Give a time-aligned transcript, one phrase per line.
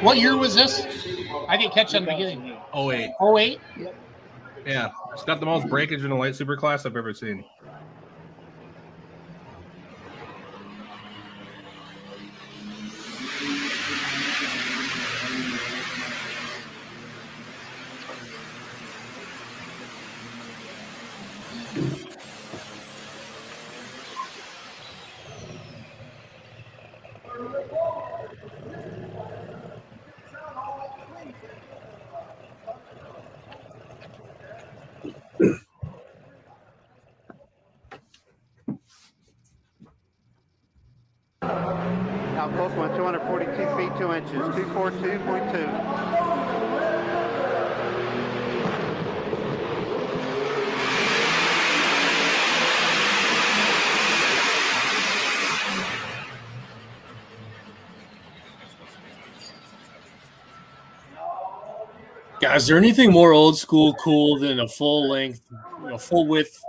[0.00, 0.80] What year was this?
[1.48, 2.56] I didn't catch in the beginning.
[2.72, 3.60] Oh wait, Oh eight.
[4.66, 7.44] yeah, it's got the most breakage in a light super class I've ever seen.
[62.54, 65.40] Guys, is there anything more old school cool than a full length,
[65.82, 66.64] you know, full width,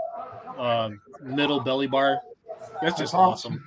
[0.58, 2.22] um, middle belly bar?
[2.81, 3.64] That's just awesome.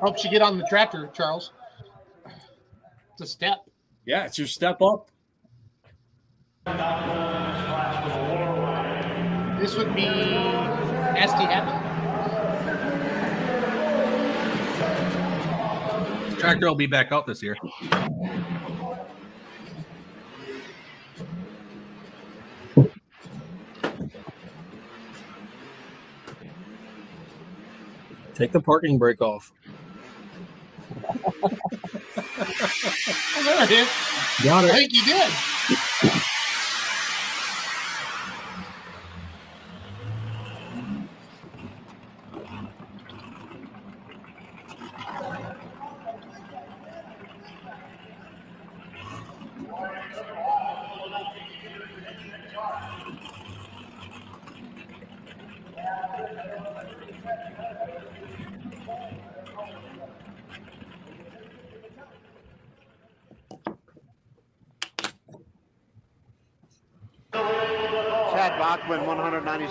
[0.00, 1.52] Helps you get on the tractor, Charles.
[3.12, 3.58] It's a step.
[4.04, 5.08] Yeah, it's your step up.
[9.60, 10.08] This would be
[11.14, 11.48] ST
[16.40, 17.56] Tractor will be back out this year.
[28.36, 29.52] Take the parking brake off.
[33.44, 33.88] There it is.
[34.42, 34.72] Got I it.
[34.72, 36.22] think you did.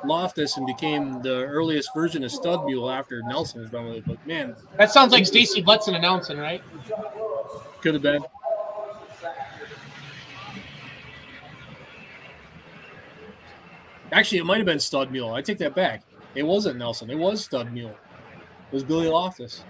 [0.04, 4.04] Loftus and became the earliest version of Stud Mule after Nelson was done with it.
[4.06, 6.62] But man, That sounds like Stacy Bletson announcing, right?
[7.81, 8.25] could have been.
[14.12, 15.32] Actually, it might have been Stud Mule.
[15.32, 16.03] I take that back.
[16.34, 17.10] It wasn't Nelson.
[17.10, 17.91] It was Stud Mule.
[17.91, 19.65] It was Billy Loftus.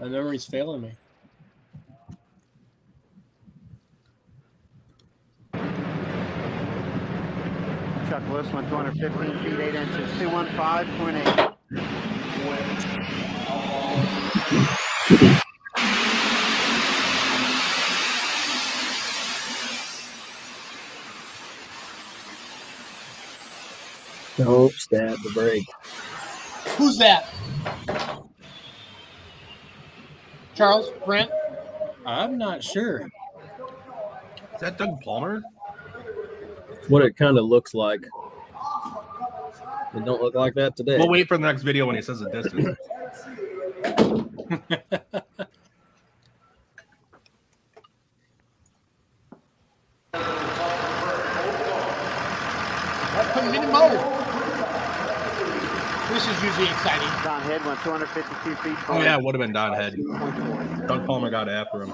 [0.00, 0.92] My memory's failing me.
[8.20, 11.56] Chuck Lewis went 215 feet 8 inches, 215.8.
[24.36, 25.66] Don't stab the brake.
[26.76, 27.26] Who's that?
[30.54, 31.30] Charles Brent.
[32.06, 33.10] I'm not sure
[34.54, 35.42] Is that Doug Palmer?
[36.90, 38.04] What it kind of looks like.
[39.94, 40.98] It don't look like that today.
[40.98, 42.76] We'll wait for the next video when he says the distance.
[53.32, 54.02] Put him in the motor.
[56.12, 57.08] This is usually exciting.
[57.22, 58.76] Don Head went 252 feet.
[58.88, 59.96] Oh yeah, it would have been Don Head.
[60.88, 61.92] Doug Palmer got after him.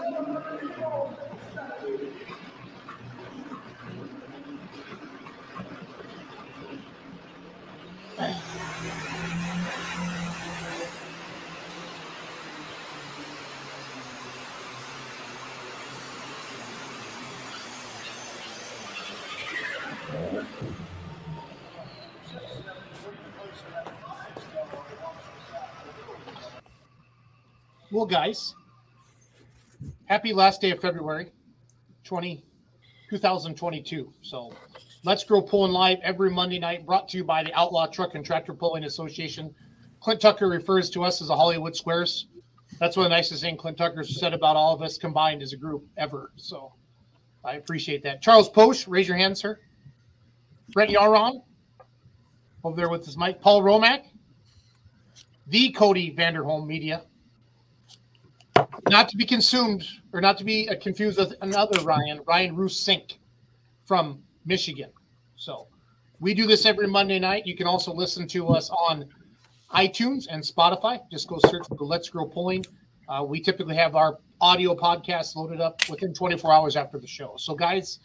[27.96, 28.54] Well, guys,
[30.04, 31.30] happy last day of February
[32.04, 32.44] 20,
[33.08, 34.12] 2022.
[34.20, 34.52] So
[35.02, 38.22] let's grow pulling live every Monday night, brought to you by the Outlaw Truck and
[38.22, 39.54] Tractor Pulling Association.
[40.00, 42.26] Clint Tucker refers to us as the Hollywood Squares.
[42.78, 45.54] That's one of the nicest things Clint Tucker said about all of us combined as
[45.54, 46.32] a group ever.
[46.36, 46.74] So
[47.46, 48.20] I appreciate that.
[48.20, 49.58] Charles Posh, raise your hand, sir.
[50.74, 51.42] Brent Yaron,
[52.62, 53.40] over there with his mic.
[53.40, 54.02] Paul Romack,
[55.46, 57.00] the Cody Vanderholm Media
[58.88, 62.78] not to be consumed or not to be uh, confused with another Ryan, Ryan Roos
[62.78, 63.18] Sink
[63.84, 64.90] from Michigan.
[65.36, 65.66] So
[66.20, 67.46] we do this every Monday night.
[67.46, 69.06] You can also listen to us on
[69.74, 71.00] iTunes and Spotify.
[71.10, 72.64] Just go search for Let's Grow Pulling.
[73.08, 77.34] Uh, we typically have our audio podcast loaded up within 24 hours after the show.
[77.36, 78.00] So, guys,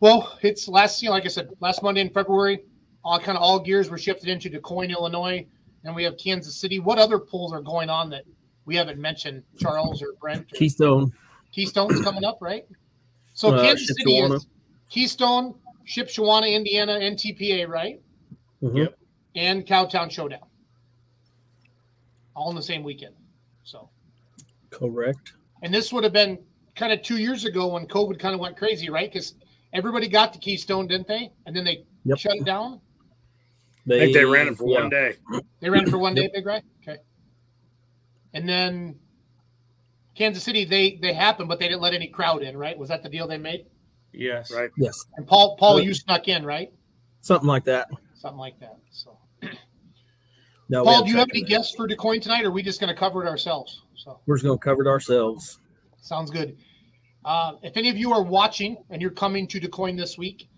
[0.00, 2.64] well, it's last, you know, like I said, last Monday in February,
[3.04, 5.46] all kind of all gears were shifted into DuQuoin, Illinois,
[5.84, 6.80] and we have Kansas City.
[6.80, 8.24] What other pulls are going on that
[8.64, 10.52] we haven't mentioned Charles or Brent.
[10.52, 11.12] Or Keystone.
[11.52, 12.66] Keystone's coming up, right?
[13.34, 14.34] So Uh, Kansas City Shipshawana.
[14.36, 14.46] is
[14.88, 15.54] Keystone,
[15.86, 18.00] Shipshawana, Indiana, NTPA, right?
[18.62, 18.76] Mhm.
[18.76, 18.98] Yep.
[19.34, 20.46] And Cowtown Showdown.
[22.36, 23.14] All in the same weekend.
[23.64, 23.90] So,
[24.70, 25.32] Correct.
[25.62, 26.38] and this would have been
[26.76, 29.10] kind of two years ago when COVID kind of went crazy, right?
[29.12, 29.34] Because
[29.72, 31.30] everybody got to Keystone, didn't they?
[31.46, 32.18] And then they Yep.
[32.18, 32.80] shut it down.
[33.86, 34.80] I think they ran it for yeah.
[34.80, 35.16] one day.
[35.60, 36.62] They ran it for one day, Big Right?
[38.34, 38.40] Okay.
[38.40, 38.96] And then
[40.14, 42.76] Kansas City, they they happened, but they didn't let any crowd in, right?
[42.76, 43.66] Was that the deal they made?
[44.12, 44.50] Yes.
[44.52, 44.70] Right.
[44.76, 46.72] Yes, And Paul, Paul, Well- you snuck in, right?
[47.22, 47.88] something like that.
[48.14, 48.78] Something like that.
[48.90, 49.16] So,
[50.68, 51.48] No, Paul, do you have any it.
[51.48, 53.82] guests for DuQuoin tonight, or are we just going to cover it ourselves?
[53.94, 55.60] So, We're just going to cover it ourselves.
[56.00, 56.56] sounds good.
[57.24, 60.48] Uh, if any of you are watching and you're coming to DuQuoin this week,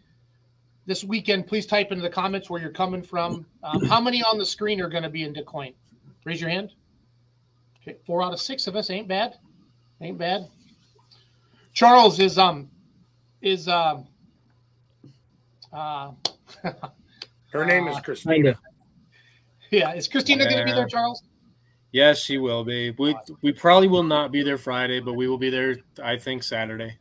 [0.86, 3.44] this weekend, please type into the comments where you're coming from.
[3.62, 5.74] Um, how many on the screen are going to be in DuQuoin?
[6.24, 6.72] Raise your hand.
[7.86, 9.34] Okay, four out of six of us ain't bad.
[10.00, 10.48] Ain't bad.
[11.74, 12.70] Charles is um
[13.42, 14.06] is um
[15.72, 16.12] uh
[17.52, 18.34] Her name is Uh, Christina.
[18.34, 18.58] Kinda.
[19.70, 21.22] yeah is Christina going to be there, Charles?
[21.92, 22.90] Yes, she will be.
[22.98, 25.76] We we probably will not be there Friday, but we will be there.
[26.02, 26.98] I think Saturday.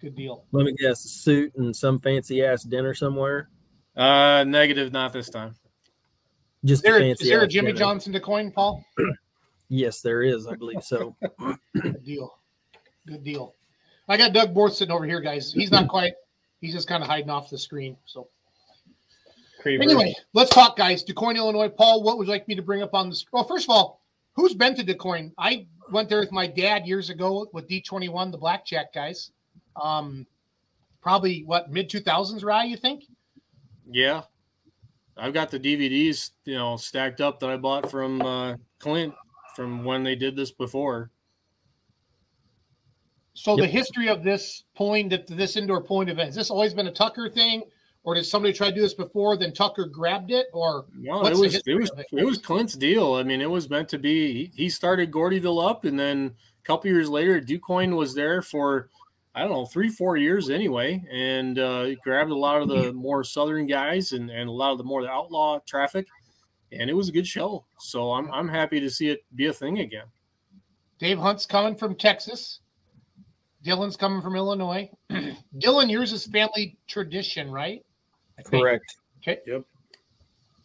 [0.00, 0.44] Good deal.
[0.52, 3.50] Let me guess, a suit and some fancy ass dinner somewhere.
[3.94, 5.56] Uh, negative, not this time.
[6.64, 7.28] Just Is there, a is fancy.
[7.28, 7.78] there a Jimmy dinner.
[7.80, 8.82] Johnson to coin, Paul?
[9.70, 10.48] Yes, there is.
[10.48, 11.16] I believe so.
[11.80, 12.38] Good deal.
[13.06, 13.54] Good deal.
[14.08, 15.52] I got Doug Borth sitting over here, guys.
[15.52, 16.12] He's not quite.
[16.60, 17.96] He's just kind of hiding off the screen.
[18.04, 18.28] So
[19.64, 21.04] anyway, let's talk, guys.
[21.04, 21.68] DuQuoin, Illinois.
[21.68, 23.24] Paul, what would you like me to bring up on the?
[23.32, 24.02] Well, first of all,
[24.34, 25.32] who's been to DuQuoin?
[25.38, 29.30] I went there with my dad years ago with D21, the blackjack guys.
[29.80, 30.26] Um,
[31.00, 32.64] probably what mid 2000s, Rye?
[32.64, 33.04] You think?
[33.88, 34.22] Yeah,
[35.16, 39.14] I've got the DVDs, you know, stacked up that I bought from uh, Clint
[39.60, 41.10] from when they did this before.
[43.34, 46.86] So the history of this pulling that this indoor pulling event has this always been
[46.86, 47.62] a Tucker thing,
[48.02, 49.36] or did somebody try to do this before?
[49.36, 52.06] Then Tucker grabbed it, or No, it was it was it?
[52.10, 53.14] it was Clint's deal.
[53.14, 54.32] I mean, it was meant to be.
[54.32, 58.88] He, he started Gordyville up, and then a couple years later, DuQuoin was there for
[59.34, 63.24] I don't know three four years anyway, and uh, grabbed a lot of the more
[63.24, 66.06] southern guys and, and a lot of the more outlaw traffic,
[66.72, 67.64] and it was a good show.
[67.78, 70.06] So I'm I'm happy to see it be a thing again.
[70.98, 72.60] Dave Hunt's coming from Texas.
[73.64, 74.90] Dylan's coming from Illinois.
[75.58, 77.84] Dylan, yours is family tradition, right?
[78.46, 78.96] Correct.
[79.18, 79.38] Okay.
[79.46, 79.64] Yep.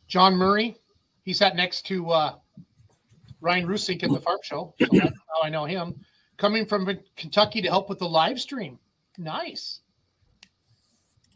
[0.08, 0.78] John Murray,
[1.24, 2.36] he sat next to uh,
[3.42, 4.74] Ryan Rusink at the Farm Show.
[4.80, 5.96] So that's how I know him.
[6.38, 8.80] Coming from Kentucky to help with the live stream.
[9.18, 9.80] Nice.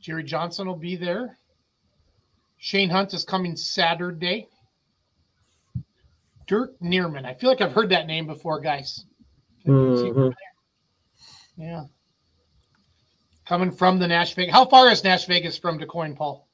[0.01, 1.37] Jerry Johnson will be there.
[2.57, 4.47] Shane Hunt is coming Saturday.
[6.49, 7.25] Dirk Neerman.
[7.25, 9.05] I feel like I've heard that name before, guys.
[9.67, 10.33] Mhm.
[11.55, 11.85] Yeah.
[13.45, 14.51] Coming from the Nash Vegas.
[14.51, 16.47] How far is Nash Vegas from DuQuoin, Paul?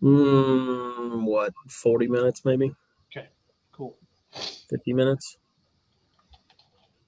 [0.00, 2.72] Mm, what, 40 minutes maybe?
[3.10, 3.28] Okay,
[3.72, 3.98] cool.
[4.30, 5.36] 50 minutes?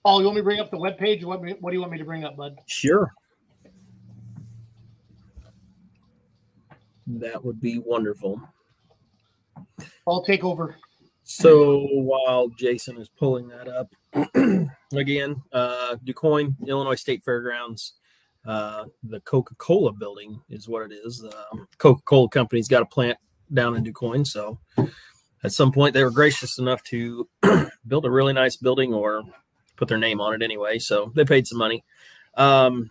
[0.02, 1.22] Paul, you want me to bring up the webpage?
[1.22, 2.58] What, what do you want me to bring up, bud?
[2.66, 3.12] Sure.
[7.06, 8.40] That would be wonderful.
[10.08, 10.76] I'll take over.
[11.32, 13.94] So while Jason is pulling that up,
[14.94, 17.94] again, uh, DuQuoin, Illinois State Fairgrounds,
[18.46, 21.18] uh, the Coca Cola building is what it is.
[21.18, 23.18] The Coca Cola company's got a plant
[23.52, 24.26] down in DuQuoin.
[24.26, 24.58] So
[25.44, 27.28] at some point, they were gracious enough to
[27.86, 29.22] build a really nice building or
[29.76, 30.78] put their name on it anyway.
[30.78, 31.84] So they paid some money.
[32.36, 32.90] Um,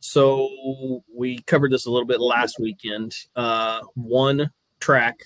[0.00, 3.14] so we covered this a little bit last weekend.
[3.34, 5.16] Uh, one track,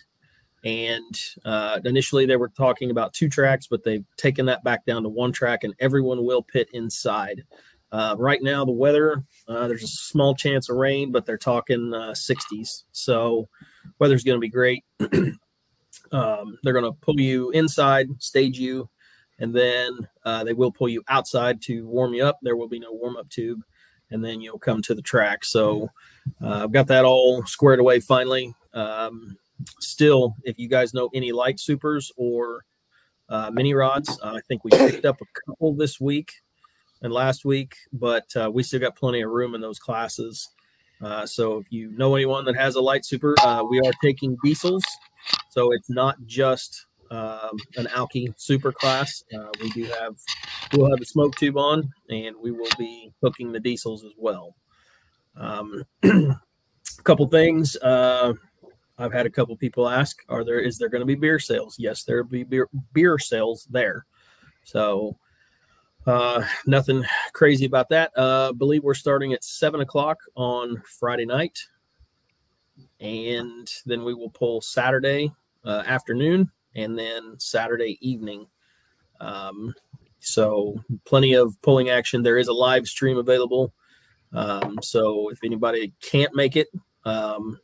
[0.64, 5.02] and uh, initially they were talking about two tracks, but they've taken that back down
[5.02, 7.44] to one track, and everyone will pit inside.
[7.92, 11.92] Uh, right now, the weather uh, there's a small chance of rain, but they're talking
[11.94, 13.48] uh, 60s, so
[13.98, 14.84] weather's going to be great.
[16.12, 18.88] um, they're going to pull you inside, stage you,
[19.38, 22.38] and then uh, they will pull you outside to warm you up.
[22.42, 23.60] There will be no warm up tube,
[24.10, 25.44] and then you'll come to the track.
[25.44, 25.88] So
[26.42, 28.54] uh, I've got that all squared away finally.
[28.72, 29.36] Um,
[29.80, 32.64] still, if you guys know any light supers or
[33.28, 36.32] uh, mini rods, uh, I think we picked up a couple this week
[37.02, 40.48] and last week, but uh, we still got plenty of room in those classes.
[41.02, 43.34] Uh, so if you know anyone that has a light super,
[43.70, 44.84] we are taking diesels.
[45.50, 49.24] So it's not just um, an Alki super class.
[49.34, 50.16] Uh, we do have
[50.72, 54.54] we'll have a smoke tube on, and we will be hooking the diesels as well.
[55.36, 57.76] Um, a couple things.
[59.00, 61.76] I've had a couple people ask, "Are there is there going to be beer sales?"
[61.78, 64.04] Yes, there will be beer beer sales there.
[64.64, 65.16] So
[66.06, 68.12] uh, nothing crazy about that.
[68.16, 71.58] Uh, believe we're starting at seven o'clock on Friday night,
[73.00, 75.32] and then we will pull Saturday
[75.64, 78.46] uh, afternoon and then Saturday evening.
[79.20, 79.74] Um,
[80.20, 82.22] so plenty of pulling action.
[82.22, 83.72] There is a live stream available.
[84.32, 86.68] Um, so if anybody can't make it,
[87.04, 87.58] um,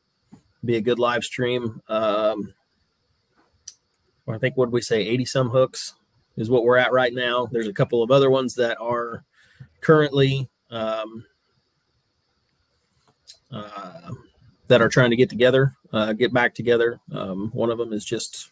[0.66, 1.80] be a good live stream.
[1.88, 2.52] Um,
[4.28, 5.94] I think what we say, 80 some hooks
[6.37, 7.46] is what we're at right now.
[7.46, 9.25] There's a couple of other ones that are
[9.80, 11.25] currently um,
[13.52, 14.11] uh,
[14.66, 16.99] that are trying to get together, uh, get back together.
[17.12, 18.50] Um, one of them is just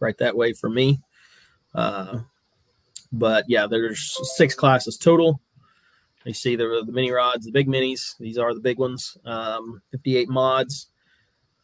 [0.00, 1.00] right that way for me.
[1.74, 2.20] Uh,
[3.12, 5.40] but yeah, there's six classes total.
[6.24, 8.16] You see the, the mini rods, the big minis.
[8.18, 9.18] These are the big ones.
[9.26, 10.88] Um, 58 mods,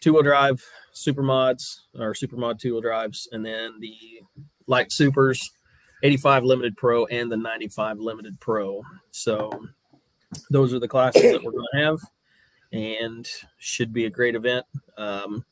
[0.00, 3.96] two wheel drive, super mods or super mod two wheel drives, and then the
[4.66, 5.52] light supers,
[6.02, 8.82] 85 limited pro and the 95 limited pro.
[9.10, 9.50] So
[10.50, 11.98] those are the classes that we're going to have
[12.72, 13.28] and
[13.58, 14.64] should be a great event.
[14.96, 15.44] Um,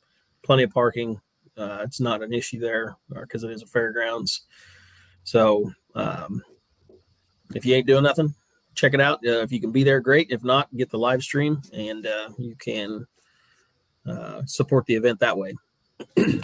[0.43, 1.21] plenty of parking,
[1.57, 4.43] uh, it's not an issue there because uh, it is a fairgrounds.
[5.25, 6.43] So um,
[7.55, 8.35] if you ain't doing nothing,
[8.75, 9.19] check it out.
[9.27, 10.31] Uh, if you can be there, great.
[10.31, 13.07] If not, get the live stream and uh, you can
[14.09, 15.55] uh, support the event that way.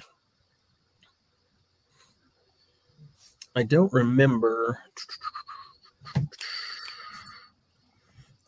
[3.56, 4.80] I don't remember.
[6.16, 6.21] I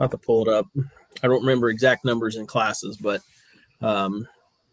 [0.00, 0.66] have to pull it up.
[1.22, 3.22] I don't remember exact numbers in classes, but
[3.80, 4.26] um,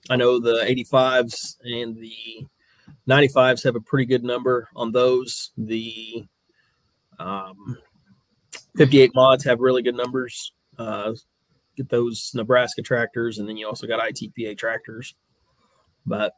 [0.10, 2.46] I know the 85s and the
[3.08, 5.52] 95s have a pretty good number on those.
[5.58, 6.26] The
[7.20, 7.78] um,
[8.76, 10.52] 58 mods have really good numbers.
[10.78, 11.14] Uh,
[11.76, 15.16] get those Nebraska tractors, and then you also got ITPA tractors.
[16.06, 16.34] But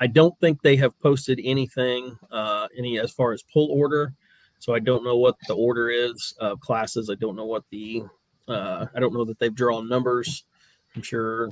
[0.00, 4.12] I don't think they have posted anything uh, any as far as pull order.
[4.58, 7.10] So I don't know what the order is of classes.
[7.10, 8.04] I don't know what the
[8.48, 10.44] uh, I don't know that they've drawn numbers.
[10.96, 11.50] I'm sure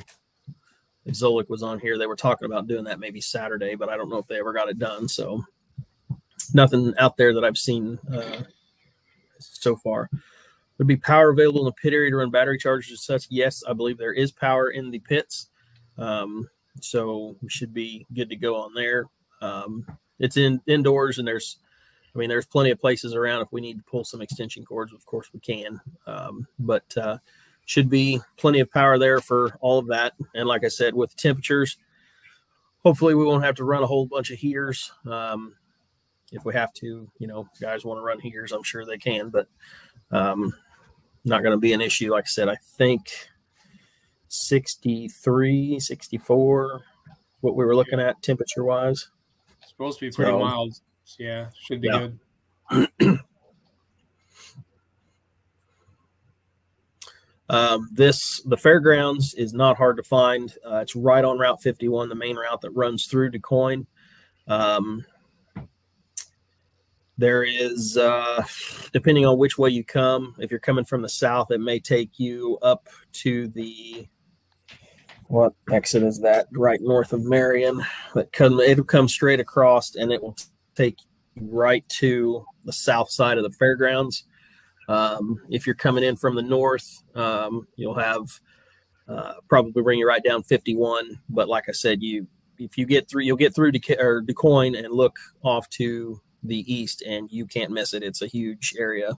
[1.05, 3.97] if Zolik was on here, they were talking about doing that maybe Saturday, but I
[3.97, 5.09] don't know if they ever got it done.
[5.09, 5.45] So
[6.55, 8.43] nothing out there that I've seen uh,
[9.39, 10.09] so far.
[10.83, 13.29] Would be power available in the pit area to run battery chargers and such?
[13.31, 15.47] Yes, I believe there is power in the pits.
[15.97, 19.05] Um, so we should be good to go on there.
[19.41, 19.87] Um,
[20.19, 21.59] it's in indoors and there's,
[22.13, 23.43] I mean, there's plenty of places around.
[23.43, 25.81] If we need to pull some extension cords, of course we can.
[26.09, 27.19] Um, but uh,
[27.65, 30.15] should be plenty of power there for all of that.
[30.35, 31.79] And like I said, with temperatures,
[32.83, 34.91] hopefully we won't have to run a whole bunch of heaters.
[35.09, 35.55] Um,
[36.33, 39.29] if we have to, you know, guys want to run heaters, I'm sure they can,
[39.29, 39.47] but
[40.11, 40.53] um,
[41.25, 42.11] not going to be an issue.
[42.11, 43.11] Like I said, I think
[44.29, 46.81] 63, 64,
[47.41, 49.09] what we were looking at temperature wise.
[49.67, 50.75] Supposed to be pretty so, mild.
[51.19, 52.09] Yeah, should be yeah.
[52.99, 53.21] good.
[57.53, 60.55] Um, this the fairgrounds is not hard to find.
[60.67, 63.85] Uh, it's right on Route 51, the main route that runs through DuQuoin.
[64.49, 65.05] Um,
[67.19, 68.43] there is, uh,
[68.93, 72.19] depending on which way you come, if you're coming from the south, it may take
[72.19, 74.07] you up to the
[75.29, 76.47] what exit is that?
[76.53, 77.83] Right north of Marion.
[78.15, 80.37] That come it'll come straight across, and it will
[80.75, 80.99] take
[81.35, 84.25] you right to the south side of the fairgrounds.
[84.89, 88.25] Um, if you're coming in from the north, um, you'll have
[89.09, 91.19] uh, probably bring you right down 51.
[91.31, 92.27] But like I said, you
[92.59, 96.73] if you get through, you'll get through to or DuQuoin and look off to the
[96.73, 98.03] east, and you can't miss it.
[98.03, 99.13] It's a huge area.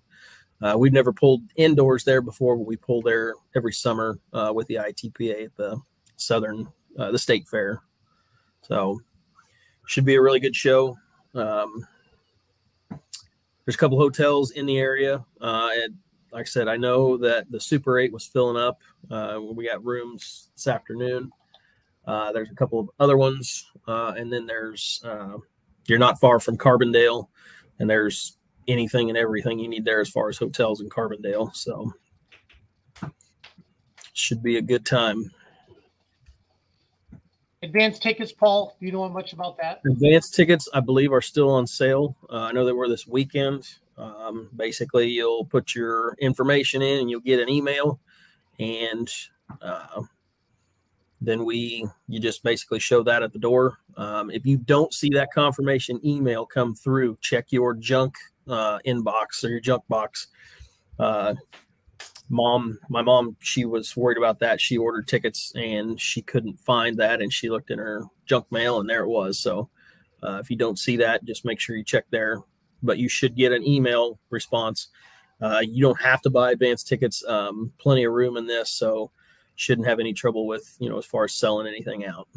[0.63, 4.67] Uh, we've never pulled indoors there before, but we pull there every summer uh, with
[4.69, 5.79] the ITPA at the
[6.17, 7.83] Southern, uh, the State Fair.
[8.63, 9.01] So
[9.87, 10.97] should be a really good show.
[11.35, 11.87] Um,
[12.91, 15.25] there's a couple hotels in the area.
[15.41, 15.97] Uh, and
[16.33, 18.81] like I said, I know that the Super 8 was filling up.
[19.11, 21.31] Uh, we got rooms this afternoon.
[22.07, 23.71] Uh, there's a couple of other ones.
[23.87, 25.03] And then there's,
[25.87, 27.29] you're not far from Carbondale,
[27.79, 28.37] and there's
[28.69, 31.55] anything and everything you need there as far as hotels in Carbondale.
[31.55, 31.93] So
[34.13, 35.31] should be a good time.
[37.63, 38.77] Advanced tickets, Paul.
[38.79, 39.81] Do you know much about that?
[39.87, 42.17] Advanced tickets, I believe, are still on sale.
[42.31, 43.67] Uh, I know they were this weekend.
[43.97, 48.01] Um, basically, you'll put your information in and you'll get an email,
[48.59, 49.09] and
[49.63, 50.03] uh,
[51.25, 53.79] then we you just basically show that at the door.
[53.97, 58.15] Um, if you don't see that confirmation email come through, check your junk
[58.49, 60.29] uh, inbox or your junk box.
[60.99, 61.35] Uh,
[62.29, 64.61] mom, my mom, she was worried about that.
[64.61, 68.81] She ordered tickets and she couldn't find that, and she looked in her junk mail
[68.81, 69.39] and there it was.
[69.39, 69.69] So
[70.23, 72.41] uh, if you don't see that, just make sure you check there.
[72.83, 74.89] But you should get an email response.
[75.41, 77.25] Uh, you don't have to buy advance tickets.
[77.27, 79.11] Um, plenty of room in this, so
[79.57, 82.29] shouldn't have any trouble with you know as far as selling anything out.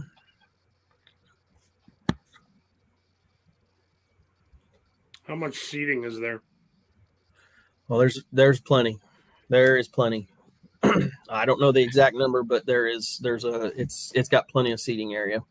[5.27, 6.41] How much seating is there?
[7.87, 8.99] Well, there's there's plenty.
[9.49, 10.29] There is plenty.
[11.29, 14.71] I don't know the exact number, but there is there's a it's it's got plenty
[14.71, 15.41] of seating area.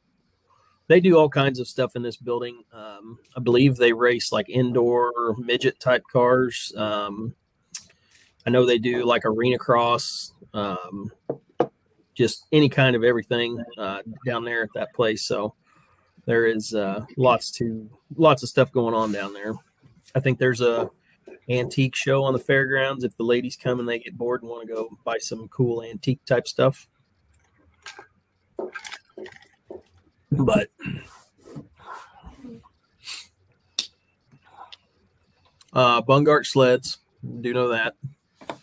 [0.88, 2.62] They do all kinds of stuff in this building.
[2.73, 6.73] Um, I believe they race like indoor midget type cars.
[6.76, 7.35] Um,
[8.46, 11.11] I know they do like arena cross, um,
[12.16, 15.25] just any kind of everything uh, down there at that place.
[15.25, 15.54] So
[16.25, 19.54] there is uh, lots to lots of stuff going on down there.
[20.14, 20.90] I think there's a
[21.49, 23.04] antique show on the fairgrounds.
[23.04, 25.82] If the ladies come and they get bored and want to go buy some cool
[25.82, 26.88] antique type stuff.
[30.32, 30.71] But
[35.73, 36.99] uh Bungart sleds,
[37.40, 37.95] do know that.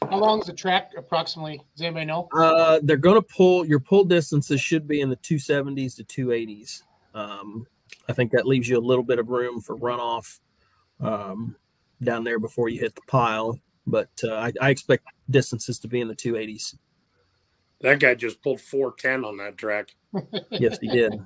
[0.10, 1.62] How long is the track approximately?
[1.76, 2.28] Does anybody know?
[2.34, 6.84] Uh they're gonna pull your pull distances should be in the 270s to 280s.
[7.14, 7.68] Um
[8.08, 10.40] I think that leaves you a little bit of room for runoff
[11.00, 11.56] um,
[12.02, 13.60] down there before you hit the pile.
[13.86, 16.76] But uh, I, I, expect distances to be in the 280s.
[17.82, 19.94] That guy just pulled 410 on that track.
[20.52, 21.14] yes, he did.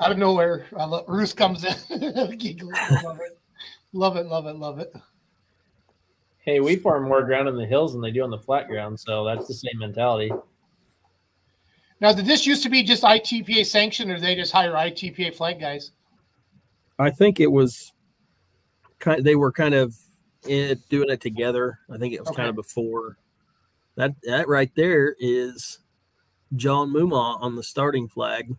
[0.00, 1.72] Out of nowhere, I love, Roos comes in.
[2.00, 3.38] love it.
[3.92, 4.92] Love it, love it, love it.
[6.46, 8.98] Hey, we farm more ground in the hills than they do on the flat ground,
[8.98, 10.30] so that's the same mentality.
[12.00, 15.58] Now, did this used to be just ITPA sanctioned, or they just hire ITPA flag
[15.60, 15.90] guys?
[17.00, 17.92] I think it was
[19.00, 19.18] kind.
[19.18, 19.96] Of, they were kind of
[20.46, 21.80] in, doing it together.
[21.92, 22.36] I think it was okay.
[22.36, 23.18] kind of before
[23.96, 24.14] that.
[24.22, 25.80] That right there is
[26.54, 28.54] John Muma on the starting flag.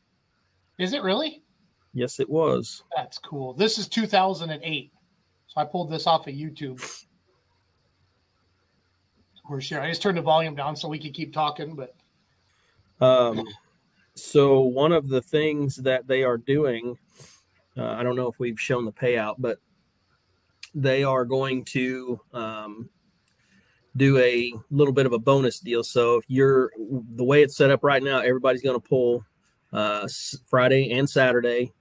[0.78, 1.41] Is it really?
[1.93, 2.84] Yes, it was.
[2.97, 3.54] That's cool.
[3.54, 4.91] This is 2008,
[5.47, 6.84] so I pulled this off of YouTube.
[9.47, 9.81] Course, yeah.
[9.81, 11.95] I just turned the volume down so we could keep talking, but.
[12.99, 13.47] Um,
[14.15, 16.97] so one of the things that they are doing
[17.77, 19.60] uh, I don't know if we've shown the payout, but
[20.73, 22.89] they are going to um,
[23.95, 25.83] do a little bit of a bonus deal.
[25.83, 26.71] So if you're
[27.15, 29.23] the way it's set up right now, everybody's going to pull
[29.71, 30.07] uh,
[30.47, 31.71] Friday and Saturday.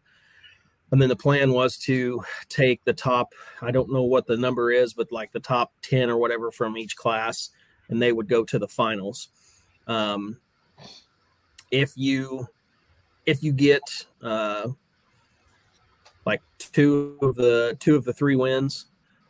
[0.92, 4.70] And then the plan was to take the top, I don't know what the number
[4.70, 7.50] is, but like the top 10 or whatever from each class,
[7.88, 9.28] and they would go to the finals.
[9.86, 10.38] Um,
[11.70, 12.46] if you
[13.26, 13.82] if you get
[14.22, 14.68] uh,
[16.24, 18.86] like two of the two of the three wins,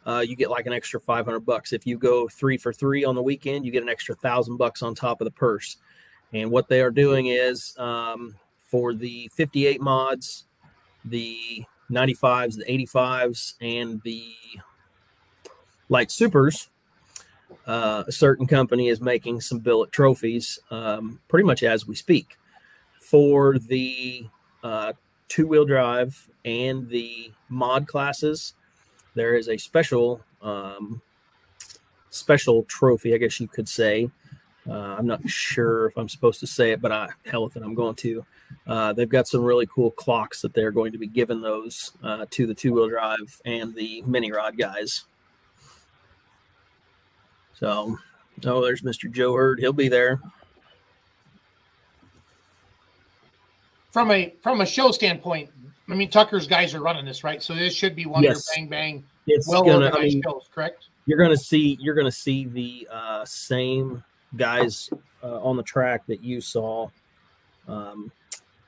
[0.07, 1.73] uh, you get like an extra 500 bucks.
[1.73, 4.83] If you go three for three on the weekend, you get an extra thousand bucks
[4.83, 5.79] on top of the purse.
[6.33, 10.45] And what they are doing is um, for the 58 mods,
[11.07, 14.23] the 95s, the 85s, and the
[15.89, 16.69] light supers,
[17.67, 22.37] uh, a certain company is making some billet trophies um, pretty much as we speak.
[23.01, 24.27] For the
[24.65, 24.95] uh,
[25.29, 28.55] two wheel drive and the mod classes,
[29.15, 31.01] there is a special um,
[32.11, 34.11] special trophy, I guess you could say.
[34.69, 37.63] Uh, I'm not sure if I'm supposed to say it, but I hell with it,
[37.63, 38.25] I'm going to.
[38.67, 42.27] Uh, they've got some really cool clocks that they're going to be giving those uh,
[42.31, 45.05] to the two wheel drive and the mini rod guys.
[47.55, 47.99] So,
[48.45, 49.11] oh, there's Mr.
[49.11, 49.61] Joe Hurd.
[49.61, 50.21] He'll be there.
[53.97, 55.49] from a from a show standpoint,
[55.89, 58.47] I mean Tucker's guys are running this right, so this should be one yes.
[58.55, 59.91] bang bang it's well gonna.
[59.91, 60.89] I mean, shows, correct?
[61.07, 64.05] you're gonna see you're gonna see the uh, same
[64.37, 64.91] guys
[65.23, 66.89] uh, on the track that you saw
[67.69, 68.11] um,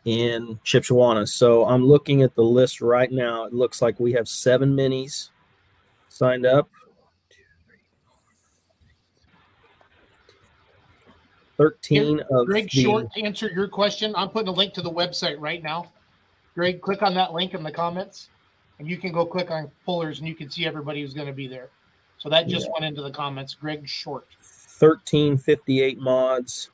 [0.05, 1.29] in Shipshawana.
[1.29, 3.45] So I'm looking at the list right now.
[3.45, 5.31] It looks like we have seven minis
[6.09, 6.69] signed up.
[11.57, 14.93] Thirteen of Greg the Short, to answer your question, I'm putting a link to the
[14.93, 15.91] website right now.
[16.55, 18.29] Greg, click on that link in the comments,
[18.79, 21.33] and you can go click on pullers, and you can see everybody who's going to
[21.33, 21.69] be there.
[22.19, 23.55] So that just went into the comments.
[23.55, 24.27] Greg Short.
[24.79, 26.71] 1358 mods.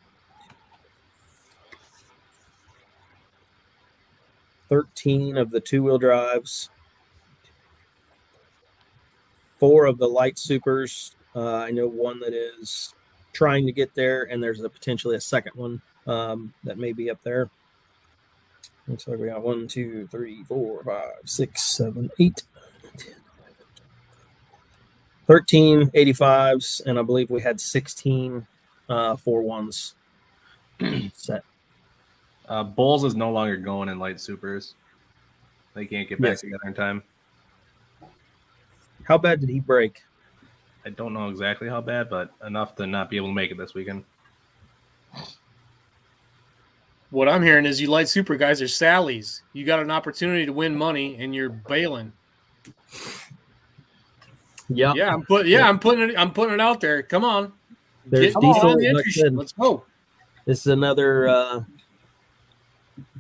[4.69, 6.69] 13 of the two wheel drives.
[9.59, 11.15] Four of the light supers.
[11.35, 12.95] Uh, I know one that is
[13.33, 17.11] trying to get there, and there's a potentially a second one um, that may be
[17.11, 17.51] up there.
[18.87, 22.43] Looks like we got one, two, three, four, five, six, seven, eight,
[25.27, 28.47] 13 85s, and I believe we had 16
[28.89, 29.95] uh, four ones
[31.15, 31.43] set.
[32.49, 34.75] Uh, Bulls is no longer going in light supers.
[35.75, 36.41] They can't get back Yes.
[36.43, 37.03] together in time.
[39.05, 40.03] How bad did he break?
[40.87, 43.57] I don't know exactly how bad, but enough to not be able to make it
[43.57, 44.05] this weekend.
[47.11, 49.43] What I'm hearing is you light super guys are Sally's.
[49.53, 52.13] You got an opportunity to win money and you're bailing.
[54.69, 55.47] Yeah, Yeah, I'm put.
[55.47, 56.19] Yeah, I'm putting it.
[56.19, 57.03] I'm putting it out there.
[57.03, 57.53] Come on,
[58.07, 58.71] there's Get- diesel.
[58.71, 59.33] on the entry sheet.
[59.33, 59.85] Let's go.
[60.47, 61.61] this is another uh,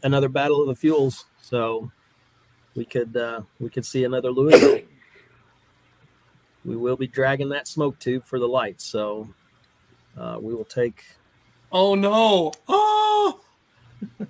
[0.02, 1.26] another battle of the fuels.
[1.42, 1.90] So
[2.74, 4.80] we could uh, we could see another Louisville.
[6.64, 8.85] We will be dragging that smoke tube for the lights.
[8.85, 9.28] So
[10.18, 11.04] uh, we will take.
[11.70, 12.52] Oh no!
[12.68, 13.40] Oh,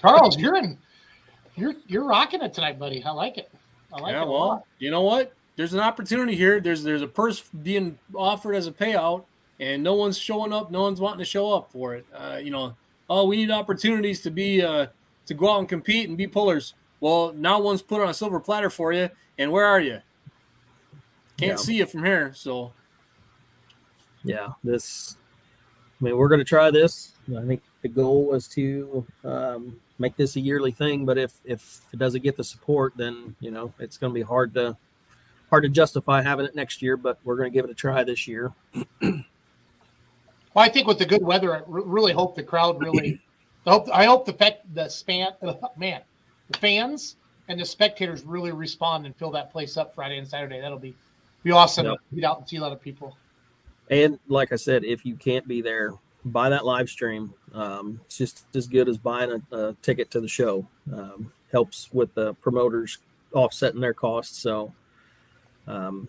[0.00, 0.78] Charles, you're in.
[1.56, 3.02] You're you're rocking it tonight, buddy.
[3.04, 3.50] I like it.
[3.92, 4.22] I like yeah.
[4.22, 4.24] it.
[4.24, 4.64] a Well, lot.
[4.78, 5.34] you know what?
[5.56, 6.60] There's an opportunity here.
[6.60, 9.24] There's there's a purse being offered as a payout,
[9.58, 10.70] and no one's showing up.
[10.70, 12.06] No one's wanting to show up for it.
[12.14, 12.74] Uh, you know,
[13.08, 14.86] oh, we need opportunities to be uh,
[15.26, 16.74] to go out and compete and be pullers.
[17.00, 20.00] Well, now one's put on a silver platter for you, and where are you?
[21.36, 21.56] Can't Yeah.
[21.56, 22.32] see you from here.
[22.34, 22.72] So
[24.24, 25.16] yeah, this.
[26.00, 27.12] I mean, we're going to try this.
[27.36, 31.82] I think the goal was to um, make this a yearly thing, but if if
[31.92, 34.76] it doesn't get the support, then you know it's going to be hard to
[35.50, 36.96] hard to justify having it next year.
[36.96, 38.52] But we're going to give it a try this year.
[39.02, 43.20] Well, I think with the good weather, I really hope the crowd really.
[43.66, 45.32] I hope I hope the the span
[45.76, 46.00] man,
[46.50, 47.16] the fans
[47.48, 50.60] and the spectators really respond and fill that place up Friday and Saturday.
[50.60, 50.94] That'll be
[51.42, 51.96] be awesome Yep.
[52.10, 53.16] to get out and see a lot of people.
[53.90, 57.34] And like I said, if you can't be there, buy that live stream.
[57.54, 60.66] Um, it's just as good as buying a, a ticket to the show.
[60.92, 62.98] Um, helps with the promoters
[63.32, 64.38] offsetting their costs.
[64.38, 64.72] So,
[65.66, 66.08] um,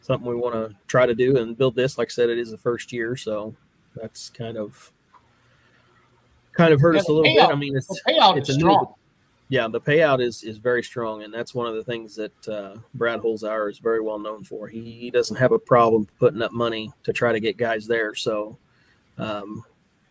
[0.00, 1.98] something we want to try to do and build this.
[1.98, 3.54] Like I said, it is the first year, so
[3.94, 4.90] that's kind of
[6.52, 7.50] kind of hurt Yeah, us a little bit.
[7.50, 8.94] I mean, it's The payout it's is a new-
[9.48, 12.76] yeah, the payout is is very strong, and that's one of the things that uh,
[12.94, 14.66] Brad Holzhauer is very well known for.
[14.66, 18.14] He, he doesn't have a problem putting up money to try to get guys there.
[18.14, 18.56] So,
[19.18, 19.62] um,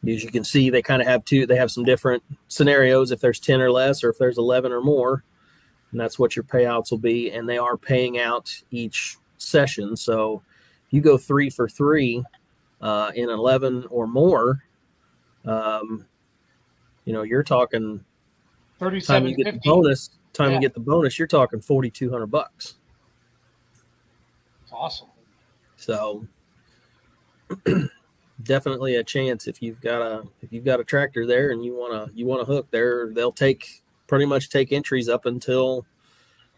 [0.07, 1.47] as you can see, they kind of have two.
[1.47, 3.09] They have some different scenarios.
[3.09, 5.23] If there's ten or less, or if there's eleven or more,
[5.91, 7.31] and that's what your payouts will be.
[7.31, 9.95] And they are paying out each session.
[9.95, 10.41] So,
[10.87, 12.23] if you go three for three
[12.81, 14.63] uh, in eleven or more,
[15.45, 16.05] um,
[17.05, 18.03] you know you're talking
[18.79, 20.55] 37 time you get the bonus, time Yeah.
[20.55, 22.75] you get the bonus, you're talking forty two hundred bucks.
[24.63, 25.07] It's awesome.
[25.77, 26.25] So
[28.43, 31.75] definitely a chance if you've got a if you've got a tractor there and you
[31.75, 35.85] wanna you want to hook there, they'll take pretty much take entries up until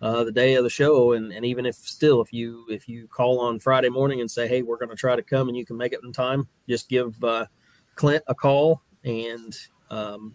[0.02, 3.08] uh, the day of the show and, and even if still if you if you
[3.08, 5.78] call on Friday morning and say, Hey, we're gonna try to come and you can
[5.78, 7.46] make it in time, just give uh,
[7.94, 9.56] Clint a call and
[9.92, 10.34] um,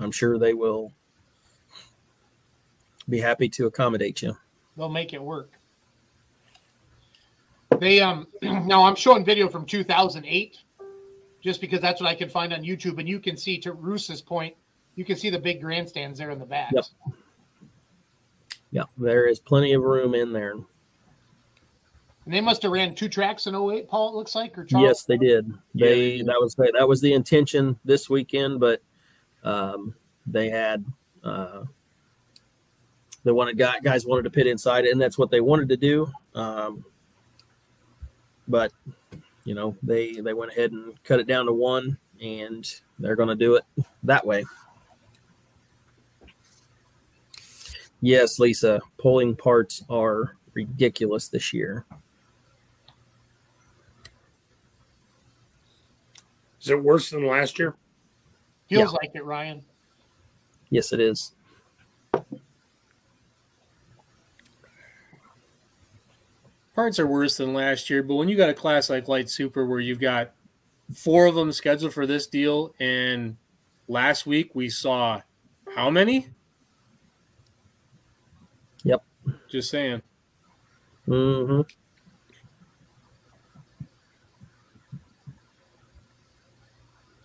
[0.00, 0.92] I'm sure they will
[3.08, 4.36] be happy to accommodate you.
[4.76, 5.52] They'll make it work.
[7.78, 10.58] They um now I'm showing video from 2008,
[11.40, 14.20] just because that's what I can find on YouTube, and you can see to Roos's
[14.20, 14.56] point,
[14.96, 16.72] you can see the big grandstands there in the back.
[16.72, 16.84] Yep.
[18.72, 20.52] Yeah, there is plenty of room in there.
[20.52, 24.08] And they must have ran two tracks in 08, Paul.
[24.08, 24.84] It looks like, or Charles?
[24.84, 25.52] Yes, they did.
[25.74, 26.26] They did.
[26.26, 28.82] that was that was the intention this weekend, but
[29.44, 29.94] um,
[30.26, 30.84] they had
[31.22, 31.62] uh,
[33.22, 36.10] they wanted guy, guys wanted to pit inside, and that's what they wanted to do.
[36.34, 36.84] Um,
[38.48, 38.72] but
[39.44, 43.28] you know they they went ahead and cut it down to one, and they're going
[43.28, 43.64] to do it
[44.02, 44.44] that way.
[48.06, 48.80] Yes, Lisa.
[48.98, 51.84] Pulling parts are ridiculous this year.
[56.62, 57.74] Is it worse than last year?
[58.68, 59.64] Feels like it, Ryan.
[60.70, 61.32] Yes, it is.
[66.76, 69.66] Parts are worse than last year, but when you got a class like Light Super
[69.66, 70.30] where you've got
[70.94, 73.36] four of them scheduled for this deal, and
[73.88, 75.22] last week we saw
[75.74, 76.28] how many?
[79.26, 79.34] Yep.
[79.48, 80.02] Just saying.
[81.06, 81.60] hmm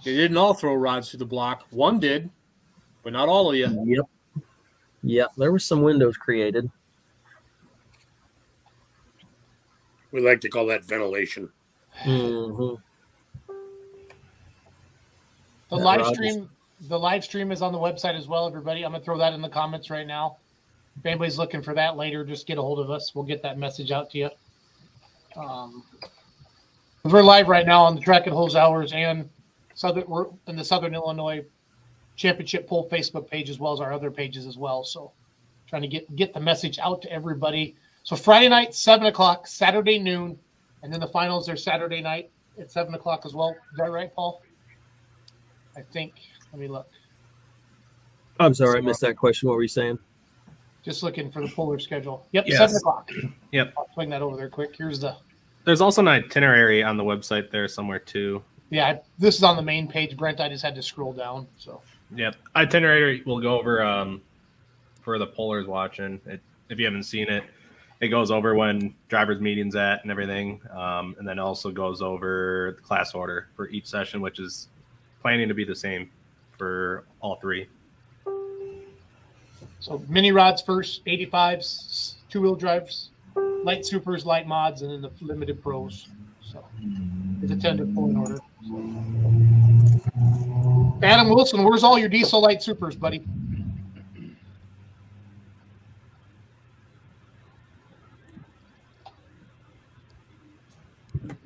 [0.04, 1.66] They didn't all throw rods through the block.
[1.70, 2.30] One did,
[3.04, 3.68] but not all of you.
[3.86, 4.06] Yep.
[5.04, 5.32] Yep.
[5.38, 6.70] There were some windows created.
[10.12, 11.50] We like to call that ventilation.
[12.04, 12.74] hmm
[15.70, 16.50] The Yeah, live Rob is- stream,
[16.82, 18.84] the live stream is on the website as well, everybody.
[18.84, 20.38] I'm gonna throw that in the comments right now.
[21.02, 23.16] If anybody's looking for that later, just get a hold of us.
[23.16, 24.30] We'll get that message out to you.
[25.36, 25.84] Um,
[27.04, 29.28] we're live right now on the track and hose hours and
[29.74, 31.44] southern we're in the Southern Illinois
[32.18, 34.84] Championship Poll Facebook page as well as our other pages as well.
[34.84, 35.12] So
[35.68, 37.76] trying to get get the message out to everybody.
[38.04, 40.38] So Friday night, seven o'clock, Saturday noon,
[40.84, 43.56] and then the finals are Saturday night at seven o'clock as well.
[43.72, 44.44] Is that right, Paul?
[45.76, 46.14] I think.
[46.54, 46.88] Let me look.
[48.40, 49.50] I'm sorry, I missed that question.
[49.50, 49.98] What were you saying?
[50.84, 52.26] Just looking for the polar schedule.
[52.32, 52.58] Yep, Yes.
[52.58, 53.10] seven o'clock.
[53.52, 53.74] Yep.
[53.78, 54.76] I'll swing that over there quick.
[54.76, 55.16] Here's the
[55.64, 58.42] There's also an itinerary on the website there somewhere too.
[58.70, 58.98] yeah.
[59.20, 60.40] This is on the main page, Brent.
[60.40, 61.48] I just had to scroll down.
[61.58, 61.82] So
[62.16, 62.36] Yep.
[62.56, 64.22] Itinerary we'll go over um,
[65.02, 66.20] for the pullers watching.
[66.26, 67.44] It, if you haven't seen it,
[68.00, 72.74] it goes over when drivers' meetings at and everything, um, and then also goes over
[72.76, 74.68] the class order for each session, which is
[75.22, 76.10] planning to be the same
[76.58, 77.68] for all three.
[79.82, 83.10] So mini rods first, 85s, two wheel drives,
[83.64, 86.08] light supers, light mods, and then the limited pros.
[86.44, 86.64] So
[87.42, 88.38] it's a tender pulling order.
[91.04, 93.24] Adam Wilson, where's all your diesel light supers, buddy?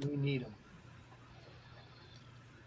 [0.05, 0.53] We need them.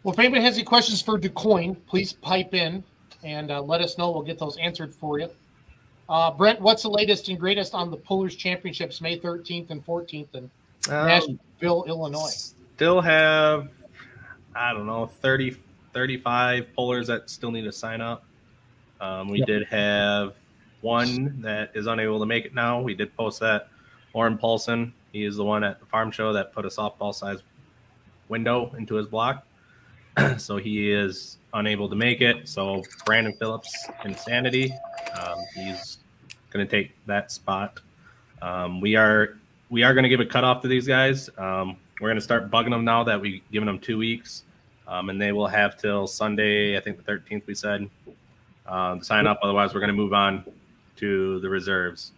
[0.02, 2.82] Well, if anybody has any questions for DuQuoin, please pipe in
[3.22, 4.10] and uh, let us know.
[4.10, 5.28] We'll get those answered for you.
[6.08, 10.34] Uh, Brent, what's the latest and greatest on the Pullers Championships, May 13th and 14th
[10.34, 10.50] in
[10.88, 12.54] Um, Nashville, Illinois?
[12.76, 13.68] Still have,
[14.54, 15.56] I don't know, 30,
[15.92, 18.24] 35 pullers that still need to sign up.
[19.00, 19.46] Um, we Yep.
[19.46, 20.34] did have
[20.80, 22.80] one that is unable to make it now.
[22.80, 23.68] We did post that.
[24.14, 27.42] Oren Paulson, he is the one at the farm show that put a softball size
[28.28, 29.44] window into his block.
[30.38, 32.48] so he is unable to make it.
[32.48, 33.72] So Brandon Phillips,
[34.04, 34.72] Insanity,
[35.20, 35.98] um, he's
[36.50, 37.80] going to take that spot.
[38.40, 39.36] Um, we are
[39.70, 41.28] we are going to give a cutoff to these guys.
[41.36, 44.44] Um, we're going to start bugging them now that we've given them two weeks,
[44.86, 47.46] um, and they will have till Sunday, I think the 13th.
[47.46, 47.90] We said
[48.66, 49.40] to sign up.
[49.42, 50.44] Otherwise, we're going to move on
[50.96, 52.12] to the reserves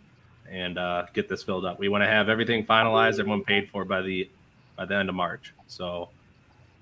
[0.51, 1.79] and uh, get this filled up.
[1.79, 4.29] We want to have everything finalized, everyone paid for by the
[4.77, 5.55] by the end of March.
[5.67, 6.09] So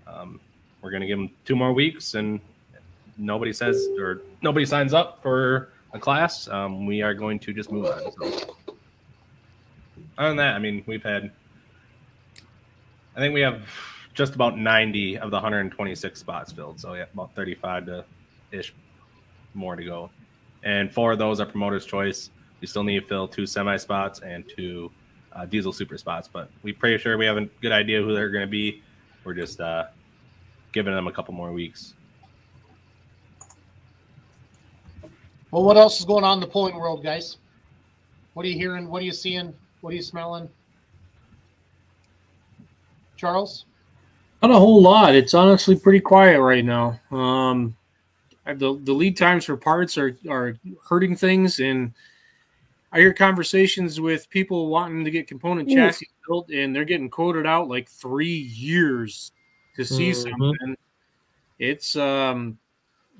[0.06, 0.40] um,
[0.82, 2.40] we're going to give them two more weeks, and
[3.16, 6.48] nobody says or nobody signs up for a class.
[6.48, 8.12] Um, we are going to just move on.
[8.12, 8.54] So.
[10.16, 11.30] Other than that, I mean, we've had,
[13.16, 13.62] I think we have
[14.14, 16.80] just about 90 of the 126 spots filled.
[16.80, 18.04] So, yeah, about 35 to
[18.50, 18.74] ish
[19.54, 20.10] more to go.
[20.64, 22.30] And four of those are promoter's choice.
[22.60, 24.90] We still need to fill two semi spots and two
[25.32, 28.30] uh, diesel super spots, but we're pretty sure we have a good idea who they're
[28.30, 28.82] going to be.
[29.24, 29.86] We're just uh,
[30.78, 31.94] giving them a couple more weeks.
[35.50, 37.38] Well, what else is going on in the pulling world, guys?
[38.34, 38.88] What are you hearing?
[38.88, 39.52] What are you seeing?
[39.80, 40.48] What are you smelling?
[43.16, 43.64] Charles?
[44.40, 45.16] Not a whole lot.
[45.16, 47.00] It's honestly pretty quiet right now.
[47.10, 47.76] Um,
[48.46, 50.56] the the lead times for parts are are
[50.88, 51.92] hurting things, and
[52.92, 55.74] I hear conversations with people wanting to get component Ooh.
[55.74, 59.32] chassis built, and they're getting quoted out like three years
[59.78, 60.30] to see Mhm.
[60.30, 60.76] something.
[61.60, 62.58] It's um,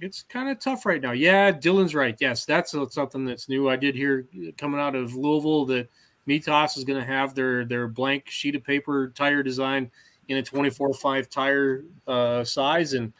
[0.01, 1.12] it's kind of tough right now.
[1.12, 2.16] Yeah, Dylan's right.
[2.21, 3.68] Yes, that's something that's new.
[3.68, 5.88] I did hear coming out of Louisville that
[6.29, 9.90] Mitas is going to have their their blank sheet of paper tire design
[10.29, 13.12] in a 24-5 tire uh, size and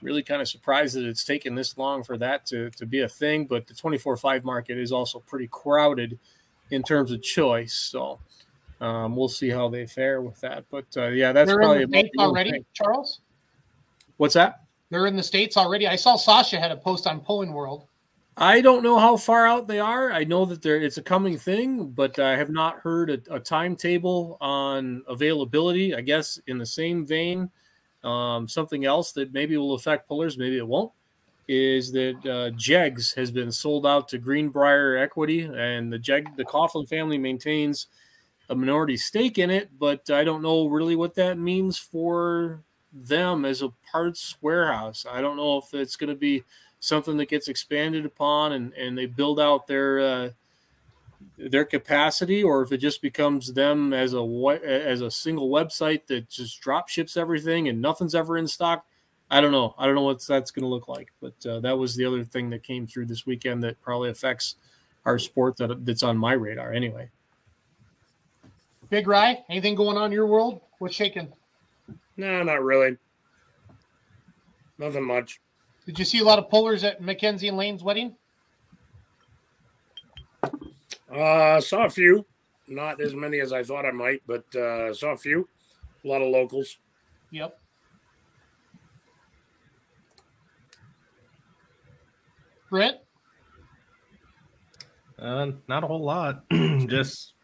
[0.00, 3.08] really kind of surprised that it's taken this long for that to, to be a
[3.08, 6.18] thing but the 24-5 market is also pretty crowded
[6.70, 8.18] in terms of choice so
[8.80, 11.90] um, we'll see how they fare with that but uh, yeah that's They're probably in
[11.90, 12.64] the States already, thing.
[12.74, 13.20] Charles?
[14.18, 15.86] what's that They're in the States already.
[15.88, 17.86] I saw Sasha had a post on Pulling World.
[18.38, 20.12] I don't know how far out they are.
[20.12, 23.40] I know that there it's a coming thing, but I have not heard a, a
[23.40, 25.94] timetable on availability.
[25.94, 27.50] I guess in the same vein,
[28.04, 30.92] um, something else that maybe will affect pullers, maybe it won't,
[31.48, 36.44] is that uh, Jegs has been sold out to Greenbriar Equity, and the Jeg the
[36.44, 37.86] Coughlin family maintains
[38.48, 43.44] a minority stake in it, but I don't know really what that means for them
[43.44, 45.04] as a parts warehouse.
[45.08, 46.44] I don't know if it's going to be
[46.80, 50.30] something that gets expanded upon and, and they build out their uh,
[51.38, 56.28] their capacity, or if it just becomes them as a as a single website that
[56.28, 58.86] just drop ships everything and nothing's ever in stock.
[59.28, 59.74] I don't know.
[59.76, 62.22] I don't know what that's going to look like, but uh, that was the other
[62.22, 64.54] thing that came through this weekend that probably affects
[65.04, 67.10] our sport that that's on my radar anyway.
[68.88, 70.60] Big Rye, anything going on in your world?
[70.78, 71.32] What's shaking?
[72.16, 72.96] No, not really.
[74.78, 75.40] Nothing much.
[75.86, 78.14] Did you see a lot of pullers at Mackenzie and Lane's wedding?
[81.12, 82.26] Uh, saw a few,
[82.68, 85.48] not as many as I thought I might, but uh, saw a few.
[86.04, 86.78] A lot of locals.
[87.30, 87.58] Yep.
[92.70, 92.96] Brent?
[95.18, 96.44] Uh, not a whole lot.
[96.52, 97.34] Just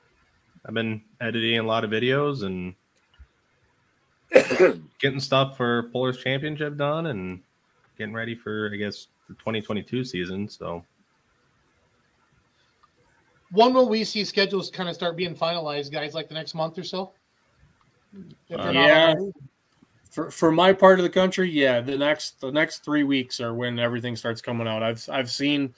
[0.67, 2.75] I've been editing a lot of videos and
[5.01, 7.41] getting stuff for Pullers Championship done and
[7.99, 10.49] getting ready for I guess the 2022 season.
[10.49, 10.85] So
[13.53, 16.15] when will we see schedules kind of start being finalized, guys?
[16.15, 17.13] Like the next month or so?
[18.51, 19.15] Uh, yeah.
[20.11, 23.55] For, for my part of the country, yeah, the next the next three weeks are
[23.55, 24.83] when everything starts coming out.
[24.83, 25.75] I've I've seen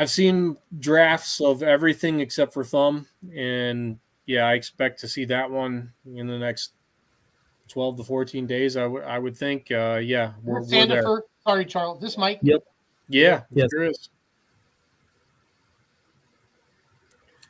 [0.00, 5.50] I've seen drafts of everything except for thumb, and yeah, I expect to see that
[5.50, 6.72] one in the next
[7.68, 8.78] twelve to fourteen days.
[8.78, 11.22] I would I would think, uh, yeah, we're, we're there.
[11.46, 12.00] Sorry, Charles.
[12.00, 12.38] This mic.
[12.40, 12.62] Yep.
[13.10, 13.42] Yeah.
[13.52, 13.68] Yes.
[13.70, 14.08] There is.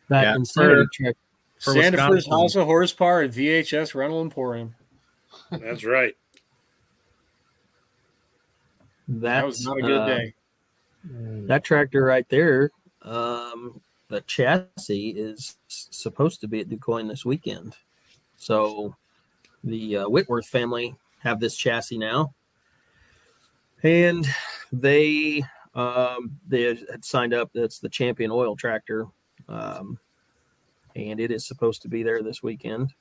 [0.09, 1.17] That Yeah, insanity for- check.
[1.61, 4.75] for Sandifer's House of Horsepower and VHS Rental Emporium.
[5.53, 6.17] That's right.
[9.07, 10.35] That, That was not a good uh, day.
[11.05, 12.71] That tractor right there,
[13.03, 17.77] um, the chassis is supposed to be at DuQuoin this weekend.
[18.37, 18.97] So
[19.65, 22.35] the uh, Whitworth family have this chassis now,
[23.83, 24.27] and
[24.73, 25.43] they
[25.75, 27.51] um, they had signed up.
[27.55, 29.07] That's the Champion Oil tractor,
[29.49, 29.99] um,
[30.97, 32.93] and it is supposed to be there this weekend.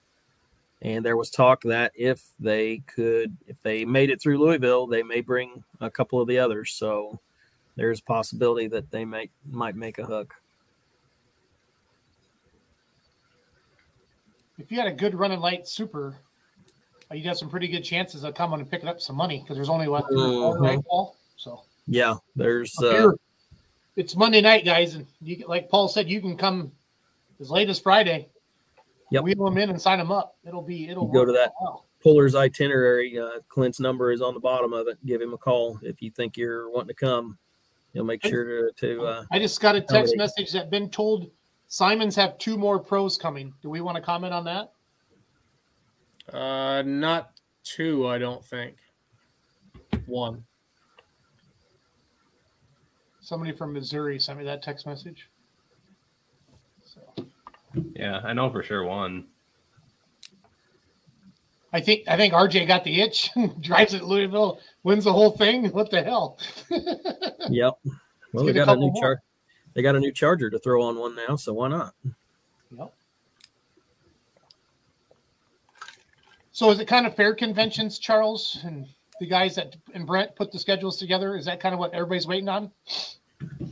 [0.81, 5.03] And there was talk that if they could, if they made it through Louisville, they
[5.03, 6.71] may bring a couple of the others.
[6.71, 7.19] So
[7.79, 10.33] there's a possibility that they might might make a hook.
[14.57, 16.17] If you had a good running light super,
[17.09, 19.55] uh, you got some pretty good chances of coming and picking up some money because
[19.55, 21.15] there's only what three or four right, Paul?
[21.37, 23.15] So Yeah, there's uh, here,
[23.95, 26.73] it's Monday night, guys, and you like Paul said, you can come
[27.39, 28.27] as late as Friday.
[29.11, 29.23] Yep.
[29.23, 30.35] Wheel them in and sign them up.
[30.45, 31.53] It'll be it'll go to that.
[31.61, 31.85] well.
[32.03, 33.17] Puller's itinerary.
[33.17, 34.97] Uh, Clint's number is on the bottom of it.
[35.05, 37.37] Give him a call if you think you're wanting to come.
[37.93, 38.71] He'll make sure to.
[38.77, 41.31] to uh, I just got a text message that been told
[41.67, 43.53] Simons have two more pros coming.
[43.61, 44.71] Do we want to comment on that?
[46.31, 47.31] Uh, not
[47.63, 48.75] two, I don't think.
[50.05, 50.43] One.
[53.21, 55.29] Somebody from Missouri sent me that text message.
[56.83, 57.25] So
[57.95, 59.27] yeah, I know for sure one.
[61.71, 63.29] I think I think RJ got the itch,
[63.61, 65.69] drives it Louisville, wins the whole thing.
[65.71, 66.37] What the hell?
[67.49, 67.73] yep.
[68.33, 69.01] Well, they get a got a new more.
[69.01, 69.21] char-
[69.73, 71.93] They got a new charger to throw on one now, so why not?
[72.77, 72.93] Yep.
[76.51, 78.85] So is it kind of fair conventions, Charles, and
[79.19, 81.37] the guys that and Brent put the schedules together?
[81.37, 82.71] Is that kind of what everybody's waiting on?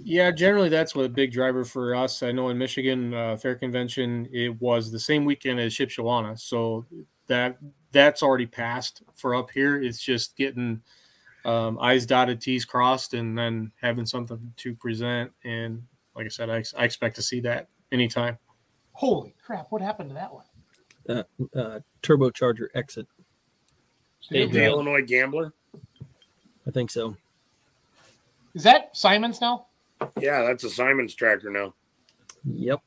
[0.04, 2.24] Yeah, generally that's what a big driver for us.
[2.24, 6.86] I know in Michigan uh, Fair Convention it was the same weekend as Shipshawana, so
[7.28, 7.58] that
[7.92, 9.82] that's already passed for up here.
[9.82, 10.82] It's just getting
[11.46, 15.32] um, I's dotted, T's crossed, and then having something to present.
[15.44, 15.84] And
[16.16, 18.38] like I said, I, I expect to see that anytime.
[18.94, 19.68] Holy crap!
[19.70, 20.46] What happened to that one?
[21.56, 23.08] Uh, turbocharger exit.
[24.30, 25.54] The Illinois Gambler.
[26.68, 27.16] I think so.
[28.54, 29.68] Is that Simons now?
[30.20, 31.74] Yeah, that's a Simon's tracker now.
[32.44, 32.82] Yep.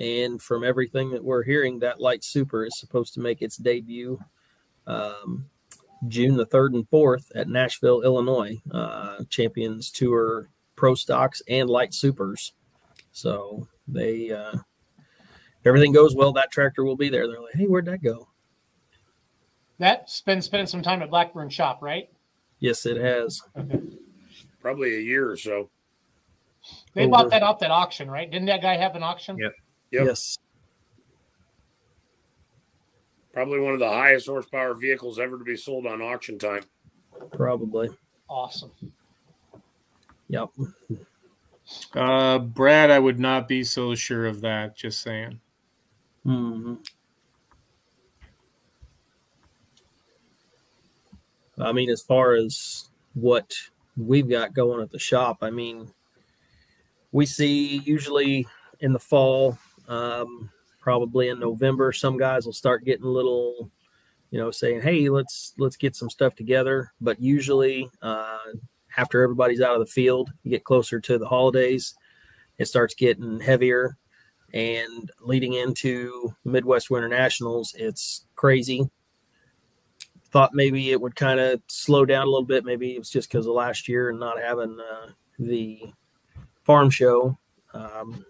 [0.00, 4.18] And from everything that we're hearing, that light super is supposed to make its debut
[4.86, 5.44] um,
[6.08, 8.60] June the third and fourth at Nashville, Illinois.
[8.72, 12.54] Uh, Champions Tour Pro Stocks and Light Supers.
[13.12, 14.56] So they, uh,
[15.66, 16.32] everything goes well.
[16.32, 17.28] That tractor will be there.
[17.28, 18.26] They're like, hey, where'd that go?
[19.78, 22.08] That's been spending some time at Blackburn Shop, right?
[22.58, 23.42] Yes, it has.
[23.58, 23.80] Okay.
[24.60, 25.68] probably a year or so.
[26.94, 27.10] They Over.
[27.10, 28.30] bought that off that auction, right?
[28.30, 29.36] Didn't that guy have an auction?
[29.38, 29.52] Yep.
[29.90, 30.06] Yep.
[30.06, 30.38] Yes.
[33.32, 36.64] Probably one of the highest horsepower vehicles ever to be sold on auction time.
[37.32, 37.88] Probably.
[38.28, 38.72] Awesome.
[40.28, 40.50] Yep.
[41.94, 44.76] Uh, Brad, I would not be so sure of that.
[44.76, 45.40] Just saying.
[46.24, 46.74] hmm
[51.58, 53.52] I mean, as far as what
[53.96, 55.92] we've got going at the shop, I mean,
[57.12, 58.46] we see usually
[58.80, 59.58] in the fall,
[59.90, 63.70] um, probably in November, some guys will start getting a little,
[64.30, 68.38] you know, saying, "Hey, let's let's get some stuff together." But usually, uh,
[68.96, 71.94] after everybody's out of the field, you get closer to the holidays,
[72.58, 73.96] it starts getting heavier,
[74.54, 78.88] and leading into Midwest Winter Nationals, it's crazy.
[80.30, 82.64] Thought maybe it would kind of slow down a little bit.
[82.64, 85.08] Maybe it was just because of last year and not having uh,
[85.40, 85.92] the
[86.62, 87.36] farm show.
[87.74, 88.24] Um,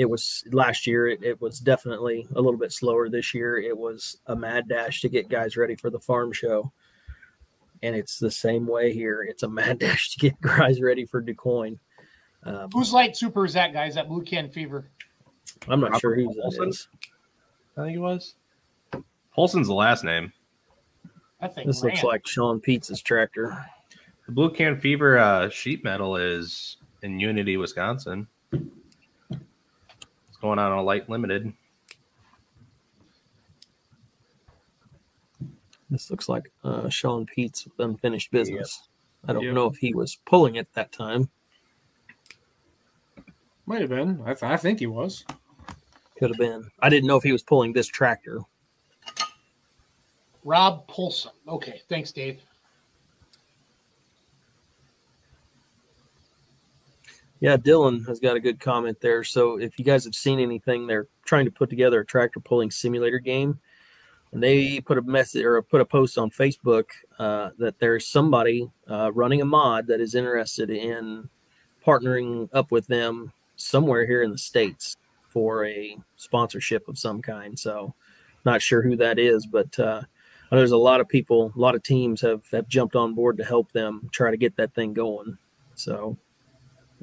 [0.00, 1.08] it was last year.
[1.08, 3.58] It, it was definitely a little bit slower this year.
[3.58, 6.72] It was a mad dash to get guys ready for the farm show,
[7.82, 9.22] and it's the same way here.
[9.28, 11.78] It's a mad dash to get guys ready for DuQuoin.
[12.44, 13.94] Um, Whose light super is that, guys?
[13.94, 14.88] That Blue Can Fever.
[15.68, 16.68] I'm not Robert sure who that Olson?
[16.70, 16.88] is.
[17.76, 18.36] I think it was.
[19.34, 20.32] Polson's the last name.
[21.42, 21.66] That thing.
[21.66, 23.66] This looks like Sean Pete's tractor.
[24.24, 28.28] The Blue Can Fever uh, sheet metal is in Unity, Wisconsin.
[30.40, 31.52] It's going on a light limited.
[35.90, 38.88] This looks like uh, Sean Pete's unfinished business.
[39.28, 39.54] I don't Yep.
[39.54, 41.28] know if he was pulling it that time.
[43.66, 44.22] Might have been.
[44.24, 45.26] I, th- I think he was.
[46.18, 46.66] Could have been.
[46.78, 48.40] I didn't know if he was pulling this tractor.
[50.42, 51.32] Rob Polson.
[51.46, 52.40] Okay, thanks, Dave.
[57.40, 59.24] Yeah, Dylan has got a good comment there.
[59.24, 62.70] So if you guys have seen anything, they're trying to put together a tractor pulling
[62.70, 63.58] simulator game,
[64.32, 66.84] and they put a message or put a post on Facebook
[67.18, 71.28] uh, that there's somebody uh, running a mod that is interested in
[71.84, 74.96] partnering up with them somewhere here in the states
[75.28, 77.58] for a sponsorship of some kind.
[77.58, 77.94] So
[78.44, 80.02] not sure who that is, but uh,
[80.50, 83.44] there's a lot of people, a lot of teams have have jumped on board to
[83.44, 85.38] help them try to get that thing going.
[85.74, 86.18] So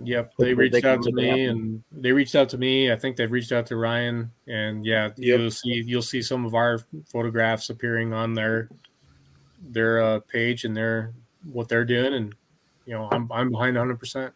[0.03, 2.91] Yep, they they reached can out to me, and they reached out to me.
[2.91, 5.39] I think they've reached out to Ryan, and yeah, Yep.
[5.39, 8.69] you'll see you'll see some of our photographs appearing on their
[9.69, 11.13] their uh, page and their
[11.51, 12.35] what they're doing, and
[12.85, 13.97] you know, I'm I'm behind 100.
[13.99, 14.33] percent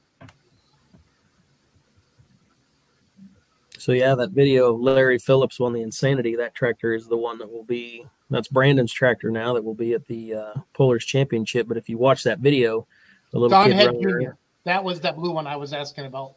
[3.78, 6.36] So yeah, that video of Larry Phillips won the Insanity.
[6.36, 8.05] That tractor is the one that will be.
[8.30, 11.68] That's Brandon's tractor now that will be at the uh, Pullers Championship.
[11.68, 12.88] But if you watch that video,
[13.32, 14.32] the little Don kid Head running around- Jr.
[14.64, 16.34] That was that blue one I was asking about.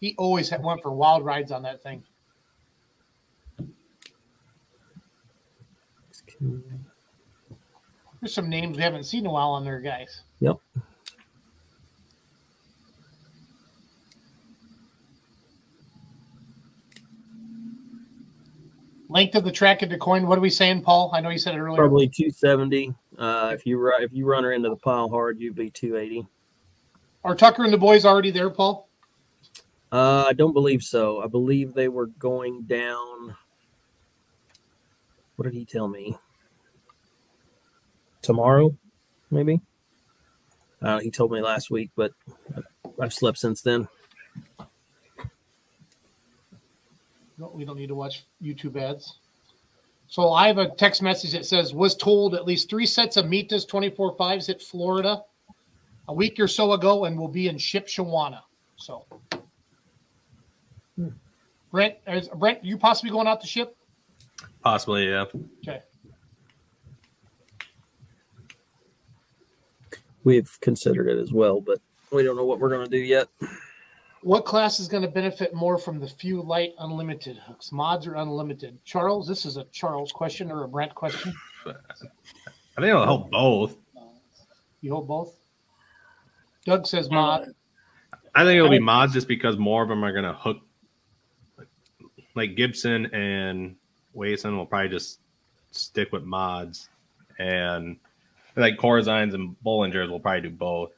[0.00, 2.02] He always had went for wild rides on that thing.
[8.20, 10.22] There's some names we haven't seen in a while on there, guys.
[10.40, 10.56] Yep.
[19.08, 20.26] Length of the track DuQuoin.
[20.26, 21.10] What are we saying, Paul?
[21.12, 21.76] I know you said it earlier.
[21.76, 22.94] Probably 270.
[23.18, 26.26] Uh, if you if you run her into the pile hard, you'd be 280.
[27.24, 28.88] Are Tucker and the boys already there, Paul?
[29.92, 31.22] Uh, I don't believe so.
[31.22, 33.36] I believe they were going down.
[35.36, 36.16] What did he tell me?
[38.22, 38.76] Tomorrow,
[39.30, 39.60] maybe.
[40.80, 42.12] Uh, he told me last week, but
[43.00, 43.88] I've slept since then.
[47.36, 49.18] No, we don't need to watch YouTube ads.
[50.08, 53.26] So I have a text message that says, was told at least three sets of
[53.26, 55.22] Mitas 24 5s hit Florida
[56.08, 58.40] a week or so ago and will be in Shipshawana.
[58.76, 59.06] So,
[60.96, 61.08] hmm.
[61.70, 63.76] Brent, is, Brent, you possibly going out to ship?
[64.62, 65.26] Possibly, yeah.
[65.62, 65.82] Okay.
[70.24, 71.80] We've considered it as well, but
[72.12, 73.28] we don't know what we're going to do yet.
[74.22, 78.16] What class is going to benefit more from the few light unlimited hooks, mods or
[78.16, 78.78] unlimited?
[78.84, 81.32] Charles, this is a Charles question or a Brent question.
[81.66, 81.72] I
[82.76, 83.76] think it'll help both.
[84.82, 85.39] You hope both?
[86.64, 87.48] Doug says uh, mod.
[88.34, 90.58] I think it'll be mods just because more of them are going to hook.
[92.34, 93.76] Like Gibson and
[94.14, 95.18] Wason will probably just
[95.72, 96.88] stick with mods,
[97.38, 97.96] and
[98.56, 100.92] like Corzines and Bollingers will probably do both.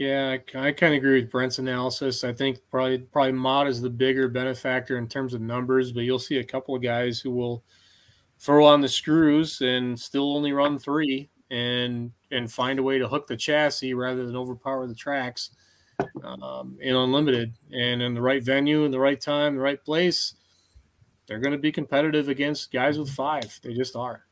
[0.00, 2.24] Yeah, I, I kind of agree with Brent's analysis.
[2.24, 6.18] I think probably probably mod is the bigger benefactor in terms of numbers, but you'll
[6.18, 7.62] see a couple of guys who will
[8.38, 13.08] throw on the screws and still only run three, and and find a way to
[13.08, 15.50] hook the chassis rather than overpower the tracks
[16.22, 20.34] um, in unlimited and in the right venue, in the right time, the right place.
[21.26, 23.60] They're going to be competitive against guys with five.
[23.62, 24.24] They just are.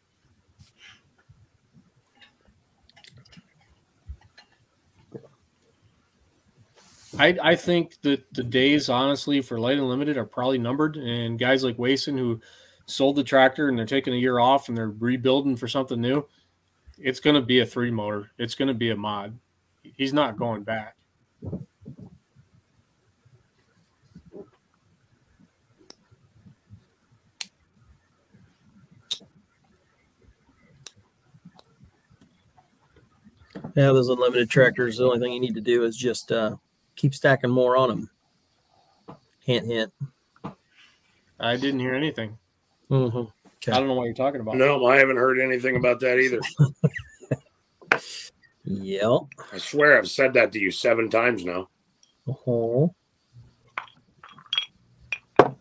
[7.19, 10.97] I, I think that the days, honestly, for light and limited are probably numbered.
[10.97, 12.41] And guys like Wason, who
[12.87, 16.27] sold the tractor and they're taking a year off and they're rebuilding for something new,
[17.01, 18.31] it's going to be a three motor.
[18.39, 19.39] It's going to be a mod.
[19.83, 20.97] He's not going back.
[33.75, 34.97] Yeah, those unlimited tractors.
[34.97, 36.57] The only thing you need to do is just uh,
[36.97, 38.11] keep stacking more on them.
[39.39, 39.93] Hint, hint.
[41.39, 42.37] I didn't hear anything.
[42.91, 43.31] Mm-hmm.
[43.69, 44.57] I don't know what you're talking about.
[44.57, 46.41] No, I haven't heard anything about that either.
[48.71, 49.21] Yep.
[49.51, 51.71] I swear I've said that to you seven times now.
[52.29, 52.89] Uh-huh.
[55.41, 55.55] I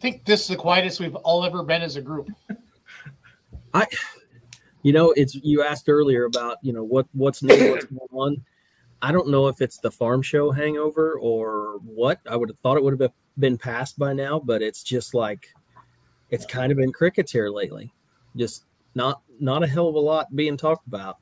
[0.00, 2.28] think this is the quietest we've all ever been as a group.
[3.74, 3.86] I,
[4.82, 8.44] you know, it's you asked earlier about you know what what's new, what's going on.
[9.00, 12.18] I don't know if it's the farm show hangover or what.
[12.28, 13.12] I would have thought it would have been
[13.58, 15.48] passed by now, but it's just like
[16.30, 17.92] it's kind of been crickets here lately.
[18.36, 18.64] Just
[18.94, 21.18] not not a hell of a lot being talked about.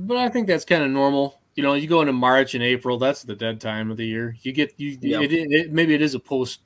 [0.00, 1.40] But I think that's kind of normal.
[1.54, 4.36] You know, you go into March and April, that's the dead time of the year.
[4.42, 5.20] You get you Yeah.
[5.20, 6.60] it, it, maybe it is a post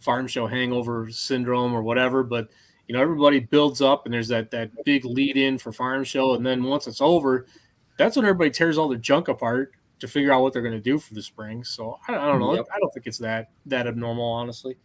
[0.00, 2.48] farm show hangover syndrome or whatever, but
[2.86, 6.34] you know, everybody builds up and there's that that big lead in for farm show
[6.34, 7.46] and then once it's over,
[7.96, 10.80] that's when everybody tears all their junk apart to figure out what they're going to
[10.80, 11.64] do for the spring.
[11.64, 12.54] So I, I don't know.
[12.54, 12.66] Yep.
[12.74, 14.76] I don't think it's that that abnormal, honestly.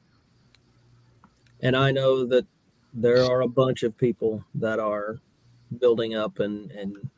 [1.62, 2.46] And I know that
[2.94, 5.18] there are a bunch of people that are
[5.78, 7.10] building up and and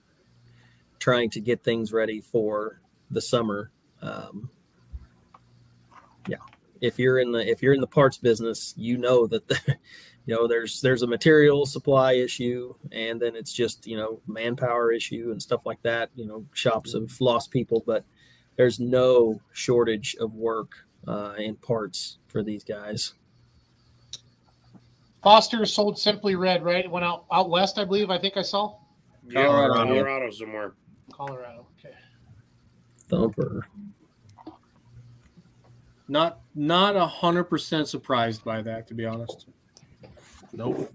[0.99, 3.71] trying to get things ready for the summer.
[4.01, 4.49] Um,
[6.27, 6.37] yeah,
[6.79, 9.77] if you're in the if you're in the parts business, you know that the,
[10.31, 14.93] you know there's there's a material supply issue, and then it's just you know manpower
[14.93, 16.09] issue and stuff like that.
[16.15, 18.05] You know, shops have lost people, but
[18.55, 20.71] there's no shortage of work
[21.05, 23.15] uh, in parts for these guys.
[25.21, 26.85] Foster sold Simply Red, right?
[26.85, 28.09] It went out out west, I believe.
[28.09, 28.77] I think I saw
[29.27, 29.73] Yeah, Colorado.
[29.83, 30.73] Colorado somewhere.
[31.11, 31.67] Colorado.
[31.77, 31.93] Okay.
[33.09, 33.67] Thumper.
[36.07, 39.47] Not not a hundred percent surprised by that, to be honest.
[40.53, 40.93] Nope.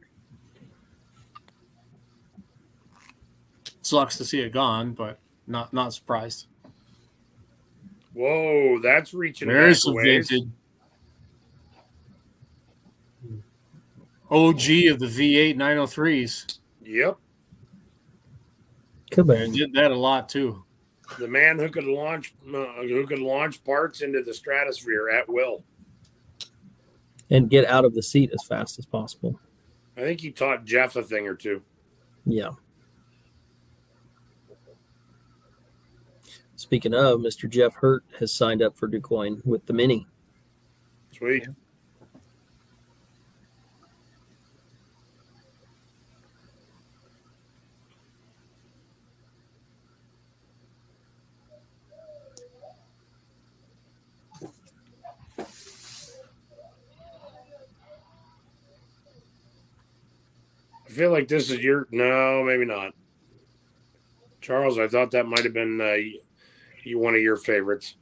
[3.82, 6.46] Sucks to see it gone, but not not surprised.
[8.14, 10.28] Whoa, that's reaching There's some ways.
[10.28, 10.48] vintage.
[14.30, 16.58] OG of the V8 903s.
[16.84, 17.16] Yep,
[19.12, 19.54] I Kabang.
[19.54, 20.64] did that a lot too.
[21.18, 25.62] the man who could launch uh, who could launch parts into the stratosphere at will.
[27.30, 29.38] And get out of the seat as fast as possible.
[29.96, 31.62] I think he taught Jeff a thing or two.
[32.24, 32.50] Yeah.
[36.56, 37.48] Speaking of, Mr.
[37.48, 40.06] Jeff Hurt has signed up for DuQuoin with the Mini.
[41.16, 41.46] Sweet.
[41.48, 41.52] I
[60.96, 62.94] feel like this is your no, maybe not.
[64.40, 65.96] Charles, I thought that might have been uh,
[66.82, 67.96] you one of your favorites.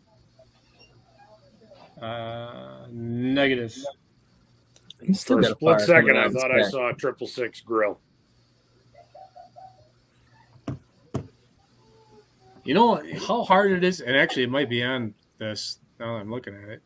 [2.00, 3.74] Uh, negative.
[5.18, 7.98] For a split second, I out of his thought I saw a triple six grill.
[12.64, 15.80] You know how hard it is, and actually, it might be on this.
[15.98, 16.82] Now that I'm looking at it,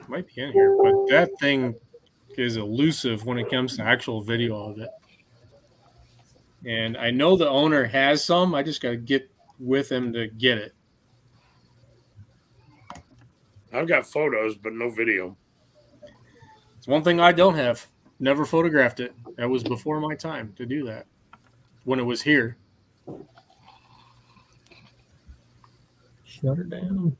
[0.00, 1.74] it might be in here, but that thing
[2.36, 4.88] is elusive when it comes to actual video of it.
[6.66, 8.54] And I know the owner has some.
[8.54, 10.74] I just got to get with him to get it.
[13.72, 15.36] I've got photos, but no video.
[16.78, 17.86] It's one thing I don't have.
[18.20, 19.14] Never photographed it.
[19.36, 21.06] That was before my time to do that.
[21.84, 22.56] When it was here.
[26.24, 27.16] Shut her down.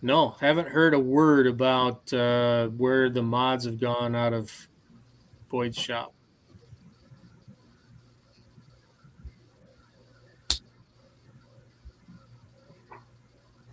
[0.00, 4.68] No, haven't heard a word about uh, where the mods have gone out of
[5.48, 6.14] Boyd's shop.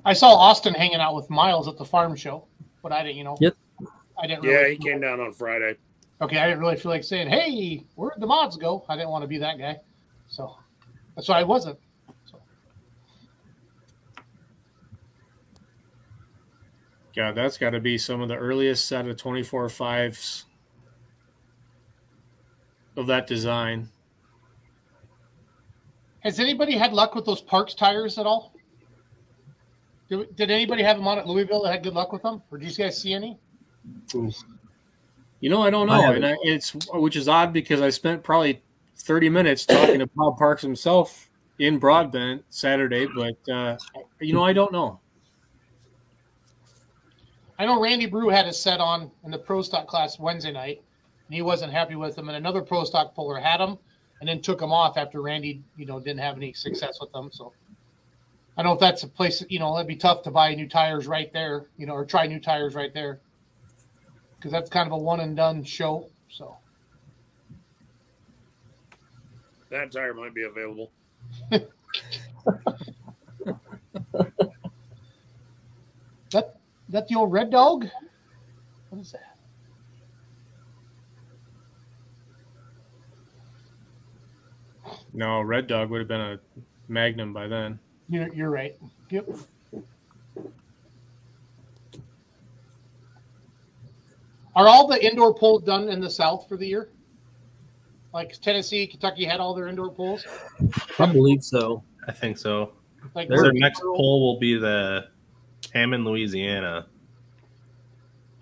[0.03, 2.45] I saw Austin hanging out with Miles at the farm show,
[2.83, 3.37] but I didn't, you know.
[3.41, 3.55] Yep.
[4.21, 4.43] I didn't.
[4.43, 5.75] Yeah, he came down on Friday.
[6.21, 9.23] Okay, I didn't really feel like saying, "Hey, where'd the mods go?" I didn't want
[9.23, 9.77] to be that guy,
[10.27, 10.55] so
[11.15, 11.77] that's why I wasn't.
[12.25, 12.39] So,
[17.15, 20.45] God, that's got to be some of the earliest set of 24 fives
[22.97, 23.89] of that design.
[26.21, 28.53] has anybody had luck with those Parks tires at all?
[30.09, 32.57] Did, did anybody have them on at Louisville that had good luck with them, or
[32.57, 33.39] did you guys see any?
[35.39, 36.23] You know, I don't know, haven't.
[36.23, 38.61] and I, it's which is odd because I spent probably
[38.97, 43.77] 30 minutes talking to Bob Parks himself in Broadbent Saturday, but uh,
[44.19, 44.99] you know, I don't know.
[47.57, 50.81] I know Randy Brew had a set on in the pro stock class Wednesday night,
[51.27, 52.27] and he wasn't happy with them.
[52.27, 53.77] And another pro stock puller had them,
[54.19, 57.29] and then took them off after Randy, you know, didn't have any success with them.
[57.31, 57.53] So
[58.57, 59.43] I don't know if that's a place.
[59.49, 62.27] You know, it'd be tough to buy new tires right there, you know, or try
[62.27, 63.19] new tires right there,
[64.37, 66.09] because that's kind of a one and done show.
[66.29, 66.57] So
[69.69, 70.91] That tire might be available.
[76.89, 77.87] that that the old red dog.
[78.89, 79.35] What is that?
[85.13, 86.39] No, Red Dog would have been a
[86.89, 87.79] Magnum by then.
[88.09, 88.77] You're, you're right.
[89.09, 89.29] Yep.
[94.55, 96.89] Are all the indoor polls done in the South for the year?
[98.13, 100.25] Like Tennessee, Kentucky had all their indoor polls.
[100.99, 101.83] I believe so.
[102.07, 102.73] I think so.
[103.13, 105.07] Like Their next poll will be the
[105.75, 106.87] Hammond, Louisiana.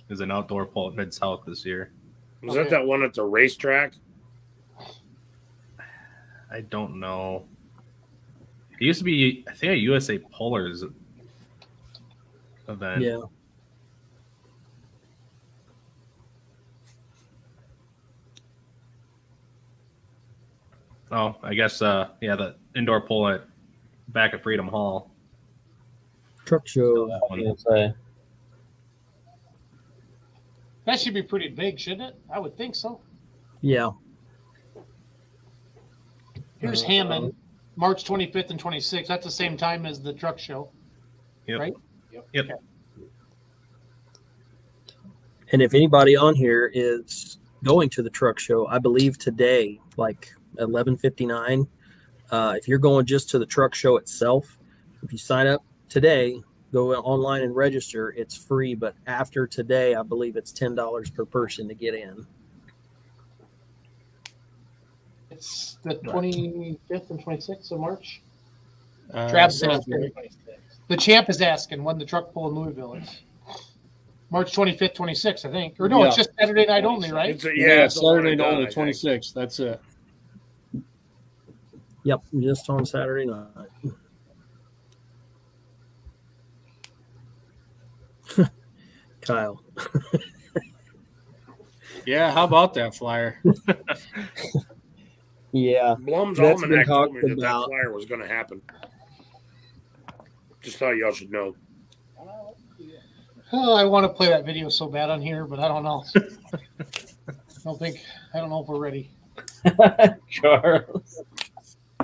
[0.09, 1.89] Is an outdoor poll at Mid South this year.
[2.43, 2.63] Was Okay.
[2.63, 3.93] that that one at the racetrack?
[6.51, 7.47] I don't know.
[8.79, 10.83] It used to be, I think, a USA Polars
[12.67, 13.01] event.
[13.01, 13.21] Yeah.
[21.11, 23.43] Oh, I guess, uh, yeah, the indoor poll at
[24.09, 25.12] back at Freedom Hall.
[26.45, 27.07] Truck show.
[27.07, 27.39] That I one.
[27.45, 27.95] was gonna say.
[30.85, 32.15] That should be pretty big, shouldn't it?
[32.29, 32.99] I would think so.
[33.61, 33.91] Yeah.
[36.57, 37.35] Here's Uh, Hammond,
[37.77, 39.07] March 25th and 26th.
[39.07, 40.69] That's the same time as the truck show.
[41.47, 41.59] Yep.
[41.59, 41.73] Right?
[42.33, 42.49] Yep.
[45.51, 50.33] And if anybody on here is going to the truck show, I believe today, like
[50.59, 51.67] eleven fifty nine.
[52.31, 54.57] Uh, if you're going just to the truck show itself,
[55.03, 55.63] if you sign up
[55.93, 56.41] today,
[56.71, 58.09] go online and register.
[58.17, 62.25] It's free, but after today, I believe it's ten dollars per person to get in.
[65.29, 68.21] It's the 25th and 26th of March.
[69.13, 70.11] Uh, Travis asking.
[70.87, 73.21] The champ is asking when the truck pull in Louisville is.
[74.31, 75.79] March 25th, 26th, I think.
[75.79, 76.07] Or no, Yeah.
[76.07, 77.29] it's just Saturday night only, right?
[77.29, 79.33] It's a, Yeah, yeah, it's Saturday and night, done, the 26th.
[79.33, 79.79] That's it.
[82.03, 83.47] Yep, just on Saturday night.
[89.25, 89.63] Kyle.
[92.05, 93.41] Yeah, how about that flyer?
[95.53, 95.95] Yeah.
[95.99, 98.59] Blum's That's been Almanac told me talked that that flyer was going to happen.
[100.61, 101.55] Just thought y'all should know.
[103.51, 106.03] Oh, I want to play that video so bad on here, but I don't know.
[106.15, 107.99] I don't think
[108.33, 109.11] I don't know if we're ready.
[110.31, 111.21] Charles.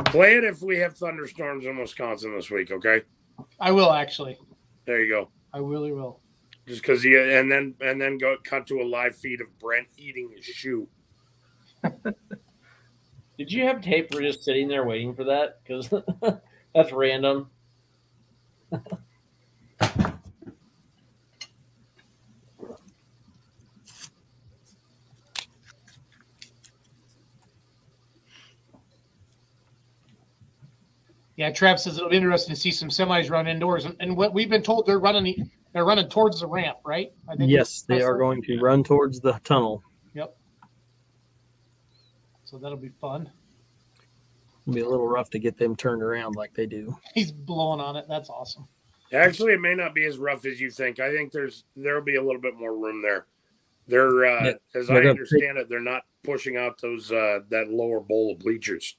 [0.06, 3.02] Play it if we have thunderstorms in Wisconsin this week, okay?
[3.60, 4.38] I will actually.
[4.86, 5.32] There you go.
[5.54, 6.20] I really will.
[6.70, 9.88] Just because he and then and then go cut to a live feed of Brent
[9.98, 10.88] eating his shoe.
[13.40, 15.62] Did you have tape for just sitting there waiting for that?
[15.64, 15.90] Because
[16.76, 17.50] that's random.
[31.36, 34.36] Yeah, Trav says it'll be interesting to see some semis run indoors, and, and what
[34.36, 35.44] we've been told they're running the,
[35.74, 37.12] they're running towards the ramp, right?
[37.30, 39.84] I Yes, they are going to run towards the tunnel.
[40.14, 40.36] Yep.
[42.46, 43.30] So that'll be fun.
[44.64, 46.98] It'll be a little rough to get them turned around like they do.
[47.14, 48.06] He's blowing on it.
[48.08, 48.68] That's awesome.
[49.12, 51.00] Actually, it may not be as rough as you think.
[51.00, 53.26] I think there's there'll be a little bit more room there.
[53.88, 57.40] They're uh, Yeah, as they're I gonna understand it, they're not pushing out those uh,
[57.50, 58.98] that lower bowl of bleachers.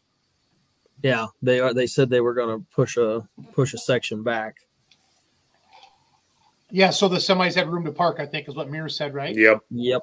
[1.03, 1.73] Yeah, they are.
[1.73, 4.57] They said they were going to push a push a section back.
[6.73, 8.16] Yeah, so the semis had room to park.
[8.21, 9.35] I think is what Mir said, right?
[9.35, 9.61] Yep.
[9.71, 10.03] Yep.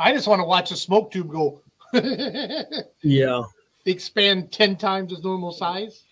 [0.00, 1.62] I just want to watch the smoke tube go.
[3.02, 3.42] Yeah.
[3.86, 6.04] expand ten times its normal size?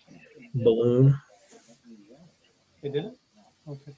[0.55, 1.19] Balloon.
[2.81, 3.17] They did it.
[3.67, 3.91] Okay.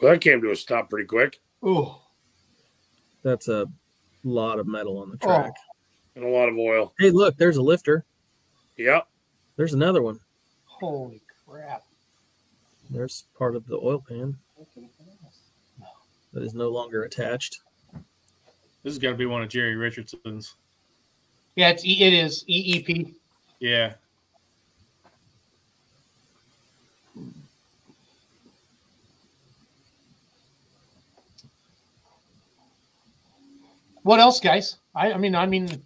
[0.00, 1.40] Well, that came to a stop pretty quick.
[1.62, 2.02] Oh,
[3.22, 3.66] That's a
[4.24, 5.52] lot of metal on the oh, track.
[6.16, 6.92] And a lot of oil.
[6.98, 8.04] Hey, look, there's a lifter.
[8.78, 9.06] Yep.
[9.56, 10.18] There's another one.
[10.64, 11.84] holy crap!
[12.90, 14.36] There's part of the oil pan
[16.32, 17.60] that is no longer attached.
[18.82, 20.54] This has got to be one of Jerry Richardson's.
[21.54, 23.14] Yeah, it's E- it is EEP.
[23.60, 23.94] Yeah.
[34.02, 34.76] What else, guys?
[34.94, 35.82] I, I mean, I mean,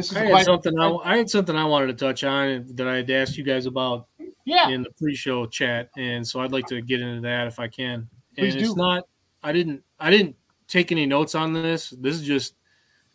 [0.00, 2.88] this is I had something I, I had something I wanted to touch on that
[2.88, 4.06] I had asked you guys about
[4.44, 4.68] yeah.
[4.68, 8.08] in the pre-show chat, and so I'd like to get into that if I can.
[8.36, 9.04] Please and it's not.
[9.42, 9.82] I didn't.
[9.98, 10.36] I didn't
[10.68, 11.90] take any notes on this.
[11.90, 12.54] This is just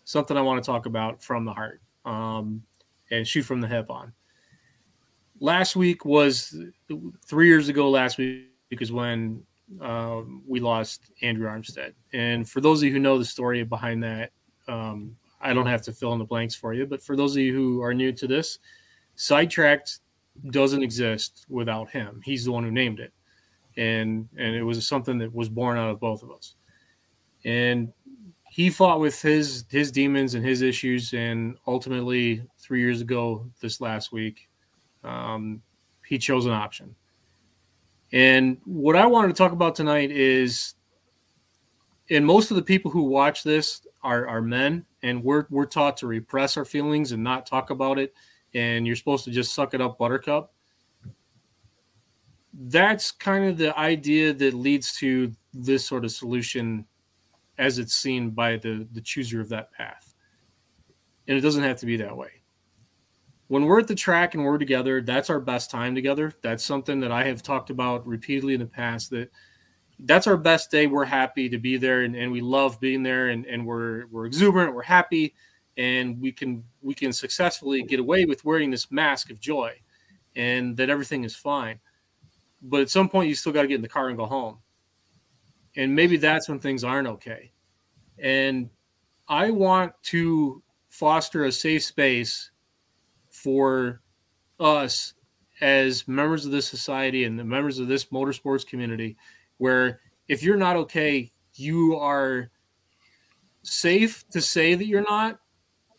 [0.03, 2.63] something I want to talk about from the heart, um,
[3.11, 4.13] and shoot from the hip on.
[5.39, 6.55] Last week was
[7.25, 7.89] three years ago.
[7.89, 9.43] Last week is when
[9.81, 14.03] uh, we lost Andrew Armstead, and for those of you who know the story behind
[14.03, 14.31] that,
[14.67, 15.15] um,
[15.45, 16.85] I don't have to fill in the blanks for you.
[16.85, 18.59] But for those of you who are new to this,
[19.15, 19.99] sidetracked
[20.49, 22.19] doesn't exist without him.
[22.23, 23.13] He's the one who named it.
[23.77, 26.55] And and it was something that was born out of both of us.
[27.43, 27.93] And
[28.49, 33.81] he fought with his his demons and his issues and ultimately 3 years ago this
[33.81, 34.47] last week
[35.03, 35.61] um,
[36.07, 36.95] he chose an option.
[38.13, 40.75] And what I wanted to talk about tonight is
[42.09, 45.97] and most of the people who watch this are, are men and we're we're taught
[45.97, 48.13] to repress our feelings and not talk about it
[48.53, 50.53] and you're supposed to just suck it up buttercup.
[52.53, 56.85] That's kind of the idea that leads to this sort of solution
[57.57, 60.13] as it's seen by the the chooser of that path.
[61.27, 62.29] And it doesn't have to be that way.
[63.47, 66.31] When we're at the track and we're together that's our best time together.
[66.43, 69.31] That's something that i have talked about repeatedly in the past that
[69.99, 70.87] that's our best day.
[70.87, 74.25] We're happy to be there and, and we love being there and, and we're we're
[74.25, 75.33] exuberant we're happy
[75.77, 79.73] and we can we can successfully get away with wearing this mask of joy
[80.35, 81.79] and that everything is fine.
[82.61, 84.59] But at some point you still got to get in the car and go home.
[85.75, 87.51] And maybe that's when things aren't okay.
[88.19, 88.69] And
[89.27, 92.51] i want to foster a safe space
[93.29, 94.01] for
[94.59, 95.13] us
[95.61, 99.17] as members of this society and the members of this motorsports community
[99.57, 102.49] where if you're not okay you are
[103.63, 105.39] safe to say that you're not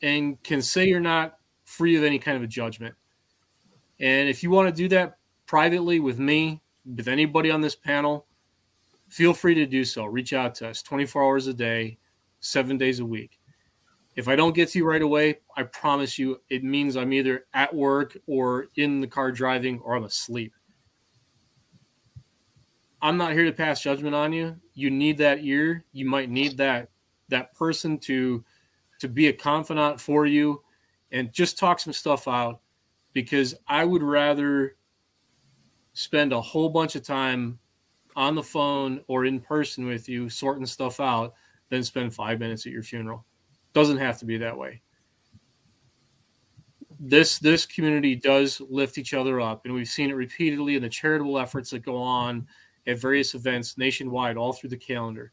[0.02, 2.94] and can say you're not free of any kind of a judgment.
[3.98, 8.26] And if you want to do that privately with me, with anybody on this panel,
[9.08, 10.04] feel free to do so.
[10.04, 11.98] Reach out to us 24 hours a day,
[12.40, 13.40] seven days a week.
[14.14, 17.46] If I don't get to you right away, I promise you it means I'm either
[17.52, 20.52] at work or in the car driving or I'm asleep.
[23.06, 24.56] I'm not here to pass judgment on you.
[24.74, 25.84] You need that ear.
[25.92, 26.88] You might need that
[27.28, 28.44] that person to
[28.98, 30.60] to be a confidant for you
[31.12, 32.62] and just talk some stuff out
[33.12, 34.74] because I would rather
[35.92, 37.60] spend a whole bunch of time
[38.16, 41.34] on the phone or in person with you sorting stuff out
[41.68, 43.24] than spend 5 minutes at your funeral.
[43.72, 44.82] Doesn't have to be that way.
[46.98, 50.88] This this community does lift each other up and we've seen it repeatedly in the
[50.88, 52.48] charitable efforts that go on
[52.86, 55.32] at various events nationwide all through the calendar.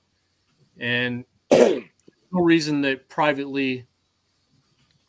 [0.79, 1.83] And no
[2.33, 3.85] reason that privately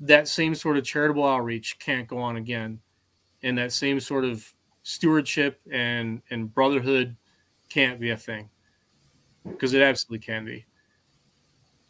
[0.00, 2.80] that same sort of charitable outreach can't go on again.
[3.42, 4.46] And that same sort of
[4.82, 7.16] stewardship and and brotherhood
[7.68, 8.50] can't be a thing.
[9.46, 10.64] Because it absolutely can be.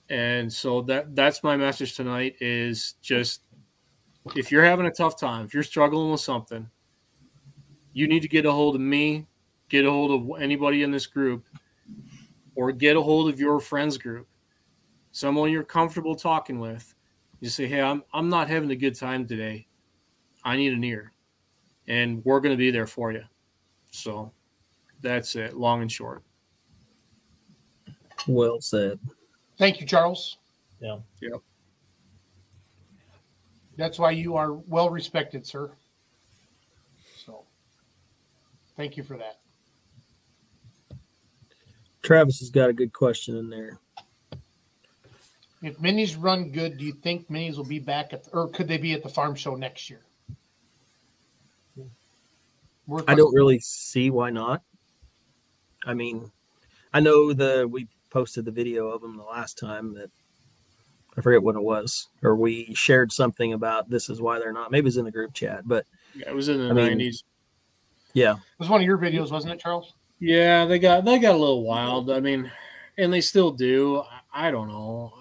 [0.08, 3.42] And so that that's my message tonight is just
[4.34, 6.68] if you're having a tough time if you're struggling with something
[7.92, 9.26] you need to get a hold of me
[9.74, 11.44] get a hold of anybody in this group
[12.54, 14.28] or get a hold of your friends group
[15.10, 16.94] someone you're comfortable talking with
[17.40, 19.66] you say hey i'm, I'm not having a good time today
[20.44, 21.12] i need an ear
[21.88, 23.24] and we're going to be there for you
[23.90, 24.30] so
[25.00, 26.22] that's it long and short
[28.28, 29.00] Well said.
[29.58, 30.38] Thank you, Charles.
[30.80, 30.98] Yeah.
[31.20, 31.40] Yep.
[33.76, 35.72] That's why you are well respected, sir.
[37.26, 37.42] So,
[38.76, 39.40] thank you for that.
[42.04, 43.78] Travis has got a good question in there.
[45.62, 48.76] If minis run good, do you think minis will be back at, or could they
[48.76, 50.02] be at the farm show next year?
[52.86, 54.62] Worth I don't really see why not.
[55.86, 56.30] I mean,
[56.92, 60.10] I know the we posted the video of them the last time that
[61.16, 64.70] I forget what it was, or we shared something about this is why they're not.
[64.70, 67.24] Maybe it's in the group chat, but Yeah, it was in the nineties.
[68.12, 69.94] yeah, It was one of your videos, wasn't it, Charles?
[70.20, 72.10] Yeah, they got they got a little wild.
[72.10, 72.50] I mean,
[72.98, 74.02] and they still do.
[74.32, 75.12] I, I don't know.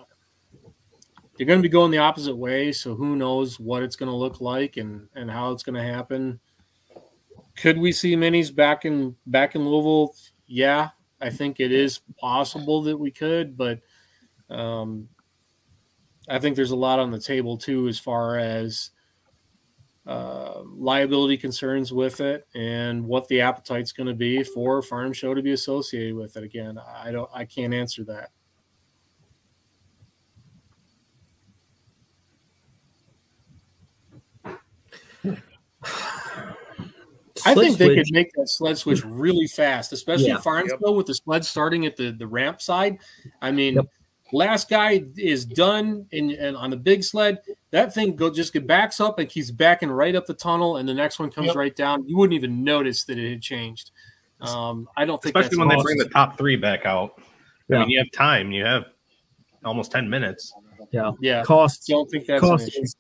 [1.35, 4.15] They're going to be going the opposite way, so who knows what it's going to
[4.15, 6.39] look like and and how it's going to happen.
[7.55, 10.15] Could we see minis back in back in Louisville?
[10.47, 10.89] Yeah,
[11.19, 13.79] I think it is possible that we could, but
[14.49, 15.09] um,
[16.29, 18.91] I think there's a lot on the table too as far as
[20.05, 25.33] uh, liability concerns with it and what the appetite's going to be for farm show
[25.33, 28.31] to be associated with it again i don't i can't answer that
[37.45, 40.39] I think they could make that sled switch really fast, especially Yeah.
[40.39, 40.79] farm Yep.
[40.83, 42.99] show with the sled starting at the, the ramp side.
[43.41, 43.85] I mean, Yep.
[44.31, 47.39] last guy is done and, and on the big sled,
[47.73, 50.87] that thing go just get backs up and keeps backing right up the tunnel, and
[50.87, 51.55] the next one comes Yep.
[51.55, 52.07] right down.
[52.07, 53.89] You wouldn't even notice that it had changed.
[54.41, 57.19] Um, I don't think Especially that's when they bring the top three back out.
[57.71, 58.51] I mean, you have time.
[58.51, 58.85] You have
[59.65, 60.53] almost ten minutes.
[60.91, 61.41] yeah yeah.
[61.43, 62.81] cost Don't think that's an cost issue.
[62.83, 62.95] is,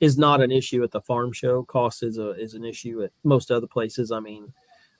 [0.00, 1.62] is not an issue at the farm show.
[1.64, 4.10] Cost is a is an issue at most other places.
[4.10, 4.50] I mean,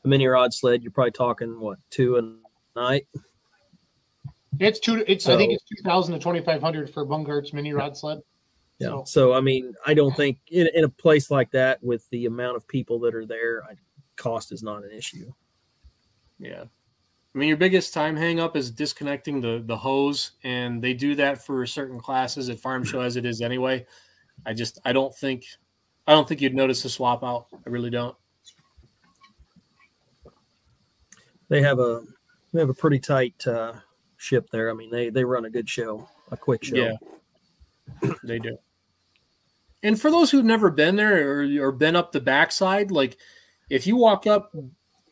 [0.05, 3.07] a mini rod sled, you're probably talking what two a night.
[4.61, 5.03] It's two.
[5.09, 8.21] It's I think it's two thousand to twenty five hundred for Bungart's mini rod sled.
[8.83, 8.89] Yeah.
[8.89, 12.27] So- So, I mean, I don't think in, in a place like that with the
[12.27, 13.75] amount of people that are there, I,
[14.17, 15.33] cost is not an issue.
[16.39, 16.65] Yeah.
[17.35, 21.15] I mean, your biggest time hang up is disconnecting the the hose, and they do
[21.15, 23.87] that for certain classes at Farm Show as it is anyway.
[24.45, 25.45] I just I don't think
[26.07, 27.47] I don't think you'd notice a swap out.
[27.55, 28.15] I really don't.
[31.49, 32.03] They have a
[32.53, 33.75] they have a pretty tight uh,
[34.19, 34.71] ship there.
[34.71, 36.77] I mean, they they run a good show, a quick show.
[36.77, 38.57] Yeah, they do.
[39.83, 43.17] And for those who've never been there or, or been up the backside, like
[43.69, 44.55] if you walk up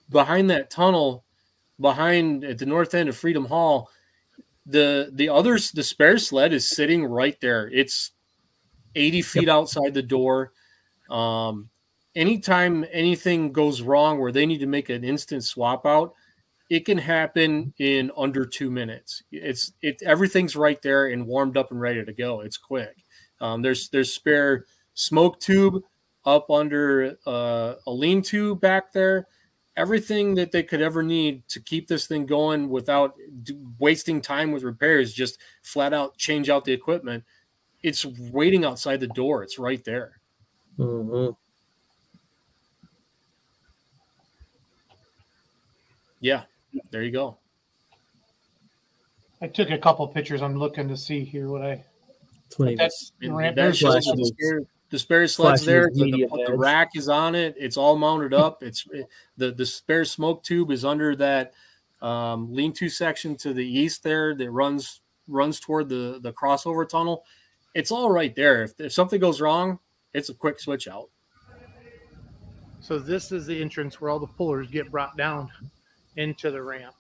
[0.09, 1.25] behind that tunnel,
[1.81, 3.91] behind at the north end of Freedom Hall,
[4.67, 7.69] the the others the spare sled is sitting right there.
[7.73, 8.13] It's
[8.95, 10.53] eighty feet outside the door.
[11.11, 11.71] Um,
[12.15, 16.13] anytime anything goes wrong where they need to make an instant swap out,
[16.69, 19.23] it can happen in under two minutes.
[19.33, 22.41] It's it everything's right there and warmed up and ready to go.
[22.41, 22.97] It's quick.
[23.41, 25.83] Um, there's there's spare smoke tube
[26.25, 29.27] up under uh, a lean to back there.
[29.77, 34.53] Everything that they could ever need to keep this thing going without d- wasting time
[34.53, 37.25] with repairs, just flat out change out the equipment.
[37.83, 39.43] It's waiting outside the door.
[39.43, 40.21] It's right there.
[40.79, 41.33] Mm-hmm.
[46.21, 46.43] Yeah,
[46.91, 47.39] there you go.
[49.41, 50.43] I took a couple pictures.
[50.43, 51.83] I'm looking to see here what I.
[52.51, 53.57] That's when he That's And ramp.
[53.57, 55.91] that There's shows flashing the spare, the spare sleds there.
[55.93, 57.55] The, the- the rack is on it.
[57.59, 58.63] It's all mounted up.
[58.63, 58.87] It's
[59.37, 61.53] the the spare smoke tube is under that
[62.03, 67.25] um, lean-to section to the east there that runs runs toward the the crossover tunnel.
[67.75, 68.65] It's all right there.
[68.65, 69.79] If, if something goes wrong,
[70.13, 71.09] it's a quick switch out.
[72.81, 75.51] So this is the entrance where all the pullers get brought down
[76.17, 76.95] into the ramp.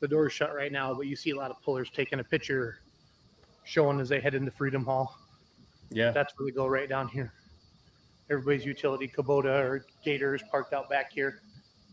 [0.00, 2.78] The door's shut right now, but you see a lot of pullers taking a picture
[3.64, 5.18] showing as they head into Freedom Hall.
[5.90, 7.32] Yeah, That's where they go right down here.
[8.30, 11.40] Everybody's utility Kubota or Gator is parked out back here.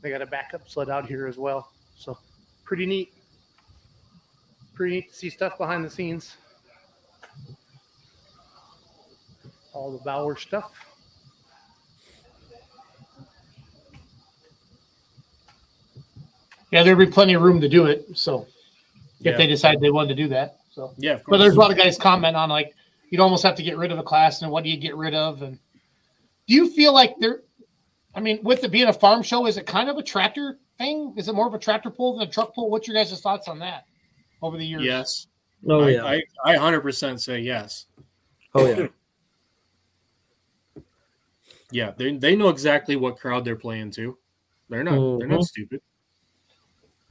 [0.02, 1.72] They got a backup sled out here as well.
[1.98, 2.18] So
[2.64, 3.14] pretty neat.
[4.74, 6.38] Pretty neat to see stuff behind the scenes.
[9.74, 10.72] All the Bauer stuff.
[16.72, 18.06] Yeah, there'd be plenty of room to do it.
[18.14, 18.48] So
[19.20, 20.94] if yeah, they decide they wanted to do that, so.
[20.98, 21.14] yeah.
[21.16, 22.74] of But there's a lot of guys comment on like
[23.10, 25.14] you'd almost have to get rid of a class, and what do you get rid
[25.16, 25.42] of?
[25.42, 25.58] And
[26.48, 27.42] do you feel like there?
[28.16, 31.14] I mean, with it being a farm show, is it kind of a tractor thing?
[31.18, 32.70] Is it more of a tractor pull than a truck pull?
[32.70, 33.86] What's your guys' thoughts on that
[34.42, 34.84] over the years?
[34.84, 35.28] Yes.
[35.70, 37.86] oh I, yeah, I I 100% say yes.
[38.56, 38.88] oh yeah.
[41.72, 44.18] Yeah, they they know exactly what crowd they're playing to.
[44.70, 45.46] They're not they're not Mhm.
[45.46, 45.82] stupid.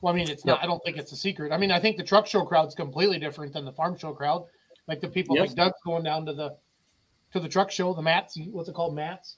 [0.01, 0.63] Well, I mean, it's not.
[0.63, 1.53] I don't think it's a secret.
[1.53, 4.45] I mean, I think the truck show crowd's completely different than the farm show crowd.
[4.87, 5.49] Like the people Yes.
[5.49, 6.57] like Doug's going down to the
[7.33, 8.39] to the truck show, the mats.
[8.51, 9.37] What's it called, mats?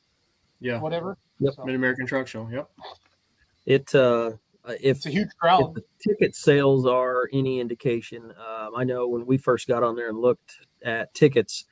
[0.61, 1.17] Yeah, Whatever.
[1.39, 1.55] Yep.
[1.55, 2.49] So, Mid American Truck Show.
[2.53, 2.71] Yep.
[3.67, 4.33] It uh,
[4.69, 5.75] if it's a huge if crowd.
[5.75, 10.11] the ticket sales are any indication, um, I know when we first got on there
[10.11, 11.65] and looked at tickets,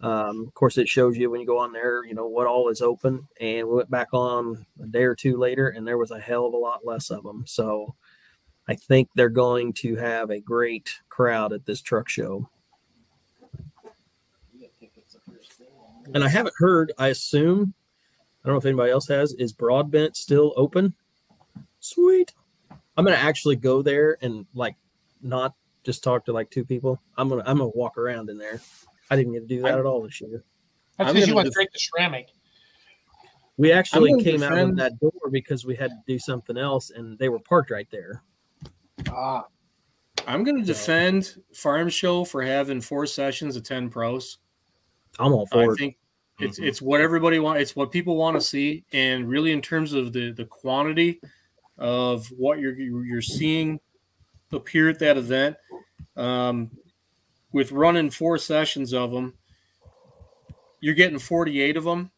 [0.00, 2.68] um, of course, it shows you when you go on there, you know, what all
[2.68, 3.26] is open.
[3.40, 6.46] And we went back on a day or two later, and there was a hell
[6.46, 7.44] of a lot less of them.
[7.46, 7.94] So
[8.68, 12.48] I think they're going to have a great crowd at this truck show.
[16.14, 16.92] And I haven't heard.
[16.98, 17.74] I assume.
[18.44, 19.32] I don't know if anybody else has.
[19.34, 20.94] Is Broadbent still open?
[21.80, 22.32] Sweet.
[22.96, 24.76] I'm gonna actually go there and like
[25.20, 25.54] not
[25.84, 27.00] just talk to like two people.
[27.16, 28.60] I'm gonna I'm gonna walk around in there.
[29.10, 30.44] I didn't get to do that at all this year.
[30.96, 32.28] That's because you gonna went def- straight to ceramic.
[33.56, 36.90] We actually gonna came out of that door because we had to do something else,
[36.90, 38.22] and they were parked right there.
[39.10, 39.46] Ah,
[40.26, 44.38] I'm going to defend Farm Show for having four sessions of 10 pros.
[45.18, 45.74] I'm all I for it.
[45.74, 45.96] I think
[46.40, 46.66] it's Mhm.
[46.66, 47.62] it's what everybody wants.
[47.62, 51.20] It's what people want to see, and really in terms of the the quantity
[51.78, 53.80] of what you're you're seeing
[54.52, 55.56] appear at that event,
[56.16, 56.70] um,
[57.52, 59.34] with running four sessions of them,
[60.80, 62.10] you're getting 48 of them.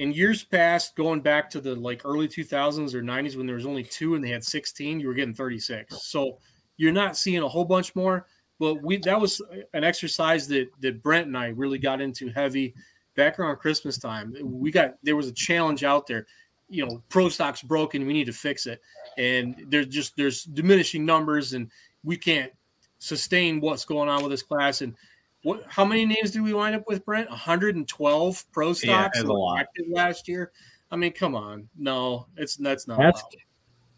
[0.00, 3.66] In years past, going back to the like early 2000s or 90s when there was
[3.66, 6.02] only two and they had 16, you were getting 36.
[6.02, 6.38] So
[6.78, 8.26] you're not seeing a whole bunch more.
[8.58, 9.42] But we that was
[9.74, 12.74] an exercise that that Brent and I really got into heavy
[13.14, 14.34] back around Christmas time.
[14.42, 16.26] We got there was a challenge out there.
[16.70, 18.06] You know, pro stock's broken.
[18.06, 18.80] We need to fix it,
[19.18, 21.70] and there's just there's diminishing numbers, and
[22.04, 22.52] we can't
[23.00, 24.80] sustain what's going on with this class.
[24.80, 24.94] And
[25.42, 25.64] what?
[25.68, 27.28] How many names did we wind up with, Brent?
[27.30, 29.58] 112 pro stocks Yeah, a that lot.
[29.60, 30.52] active last year.
[30.90, 33.00] I mean, come on, no, it's that's not.
[33.00, 33.24] Ask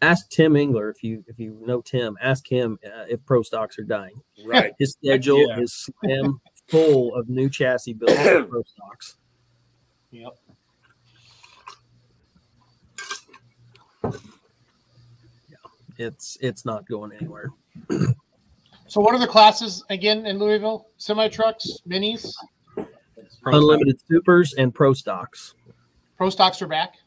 [0.01, 2.17] ask Tim Engler if you if you know Tim.
[2.21, 4.21] Ask him uh, if pro stocks are dying.
[4.45, 4.73] Right.
[4.79, 5.59] His schedule Yeah.
[5.59, 5.73] is
[6.03, 9.17] slam full of new chassis builds for pro stocks.
[10.11, 10.33] yep.
[15.49, 15.57] Yeah,
[15.97, 17.49] It's it's not going anywhere.
[18.93, 20.85] So, what are the classes again in Louisville?
[20.97, 22.31] Semi trucks, minis,
[22.75, 25.55] Pro Unlimited supers and pro stocks.
[26.15, 26.97] pro stocks are back.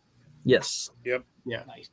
[0.43, 0.91] Yes.
[1.05, 1.25] Yep.
[1.45, 1.63] Yeah.
[1.69, 1.89] Nice.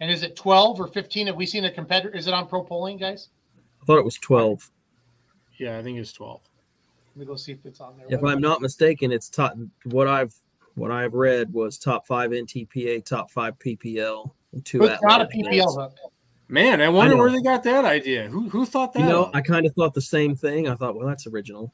[0.00, 1.28] And is it 12 or 15?
[1.28, 2.12] Have we seen a competitor?
[2.12, 3.28] Is it on pro polling, guys?
[3.80, 4.68] I thought it was twelve.
[5.60, 6.40] Yeah, I think it's 12.
[7.14, 8.06] Let me go see if it's on there.
[8.08, 10.34] If I'm not mistaken, it's top what I've
[10.74, 15.20] what I've read was top five NTPA, top five PPL, and two But it's not
[15.20, 15.96] a PPL hook.
[16.50, 17.22] Man, I wonder know.
[17.22, 18.26] where they got that idea.
[18.28, 19.00] Who who thought that?
[19.00, 19.30] You know.
[19.32, 20.68] I kind of thought the same thing.
[20.68, 21.72] I thought, well, that's original.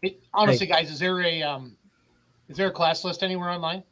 [0.00, 1.76] It, honestly, guys, is there a um,
[2.48, 3.82] is there a class list anywhere online?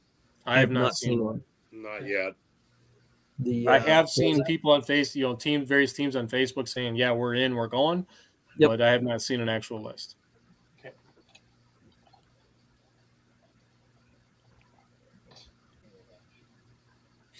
[0.46, 1.42] I have not seen one.
[1.72, 1.82] one.
[1.82, 2.34] Not yet.
[3.40, 6.68] The I uh, have seen people on face, you know, team various teams on Facebook
[6.68, 8.06] saying, "Yeah, we're in, we're going,"
[8.58, 8.70] Yep.
[8.70, 10.14] but I have not seen an actual list.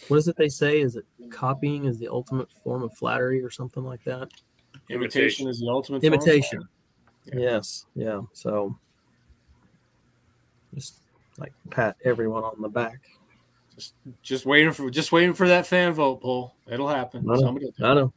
[0.09, 0.81] What is it they say?
[0.81, 4.29] Is it copying is the ultimate form of flattery or something like that?
[4.91, 6.13] Imitation is the ultimate form.
[6.13, 6.69] Imitation.
[7.27, 7.39] Yeah.
[7.39, 7.87] Yes.
[7.95, 8.21] Yeah.
[8.33, 8.77] So
[10.75, 11.01] just
[11.39, 13.01] like pat everyone on the back.
[14.23, 16.55] Just waiting for just waiting for that fan vote poll.
[16.71, 17.29] It'll happen.
[17.29, 17.41] I know.
[17.41, 18.13] Somebody will I know.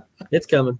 [0.30, 0.78] it's coming.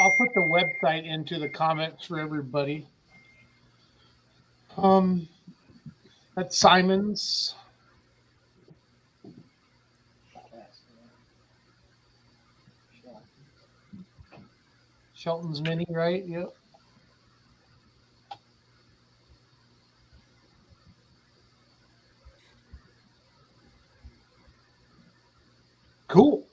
[0.00, 2.86] I'll put the website into the comments for everybody.
[4.78, 5.28] Um,
[6.36, 7.54] that's Simon's.
[15.14, 16.24] Shelton's Mini, right?
[16.24, 16.54] Yep.
[26.06, 26.44] Cool.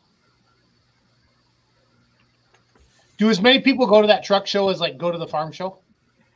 [3.17, 5.51] Do as many people go to that truck show as like go to the farm
[5.51, 5.77] show?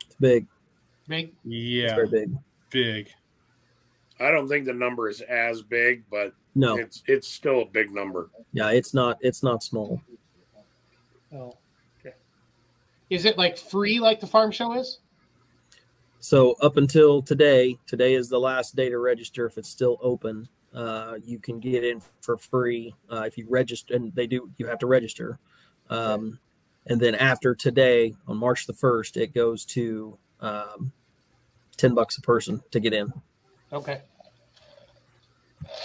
[0.06, 0.46] It's big.
[1.10, 1.26] Big.
[1.30, 2.38] It's Yeah, very big.
[2.70, 3.08] big.
[4.20, 6.76] I don't think the number is as big, but No.
[6.76, 8.30] it's it's still a big number.
[8.52, 10.00] Yeah, it's not it's not small.
[11.34, 11.56] Oh,
[11.98, 12.14] okay.
[13.10, 15.00] Is it like free like the farm show is?
[16.20, 20.48] So up until today, today is the last day to register if it's still open.
[20.72, 24.48] Uh, you can get in for free uh, if you register, and they do.
[24.58, 25.40] You have to register,
[25.88, 26.38] um,
[26.86, 30.92] and then after today, on March the first, it goes to um,
[31.80, 33.12] ten bucks a person to get in.
[33.72, 34.02] Okay.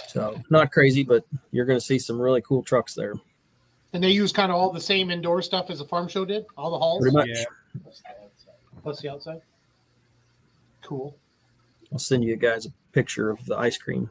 [0.08, 3.14] So not crazy, but you're going to see some really cool trucks there.
[3.92, 6.44] And they use kind of all the same indoor stuff as the farm show did,
[6.56, 7.28] all the halls, Pretty much.
[7.28, 7.44] Yeah.
[8.82, 9.40] plus the outside.
[10.82, 11.16] Cool.
[11.92, 14.10] I'll send you guys a picture of the ice cream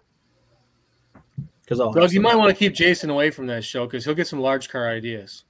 [1.62, 1.92] because I'll.
[1.92, 4.40] Doug, you might want to keep Jason away from that show because he'll get some
[4.40, 5.44] large car ideas.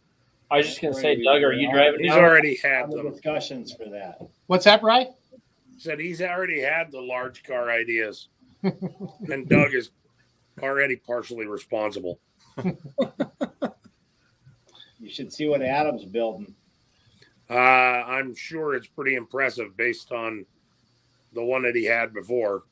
[0.51, 1.99] I was just gonna say, Doug, are you driving?
[2.01, 2.23] He's down?
[2.23, 4.19] already had the discussions for that.
[4.47, 5.07] What's that, Bry?
[5.77, 8.29] Said he's already had the large car ideas,
[8.63, 9.91] and Doug is
[10.61, 12.19] already partially responsible.
[15.05, 16.55] You should see what Adam's building.
[17.47, 20.47] Uh, I'm sure it's pretty impressive based on
[21.33, 22.63] the one that he had before.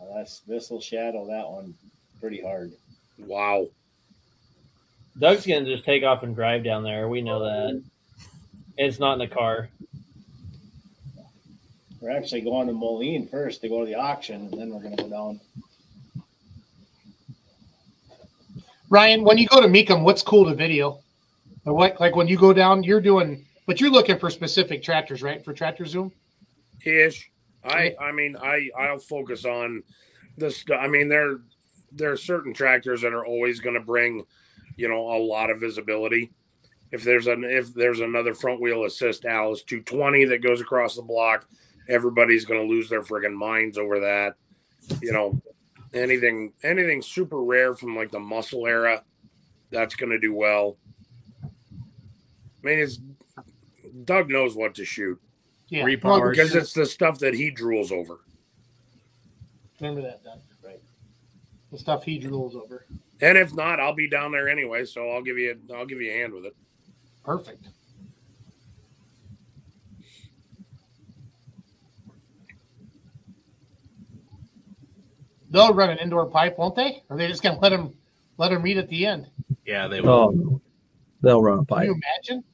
[0.00, 1.74] Uh, that's this will shadow that one
[2.20, 2.72] pretty hard.
[3.18, 3.68] Wow.
[5.16, 7.08] Doug's gonna just take off and drive down there.
[7.08, 7.80] We know that.
[8.76, 9.68] It's not in the car.
[12.02, 14.96] We're actually going to Moline first to go to the auction, and then we're gonna
[14.96, 15.40] go down.
[18.90, 20.98] Ryan, when you go to Mecum, what's cool to video?
[21.64, 25.22] Or what like when you go down, you're doing but you're looking for specific tractors,
[25.22, 25.44] right?
[25.44, 26.10] For tractor zoom?
[26.84, 27.30] Ish.
[27.64, 29.84] I I mean I I'll focus on
[30.36, 30.64] this.
[30.76, 31.38] I mean there
[31.92, 34.24] there are certain tractors that are always going to bring
[34.74, 36.32] you know a lot of visibility.
[36.90, 41.02] If there's an if there's another front wheel assist Allis 220 that goes across the
[41.02, 41.46] block,
[41.88, 44.34] everybody's going to lose their friggin' minds over that.
[45.00, 45.40] You know,
[45.94, 49.02] anything anything super rare from like the muscle era,
[49.70, 50.76] that's going to do well.
[51.42, 51.48] I
[52.62, 52.98] mean, it's
[54.04, 55.20] Doug knows what to shoot
[55.68, 55.84] Yeah.
[55.84, 56.20] Repowers.
[56.20, 58.20] Well, because it's the stuff that he drools over.
[59.80, 60.38] remember that, Doug.
[60.64, 60.80] Right.
[61.70, 62.86] The stuff he drools over.
[63.20, 66.10] And if not, I'll be down there anyway, so I'll give you I'll give you
[66.10, 66.56] a hand with it.
[67.24, 67.68] Perfect.
[75.52, 77.02] They'll run an indoor pipe, won't they?
[77.08, 77.92] Or are they just gonna let them
[78.38, 79.28] let them meet at the end?
[79.66, 80.54] Yeah, they oh, will.
[80.54, 80.60] Oh,
[81.20, 81.86] they'll run a pipe.
[81.86, 82.02] Can pipe.
[82.28, 82.44] you imagine?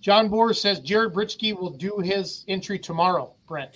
[0.00, 3.34] John Boer says Jared Britschke will do his entry tomorrow.
[3.46, 3.70] Brent,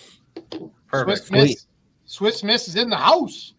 [0.88, 1.26] Perfect.
[1.26, 1.66] Swiss Miss,
[2.04, 3.54] Swiss Miss is in the house.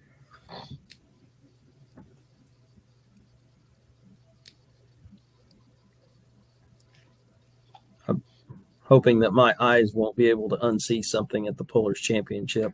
[8.88, 12.72] Hoping that my eyes won't be able to unsee something at the Pullers Championship.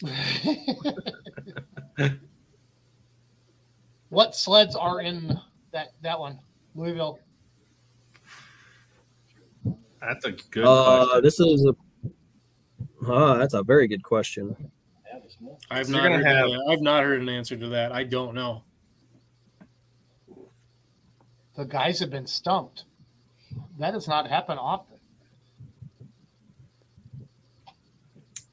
[4.08, 5.38] what sleds are in
[5.72, 6.38] that that one?
[6.74, 7.18] Louisville.
[10.00, 11.22] That's a good Uh, question.
[11.24, 11.74] this is a.
[13.10, 14.54] Ah, that's a very good question.
[15.06, 15.58] Yeah, there's more.
[15.70, 16.66] I've not heard gonna have- that.
[16.70, 17.92] I've not heard an answer to that.
[17.92, 18.62] I don't know.
[21.56, 22.84] The guys have been stumped.
[23.78, 24.95] That does not happen often.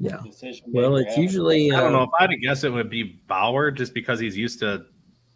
[0.03, 0.17] Yeah.
[0.23, 1.71] Decision Well, it's having- usually.
[1.71, 2.03] I don't uh, know.
[2.03, 4.85] If I'd guess, it would be Bauer just because he's used to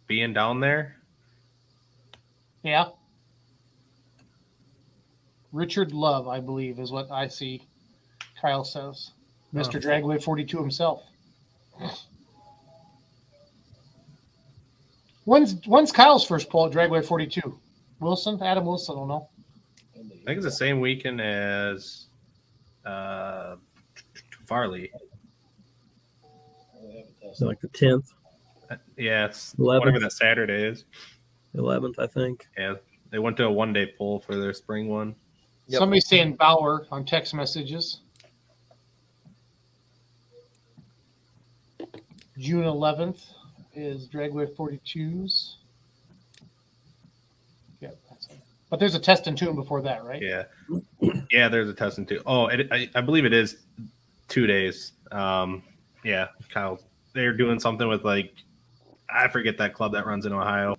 [0.06, 0.96] being down there.
[2.62, 2.90] Yeah.
[5.52, 7.66] Richard Love, I believe, is what I see.
[8.40, 9.12] Kyle says,
[9.54, 9.76] Mr.
[9.76, 9.78] Oh.
[9.78, 11.02] Dragway 42 himself.
[15.24, 17.58] When's when's Kyle's first pull at Dragway 42?
[18.00, 19.28] Wilson, Adam Wilson, I don't know.
[19.94, 22.06] I think it's the same weekend as
[22.84, 23.56] uh,
[24.48, 24.90] Farley.
[27.34, 28.14] so like the 10th,
[28.70, 29.80] uh, Yeah, it's 11th.
[29.80, 30.86] whatever that Saturday is.
[31.54, 32.46] 11th, I think.
[32.56, 32.74] Yeah,
[33.10, 35.14] they went to a one day pull for their spring one.
[35.68, 35.78] Yep.
[35.80, 38.00] Somebody's saying Bauer on text messages.
[42.38, 43.20] June 11th
[43.74, 45.56] is Dragway 42s.
[47.80, 48.38] Yep, that's it.
[48.70, 50.22] But there's a test and tune before that, right?
[50.22, 50.44] Yeah,
[51.30, 51.48] yeah.
[51.48, 52.20] There's a testing too.
[52.26, 53.56] Oh, it, I, I believe it is
[54.28, 54.92] two days.
[55.10, 55.62] Um,
[56.04, 56.78] yeah, Kyle.
[57.14, 58.32] They're doing something with like
[59.10, 60.76] I forget that club that runs in Ohio,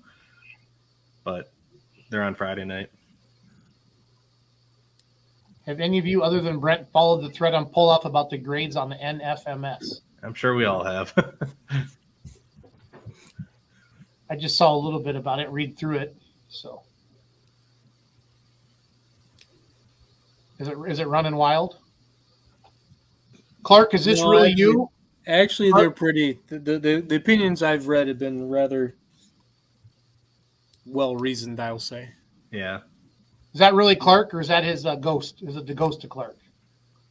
[1.23, 1.51] but
[2.09, 2.89] they're on Friday night.
[5.65, 8.37] Have any of you, other than Brent, followed the thread on pull off about the
[8.37, 10.01] grades on the NFMS?
[10.23, 11.13] I'm sure we all have.
[14.29, 16.15] I just saw a little bit about it, read through it.
[16.49, 16.81] So,
[20.59, 21.77] is it is it running wild?
[23.63, 24.89] Clark, is this No, really actually- you?
[25.27, 26.39] Actually, Are- they're pretty.
[26.47, 28.95] The, the, the, the opinions I've read have been rather
[30.87, 32.09] well reasoned, I'll say.
[32.51, 32.79] yeah,
[33.53, 35.43] Is that really Clark, or is that his uh, ghost?
[35.43, 36.37] Is it the ghost of Clark?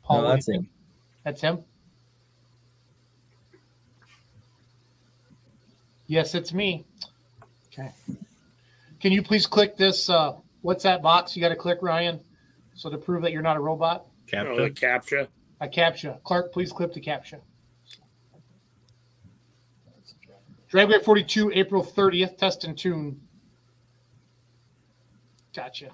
[0.03, 0.69] Paul No, that's him.
[1.23, 1.63] That's him.
[6.09, 6.85] Yes, it's me.
[7.73, 7.93] Okay.
[9.01, 10.09] Can you please click this?
[10.11, 11.37] Uh, what's that box?
[11.37, 12.19] You got to click Ryan,
[12.75, 14.07] so to prove that you're not a robot.
[14.33, 14.65] You know, captain.
[14.65, 15.29] the captcha.
[15.61, 16.23] A captcha.
[16.23, 17.41] Clark, please clip the captcha.
[20.71, 23.19] Dragway 42, April 30th, test and tune.
[25.57, 25.89] Gotcha.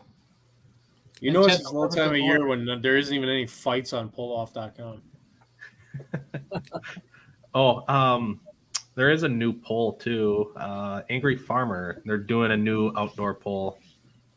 [1.20, 4.11] You know, it's Intense the time of year when there isn't even any fights on
[4.11, 5.03] pulloff.com.
[7.55, 8.41] Oh, um,
[8.97, 10.53] there is a new poll too.
[10.57, 13.78] Uh, Angry Farmer, they're doing a new outdoor poll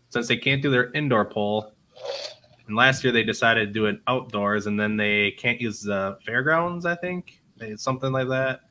[0.10, 1.74] since they can't do their indoor poll.
[2.68, 6.18] And last year they decided to do it outdoors, and then they can't use the
[6.26, 6.86] fairgrounds.
[6.86, 8.62] I think they, something like that.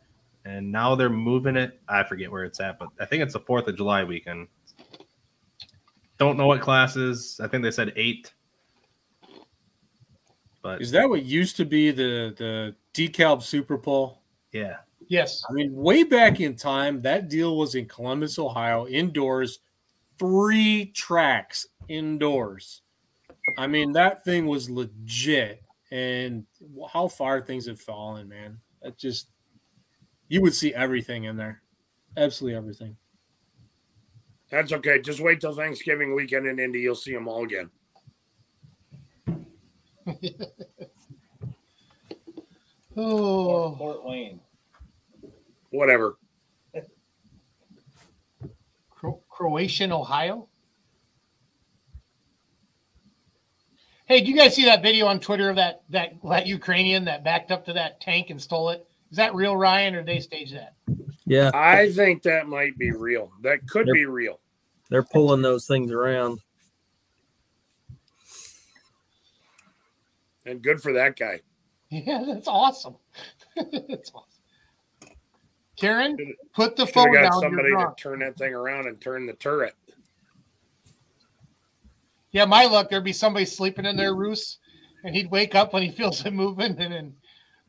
[0.44, 1.80] And now they're moving it.
[1.88, 4.48] I forget where it's at, but I think it's the Fourth of July weekend.
[6.18, 7.40] Don't know what classes.
[7.42, 8.32] I think they said eight.
[10.62, 14.22] But Is that what used to be the the DeKalb Super Bowl?
[14.52, 14.76] yeah,
[15.08, 15.42] Yes.
[15.48, 19.60] I mean, way back in time, that deal was in Columbus, Ohio, indoors,
[20.18, 22.82] three tracks indoors.
[23.56, 25.62] I mean, that thing was legit.
[25.90, 26.46] And
[26.92, 28.58] how far things have fallen, man.
[28.82, 29.28] That just,
[30.28, 31.62] you would see everything in there.
[32.16, 32.96] Absolutely everything.
[34.50, 35.00] That's okay.
[35.00, 36.80] Just wait till Thanksgiving weekend in Indy.
[36.80, 37.70] You'll see them all again.
[42.98, 44.40] Oh, Fort Wayne.
[45.70, 46.16] Whatever.
[48.90, 50.48] Cro- Croatian, Ohio.
[54.06, 57.24] Hey, do you guys see that video on Twitter of that that that Ukrainian that
[57.24, 58.86] backed up to that tank and stole it?
[59.10, 60.74] Is that real, Ryan, or did they stage that?
[61.26, 63.32] Yeah, I think that might be real.
[63.42, 63.94] That could Yep.
[63.94, 64.40] be real.
[64.88, 66.38] they're pulling those things around.
[70.44, 71.40] And good for that guy.
[71.88, 72.96] Yeah, that's awesome.
[73.56, 75.16] that's awesome.
[75.76, 76.16] Karen,
[76.52, 77.32] put the Should phone down.
[77.40, 79.74] somebody to turn that thing around and turn the turret.
[82.36, 84.58] Yeah, my luck, there'd be somebody sleeping in their roost,
[85.02, 87.14] and he'd wake up when he feels it moving, and then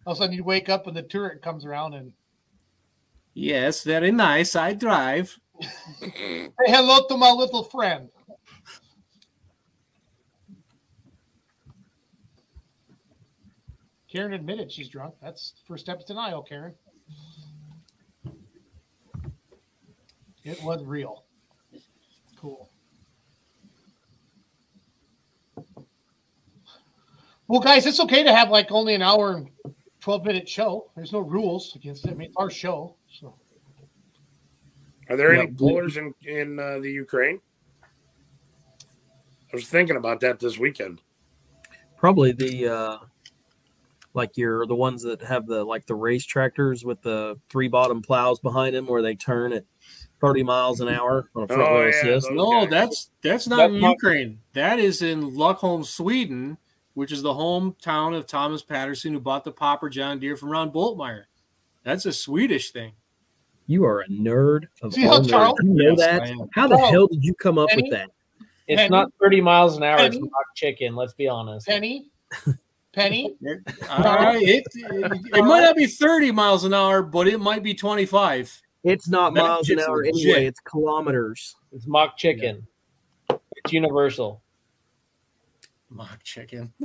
[0.05, 2.11] all of a sudden he'd wake up and the turret comes around and
[3.33, 4.57] Yes, very nice.
[4.57, 5.39] I drive.
[6.01, 8.09] say hello to my little friend.
[14.11, 15.15] Karen admitted she's drunk.
[15.21, 16.73] That's first step to denial, Karen.
[20.43, 21.23] It was real.
[22.37, 22.66] Cool.
[27.47, 29.49] Well, guys, it's okay to have like only an hour and
[30.01, 30.91] 12 minute show.
[30.95, 32.11] There's no rules against it.
[32.11, 32.95] I mean, it's our show.
[33.09, 33.35] So
[35.09, 35.55] Are there any Yeah.
[35.57, 37.39] pullers in in uh, the Ukraine?
[39.53, 41.01] I was thinking about that this weekend.
[41.95, 42.97] Probably the uh
[44.13, 48.01] like your the ones that have the like the race tractors with the three bottom
[48.01, 49.63] plows behind them where they turn at
[50.19, 52.31] 30 miles an hour on a front Oh, wheel yeah, assist.
[52.31, 52.69] No, guys.
[52.69, 54.39] that's that's not That's in not- Ukraine.
[54.53, 56.57] That is in Luckholm, Sweden,
[56.97, 60.71] which is the hometown of Thomas Patterson, who bought the Popper John Deere from Ron
[60.71, 61.25] Boltmeyer.
[61.83, 62.93] That's a Swedish thing.
[63.67, 65.53] You are a nerd of See how all nerds.
[65.61, 66.33] You know Yes, that?
[66.53, 67.83] How the Oh, hell did you come up Penny?
[67.83, 68.09] with that?
[68.67, 68.89] It's Penny?
[68.89, 69.99] not 30 miles an hour.
[69.99, 70.21] It's Penny?
[70.27, 70.95] mock chicken.
[70.95, 71.67] Let's be honest.
[71.67, 72.09] Penny,
[72.93, 73.35] Penny,
[73.87, 77.75] Uh, it, it, it might not be 30 miles an hour, but it might be
[77.75, 78.59] 25.
[78.83, 80.15] It's not That miles an hour legit.
[80.25, 80.45] anyway.
[80.47, 81.55] It's kilometers.
[81.71, 82.65] It's mock chicken.
[83.29, 84.41] It's universal.
[85.89, 86.73] Mock chicken.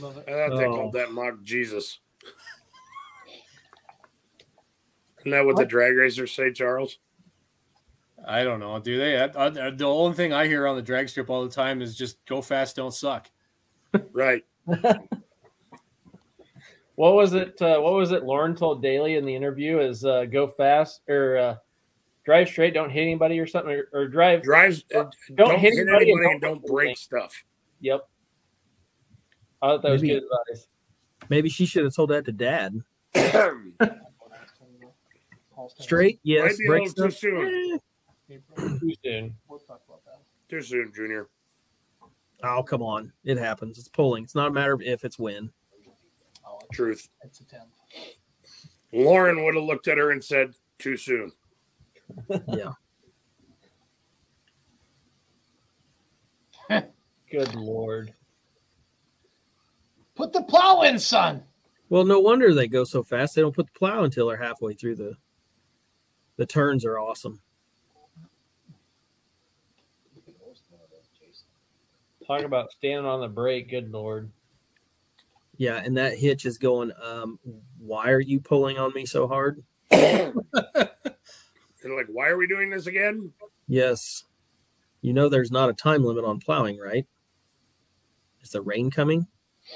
[0.00, 0.28] Love it.
[0.28, 0.74] I thought they Oh.
[0.74, 2.00] called that mock Jesus.
[5.20, 6.98] Isn't that what the drag racers say, Charles?
[8.26, 8.78] I don't know.
[8.78, 9.18] Do they?
[9.18, 11.96] I, I, the only thing I hear on the drag strip all the time is
[11.96, 13.30] just go fast, don't suck.
[14.12, 14.44] Right.
[16.96, 17.60] What was it?
[17.60, 18.24] Uh, what was it?
[18.24, 21.56] Lauren told Daly in the interview is uh, go fast or uh,
[22.26, 24.42] drive straight, don't hit anybody or something, or, or drive.
[24.42, 24.84] Drives.
[24.94, 25.04] uh,
[25.34, 27.32] Don't don't, hit hit anybody anybody and and don't don't break stuff.
[27.80, 28.06] Yep.
[29.62, 30.66] I thought that was Maybe- good advice.
[31.30, 32.74] Maybe she should have told that to dad.
[35.78, 36.42] Straight, yes.
[36.52, 37.80] Might be a Break little too soon.
[38.28, 39.34] Too soon.
[39.48, 40.20] We'll talk about that.
[40.48, 41.28] Too soon, Junior.
[42.44, 43.12] Oh, come on.
[43.24, 43.78] It happens.
[43.78, 44.24] It's pulling.
[44.24, 45.50] It's not a matter of if, it's when.
[46.46, 47.08] Oh, Truth.
[47.24, 47.60] it's a 10.
[48.92, 51.32] Lauren would have looked at her and said, "Too soon."
[52.48, 52.72] Yeah.
[57.30, 58.12] Good lord.
[60.14, 61.42] Put the plow in, son.
[61.88, 63.34] Well, no wonder they go so fast.
[63.34, 65.14] They don't put the plow until they're halfway through the.
[66.36, 67.40] The turns are awesome.
[72.26, 73.70] Talk about standing on the brake.
[73.70, 74.30] Good lord.
[75.58, 76.92] Yeah, and that hitch is going.
[77.00, 77.38] Um,
[77.78, 79.62] why are you pulling on me so hard?
[81.86, 83.32] They're like, "Why are we doing this again?"
[83.68, 84.24] Yes,
[85.00, 87.06] you know there's not a time limit on plowing, right?
[88.42, 89.26] Is the rain coming?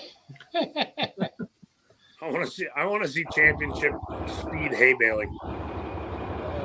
[0.55, 2.67] I want to see.
[2.77, 3.93] I want to see championship
[4.27, 5.37] speed hay baling.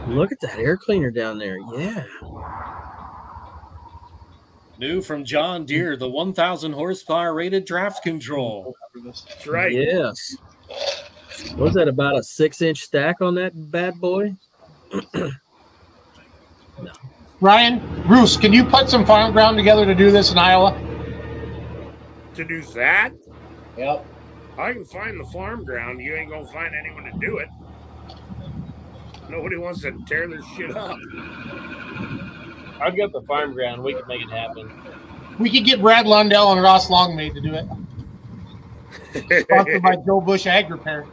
[0.07, 1.57] Look at that air cleaner down there.
[1.75, 2.05] Yeah,
[4.77, 8.75] New from John Deere, the 1,000 horsepower rated draft control.
[9.03, 9.71] That's right.
[9.71, 10.35] yes.
[11.51, 14.35] What was that about a six inch stack on that bad boy?
[17.41, 20.79] Ryan, Bruce, can you put some farm ground together to do this in Iowa?
[22.35, 23.11] To do that,
[23.77, 24.05] Yep.
[24.57, 26.01] I can find the farm ground.
[26.01, 27.49] You ain't gonna find anyone to do it.
[29.29, 30.97] Nobody wants to tear their shit up.
[32.79, 33.83] I've got the farm ground.
[33.83, 34.71] We can make it happen.
[35.39, 37.65] We could get Brad Lundell and Ross Longmaid to do it.
[39.43, 41.05] Sponsored by Joe Bush Ag Repair.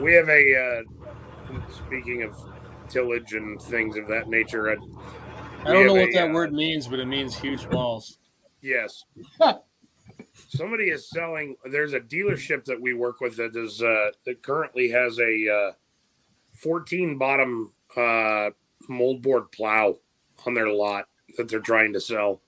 [0.00, 0.84] We have a.
[0.84, 2.34] Uh, speaking of
[2.88, 4.74] tillage and things of that nature, I,
[5.64, 8.18] I don't know what a, that uh, word means, but it means huge balls.
[8.62, 9.04] Yes.
[10.48, 11.56] Somebody is selling.
[11.70, 15.72] There's a dealership that we work with that is uh, that currently has a uh,
[16.54, 18.50] 14 bottom uh,
[18.88, 19.96] moldboard plow
[20.46, 21.06] on their lot
[21.36, 22.40] that they're trying to sell.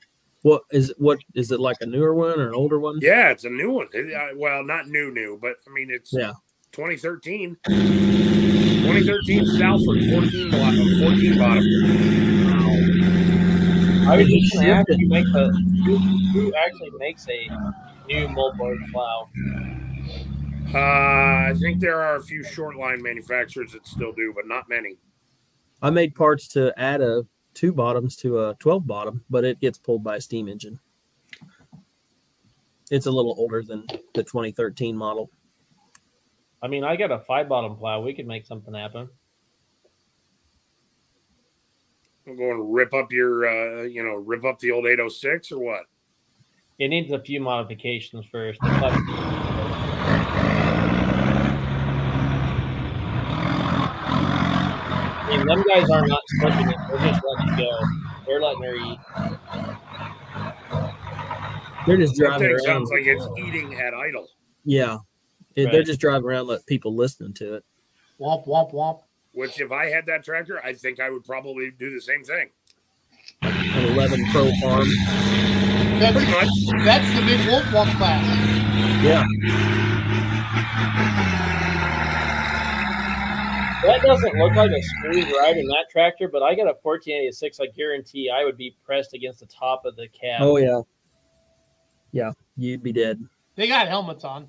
[0.43, 2.99] What is what is it like a newer one or an older one?
[3.01, 3.89] Yeah, it's a new one.
[3.93, 6.33] It- uh, well, not new, new, but I mean it's Yeah.
[6.73, 7.57] 2013.
[7.65, 10.99] 2013 Salford 14 bottom.
[11.01, 11.65] 14 bottom.
[12.49, 14.11] Wow.
[14.11, 15.53] I was just going to ask you make the
[15.85, 15.99] who,
[16.33, 17.47] who actually makes a
[18.09, 19.29] new moldboard plow.
[20.75, 24.69] Uh, I think there are a few short line manufacturers that still do, but not
[24.71, 24.97] many.
[25.83, 29.77] I made parts to add a two bottoms to a 12 bottom, but it gets
[29.77, 30.81] pulled by a steam engine.
[32.91, 35.31] It's a little older than the 2013 model.
[36.63, 38.01] I mean, I got a five bottom plow.
[38.01, 39.09] We could make something happen.
[42.27, 45.59] I'm going to rip up your, uh, you know, rip up the old 806 or
[45.59, 45.83] what?
[46.79, 48.61] It needs a few modifications first.
[48.63, 48.93] It's like-
[54.05, 56.77] I mean, them guys are not slipping it.
[56.89, 57.79] They're just letting it go.
[58.27, 58.99] They're letting her eat.
[61.87, 62.65] They're just That driving thing around.
[62.65, 64.27] sounds like it's eating at idle.
[64.65, 64.99] yeah.
[65.55, 67.65] It- They're just driving around, let people listening to it.
[68.21, 69.01] Womp womp womp.
[69.35, 72.51] Which, if I had that tractor, I think I would probably do the same thing.
[73.41, 74.87] An 11 Pro Farm.
[75.99, 76.85] That's, Pretty much.
[76.85, 78.25] that's the big wolf walk class.
[79.03, 79.25] Yeah.
[83.85, 87.59] That doesn't look like a smooth ride in that tractor, but I got a 1486.
[87.59, 90.41] I guarantee I would be pressed against the top of the cab.
[90.43, 90.83] Oh, yeah.
[92.13, 92.31] Yeah.
[92.57, 93.21] You'd be dead.
[93.57, 94.49] They got helmets on.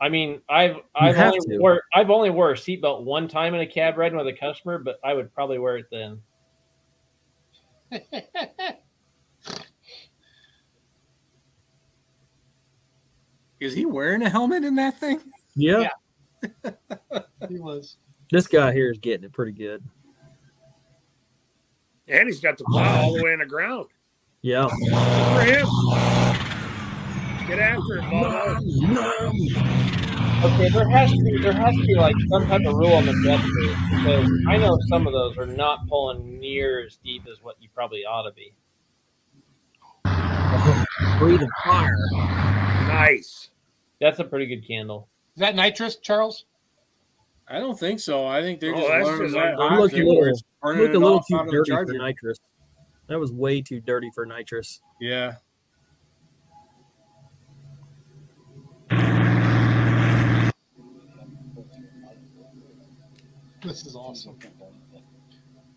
[0.00, 1.58] I mean, I've I've only to.
[1.58, 4.78] wore I've only wore a seatbelt one time in a cab riding with a customer,
[4.78, 6.20] but I would probably wear it then.
[13.58, 15.20] Is he wearing a helmet in that thing?
[15.54, 15.88] Yeah.
[16.64, 16.70] Yeah.
[17.48, 17.96] he was.
[18.30, 19.82] This guy here is getting it pretty good.
[22.08, 23.86] And he's got the plow all the way in the ground.
[24.42, 24.68] Yeah.
[24.78, 26.55] Good for him.
[27.46, 28.56] Get after it, Volvo.
[30.44, 33.06] Okay, there has to be there has to be like some type of rule on
[33.06, 37.22] the jet crew because I know some of those are not pulling near as deep
[37.30, 38.52] as what you probably ought to be.
[41.18, 41.96] Breathing fire.
[42.88, 43.50] Nice.
[44.00, 45.08] That's a pretty good candle.
[45.36, 46.44] Is that nitrous, Charles?
[47.48, 48.26] I don't think so.
[48.26, 50.42] I think they Oh, just that's learned just that like- It looked a little, it's
[50.62, 50.68] a
[50.98, 52.38] little too out of the dirty for nitrous.
[53.06, 54.80] That was way too dirty for nitrous.
[55.00, 55.36] Yeah.
[63.66, 64.38] This is awesome.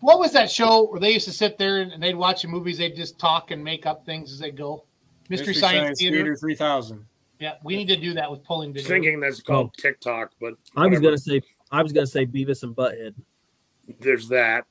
[0.02, 2.78] What was that show where they used to sit there and they'd watch the movies?
[2.78, 4.86] They'd just talk and make up things as they go.
[5.28, 6.36] Mystery, Science, Theater.
[6.36, 7.06] 3000.
[7.40, 8.90] Yeah, we need to do that with pulling video.
[8.90, 11.02] Thinking that's um, called TikTok, but I was whatever.
[11.02, 11.41] gonna say
[11.72, 13.14] I was gonna say Beavis and Butthead.
[13.99, 14.66] there's that.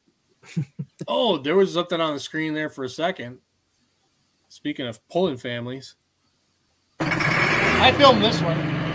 [1.07, 3.39] Oh, there was something on the screen there for a second.
[4.49, 5.95] Speaking of pulling families,
[7.01, 8.88] I filmed this one.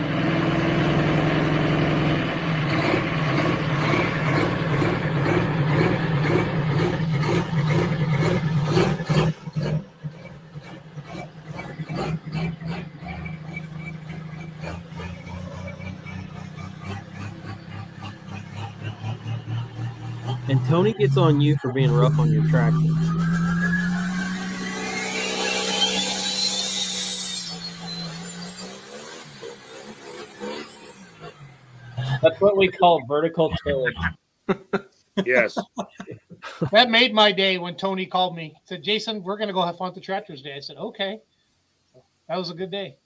[20.74, 22.80] Tony gets on you for being rough on your tractor.
[32.24, 33.94] That's what we call vertical tillage.
[35.28, 35.60] Yes.
[36.72, 38.56] That made my day when Tony called me.
[38.66, 40.56] Said, Jason, we're gonna go have fun at the tractors day.
[40.56, 41.20] I said, Okay.
[42.28, 42.98] That was a good day.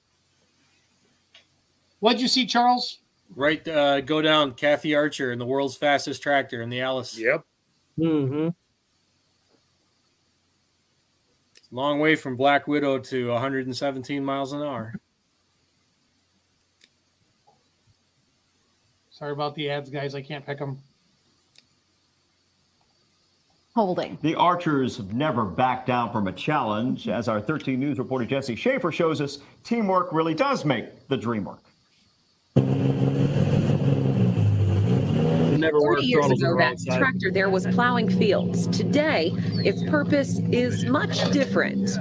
[1.99, 2.99] What'd you see, Charles?
[3.35, 3.67] right?
[3.67, 7.19] Uh, go down Kathy Archer in the world's fastest tractor in the Allis.
[7.19, 7.43] Yep.
[7.97, 8.49] Mm-hmm.
[11.71, 14.93] Long way from Black Widow to 117 miles an hour.
[19.09, 20.15] Sorry about the ads, guys.
[20.15, 20.79] I can't pick them.
[23.73, 24.17] Holding.
[24.21, 27.07] The Archers have never backed down from a challenge.
[27.07, 31.43] As our 13 News reporter Jesse Schaefer shows us, teamwork really does make the dream
[31.45, 31.66] work.
[35.57, 36.99] Never wear 40 years ago, that side.
[36.99, 38.67] tractor there was plowing fields.
[38.67, 39.31] Today,
[39.65, 41.97] its purpose is much different.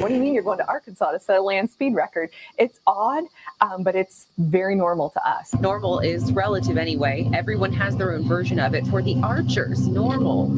[0.00, 2.30] What do you mean you're going to Arkansas to set a land speed record?
[2.58, 3.24] It's odd,
[3.60, 5.54] um, but it's very normal to us.
[5.60, 7.30] Normal is relative anyway.
[7.32, 8.86] Everyone has their own version of it.
[8.88, 10.52] For the archers, normal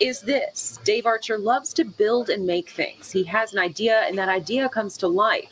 [0.00, 0.80] is this.
[0.82, 3.10] Dave Archer loves to build and make things.
[3.10, 5.50] He has an idea, and that idea comes to life.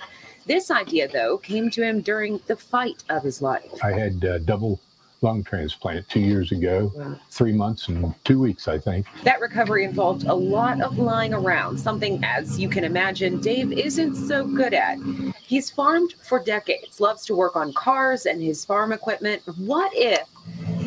[0.49, 3.71] This idea, though, came to him during the fight of his life.
[3.85, 4.81] I had uh, double
[5.21, 9.07] lung transplant two years ago, three months and two weeks, I think.
[9.25, 14.15] That recovery involved a lot of lying around, something, as you can imagine, Dave isn't
[14.15, 14.97] so good at.
[15.39, 19.43] He's farmed for decades, loves to work on cars and his farm equipment.
[19.59, 20.27] What if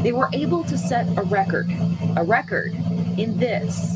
[0.01, 1.69] they were able to set a record?
[2.17, 2.73] A record
[3.19, 3.95] in this.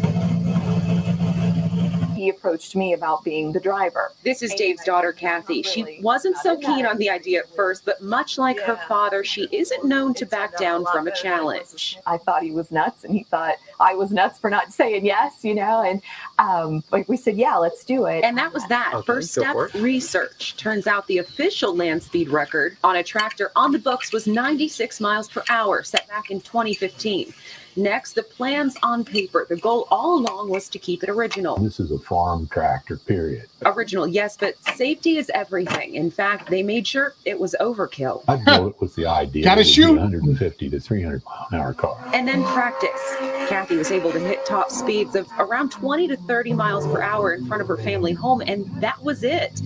[2.26, 4.11] He approached me about being the driver.
[4.23, 5.61] This is Dave's daughter, Kathy.
[5.61, 9.47] She wasn't so keen on the idea at first, but much like her father, she
[9.52, 11.99] isn't known to back down from a challenge.
[12.07, 15.43] I thought he was nuts, and he thought I was nuts for not saying yes,
[15.43, 15.84] you know.
[15.84, 16.02] And
[16.39, 18.23] um, like we said, yeah, let's do it.
[18.23, 18.93] And that was that.
[18.95, 20.57] Okay, First step research.
[20.57, 24.99] Turns out the official land speed record on a tractor on the books was 96
[24.99, 27.35] miles per hour, set back in 2015.
[27.77, 29.45] Next, the plans on paper.
[29.49, 31.57] The goal all along was to keep it original.
[31.57, 33.47] This is a farm tractor, period.
[33.65, 35.95] Original, yes, but safety is everything.
[35.95, 38.23] In fact, they made sure it was overkill.
[38.30, 39.97] I built it with the idea Gotta that it would shoot.
[39.99, 41.97] 150 to 300 mile an hour car.
[42.14, 43.15] And then practice.
[43.49, 47.34] Kathy was able to hit top speeds of around 20 to 30 miles per hour
[47.34, 49.61] in front of her family home, and that was it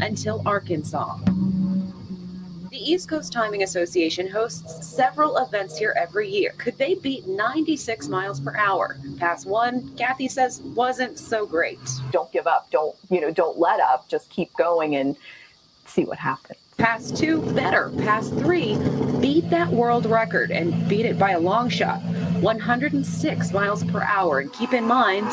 [0.00, 1.16] until Arkansas.
[2.84, 6.52] East Coast Timing Association hosts several events here every year.
[6.58, 8.98] Could they beat 96 miles per hour?
[9.18, 11.78] Pass one, Kathy says, wasn't so great.
[12.12, 12.70] Don't give up.
[12.70, 13.30] Don't you know?
[13.30, 14.08] Don't let up.
[14.08, 15.16] Just keep going and
[15.86, 16.58] see what happens.
[16.76, 17.90] Pass two, better.
[17.98, 18.76] Pass three,
[19.20, 22.02] beat that world record and beat it by a long shot
[22.40, 24.40] 106 miles per hour.
[24.40, 25.26] And keep in mind,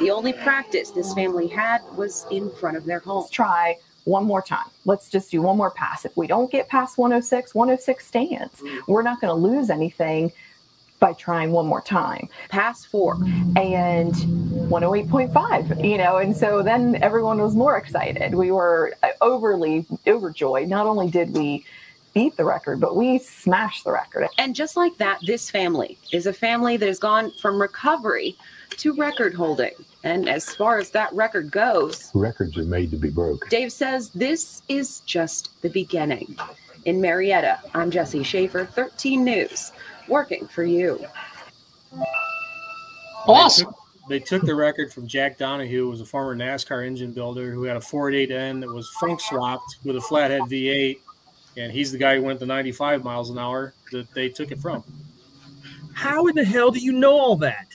[0.00, 3.20] the only practice this family had was in front of their home.
[3.20, 4.66] Let's try one more time.
[4.84, 6.04] Let's just do one more pass.
[6.04, 8.62] If we don't get past 106, 106 stands.
[8.86, 10.32] We're not going to lose anything
[11.02, 12.28] by trying one more time.
[12.48, 13.14] Pass four.
[13.56, 18.34] And 108.5, you know, and so then everyone was more excited.
[18.34, 20.68] We were uh, overly overjoyed.
[20.68, 21.64] Not only did we
[22.14, 24.28] beat the record, but we smashed the record.
[24.38, 28.36] And just like that, this family is a family that has gone from recovery
[28.76, 29.72] to record holding.
[30.04, 33.48] And as far as that record goes, Records are made to be broken.
[33.48, 36.36] Dave says this is just the beginning.
[36.84, 39.70] In Marietta, I'm Jesse Schaefer, 13 News,
[40.08, 41.04] working for you.
[43.26, 43.68] Awesome.
[44.08, 47.12] They took, they took the record from Jack Donahue, who was a former NASCAR engine
[47.12, 50.98] builder who had a 48N that was funk swapped with a flathead V8.
[51.56, 54.58] And he's the guy who went to 95 miles an hour that they took it
[54.58, 54.82] from.
[55.94, 57.68] How in the hell do you know all that?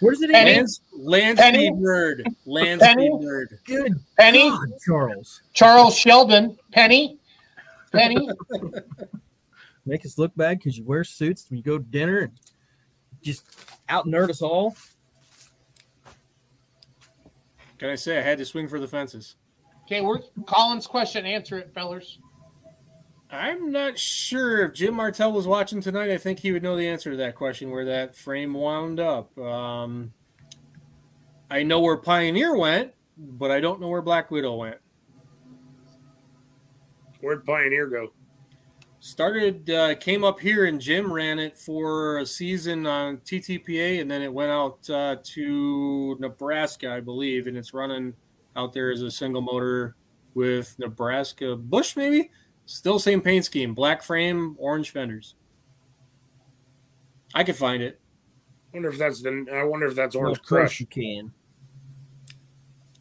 [0.00, 0.52] Where's it Penny?
[0.52, 0.56] at?
[0.56, 1.66] Lance, Lance Penny?
[1.66, 2.24] Speed Nerd.
[2.46, 3.06] Lance Penny?
[3.06, 3.46] Speed Nerd.
[3.64, 5.42] Good Penny, God, Charles.
[5.52, 7.18] Charles Sheldon, Penny,
[7.92, 8.28] Penny.
[9.86, 12.32] Make us look bad because you wear suits when you go to dinner and
[13.22, 13.44] just
[13.88, 14.76] out nerd us all.
[17.78, 19.36] Can I say I had to swing for the fences?
[19.84, 21.26] Okay, we're Colin's question.
[21.26, 22.18] Answer it, fellers.
[23.32, 26.10] I'm not sure if Jim Martell was watching tonight.
[26.10, 29.36] I think he would know the answer to that question, where that frame wound up.
[29.38, 30.12] Um,
[31.48, 34.78] I know where Pioneer went, but I don't know where Black Widow went.
[37.20, 38.12] Where'd Pioneer go?
[38.98, 44.10] Started, uh, came up here, and Jim ran it for a season on TTPA, and
[44.10, 48.14] then it went out uh, to Nebraska, I believe, and it's running
[48.56, 49.94] out there as a single motor
[50.34, 52.30] with Nebraska Bush, maybe.
[52.66, 55.34] Still same paint scheme, black frame, orange fenders.
[57.34, 58.00] I could find it.
[58.72, 59.46] I wonder if that's the.
[59.52, 60.80] I wonder if that's Well, Orange of course Crush.
[60.80, 61.32] you can.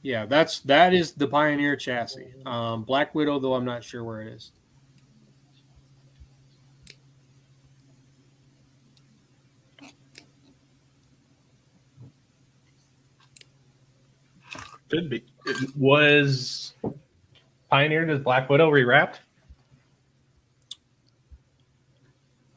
[0.01, 2.33] Yeah, that's that is the Pioneer chassis.
[2.45, 4.51] Um, Black Widow, though, I'm not sure where it is.
[14.91, 15.23] Should be.
[15.45, 16.73] It was
[17.69, 19.17] Pioneer as Black Widow rewrapped?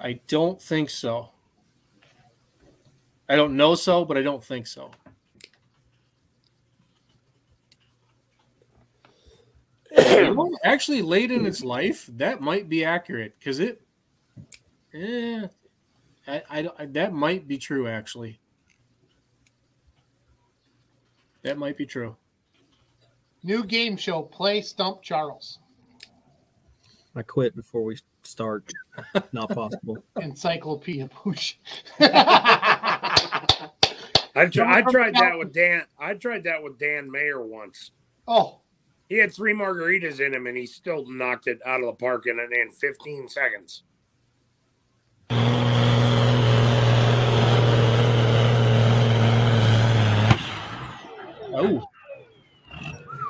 [0.03, 1.31] I don't think so.
[3.29, 4.91] I don't know so, but I don't think so.
[9.97, 13.83] You know, actually, late in its life, that might be accurate because it.
[14.95, 15.47] Eh,
[16.27, 17.87] I, I, I- that might be true.
[17.87, 18.41] Actually,
[21.43, 22.17] that might be true.
[23.43, 24.23] New game show.
[24.23, 25.59] Play Stump Charles.
[27.15, 28.65] I quit before we start.
[29.33, 30.03] Not possible.
[30.21, 31.57] Encyclopedia push.
[32.01, 33.19] I,
[34.51, 35.83] tr- I tried that with Dan.
[35.99, 37.91] I tried that with Dan Mayer once.
[38.27, 38.61] Oh,
[39.09, 42.27] He had three margaritas in him, and he still knocked it out of the park
[42.27, 43.83] in, in 15 seconds.
[51.55, 51.83] Oh,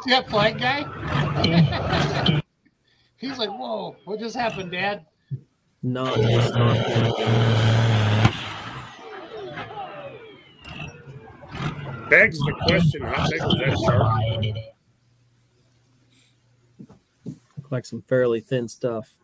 [0.04, 2.40] see that flag guy?
[3.22, 5.06] He's like, whoa, what just happened, Dad?
[5.84, 6.74] No, it's not.
[12.10, 14.56] Begs the question: How big was that shark?
[17.56, 19.14] Look like some fairly thin stuff.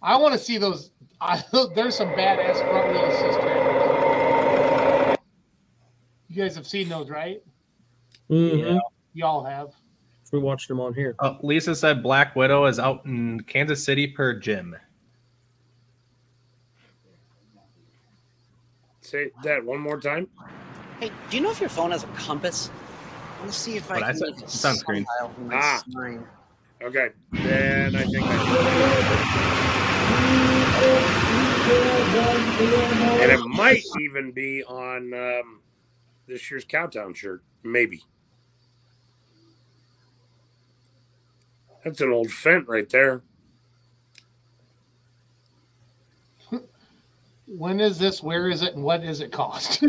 [0.00, 0.92] I want to see those.
[1.20, 1.42] I,
[1.74, 5.18] there's some badass front wheel assist tractors.
[6.28, 7.42] You guys have seen those, right?
[8.30, 8.78] Mhm.
[9.12, 9.74] Y'all have.
[10.34, 11.14] We watched them on here.
[11.20, 14.74] Uh, Lisa said Black Widow is out in Kansas City per Jim.
[19.00, 20.26] Say that one more time.
[20.98, 22.68] Hey, do you know if your phone has a compass?
[23.36, 24.28] I want to see if I What I can said?
[24.34, 25.04] make a Sunscreen.
[25.20, 25.82] sundial in my Ah.
[25.88, 26.26] screen.
[26.82, 28.34] Okay, then I think I
[33.22, 35.60] And it might even be on um,
[36.26, 37.40] this year's Cowtown shirt.
[37.62, 38.02] Maybe.
[41.84, 43.22] That's an old Fendt right there.
[47.46, 48.22] When is this?
[48.22, 48.74] Where is it?
[48.74, 49.80] And what does it cost?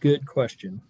[0.00, 0.82] Good question.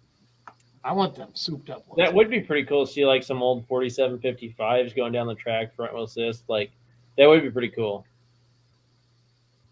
[0.83, 1.97] I want them souped up ones.
[1.97, 5.73] That would be pretty cool to see like some old 4755s going down the track,
[5.73, 6.43] front wheel assist.
[6.49, 6.71] Like
[7.17, 8.05] that would be pretty cool.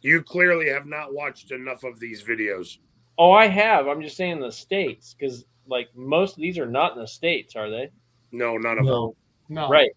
[0.01, 2.77] You clearly have not watched enough of these videos.
[3.17, 3.87] Oh, I have.
[3.87, 7.55] I'm just saying the states because like most of these are not in the states,
[7.55, 7.89] are they?
[8.31, 9.11] No, none of them.
[9.49, 9.69] No.
[9.69, 9.91] Right.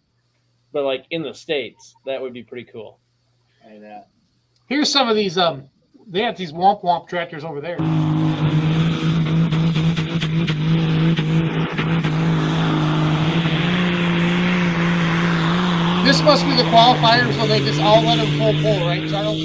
[0.73, 2.99] But like in the states, that would be pretty cool.
[3.63, 4.09] Hey, that.
[4.67, 5.39] Here's some of these.
[5.39, 5.69] Um,
[6.07, 7.79] they have these womp womp tractors over there.
[16.05, 19.39] This must be the qualifier, so they just all let them full pull, right, Charles?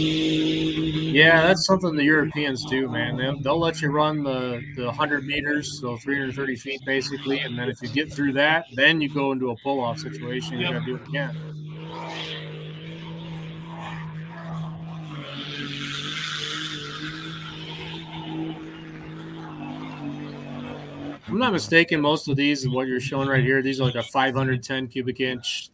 [1.12, 3.18] Yeah, that's something the Europeans do, man.
[3.18, 7.70] They'll, they'll let you run the, the 100 meters, so 330 feet basically, and then
[7.70, 10.60] if you get through that, then you go into a pull off situation.
[10.60, 11.38] You got to do it again.
[21.28, 22.02] I'm not mistaken.
[22.02, 25.70] Most of these, what you're showing right here, these are like a 510 cubic inch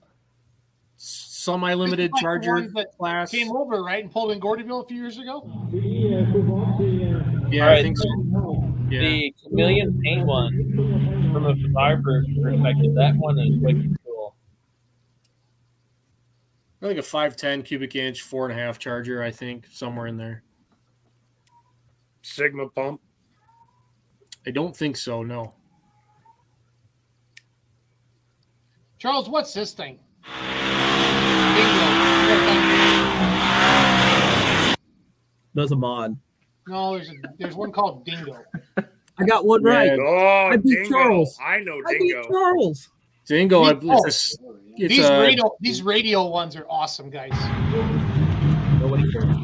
[1.45, 3.31] semi-limited This is like charger that class.
[3.31, 5.43] Came over, right, and pulled in Gordyville a few years ago.
[5.71, 8.07] Yeah, All I right, think so.
[8.89, 9.01] Yeah.
[9.01, 14.35] The chameleon paint one, from a photographer's perspective, that one is wicked cool.
[16.81, 20.43] like a 510 cubic inch, four and a half charger, I think, somewhere in there.
[22.23, 23.01] Sigma pump.
[24.47, 25.23] I don't think so.
[25.23, 25.53] No.
[28.97, 29.99] Charles, what's this thing?
[35.53, 36.17] That's a mod.
[36.67, 38.43] No, there's a, there's one called Dingo.
[39.17, 39.97] I got one right.
[39.97, 40.89] Oh, I beat Dingo.
[40.89, 41.39] Charles.
[41.41, 41.89] I know Dingo.
[41.89, 42.29] I beat Dingo.
[42.29, 42.89] Charles.
[43.27, 44.37] Dingo, I These- believe oh, it's,
[44.77, 45.85] it's uh, these a, radial these mm.
[45.85, 47.31] radial ones are awesome, guys.
[48.79, 49.35] Nobody cares.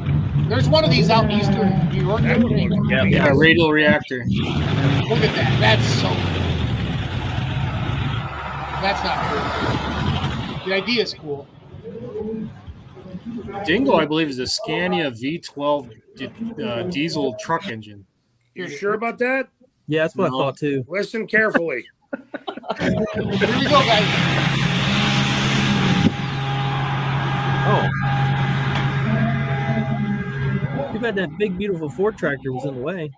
[0.48, 2.22] There's one of these out in eastern New York.
[2.22, 4.18] That one yeah, yeah, radial reactor.
[4.18, 5.58] Look at that.
[5.58, 6.42] That's so cool.
[8.82, 10.66] That's not cool.
[10.66, 11.46] The idea is cool.
[13.64, 18.04] Dingo, I believe, is a Scania V12 di- uh, diesel truck engine.
[18.54, 19.48] You're sure about that?
[19.86, 20.38] Yeah, that's what No.
[20.38, 20.84] I thought too.
[20.88, 21.84] Listen carefully.
[22.80, 24.68] Here we go, guys.
[27.64, 27.88] Oh.
[30.92, 33.10] Too bad that big, beautiful Ford tractor was in the way.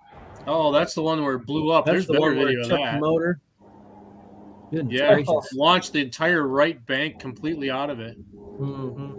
[0.46, 1.86] Oh, that's the one where it blew up.
[1.86, 2.94] That's There's the better one where video it of took that.
[2.94, 3.40] the motor.
[4.70, 5.52] Goodness Yeah, gracious.
[5.54, 8.16] launched the entire right bank completely out of it.
[8.60, 9.13] Mhm.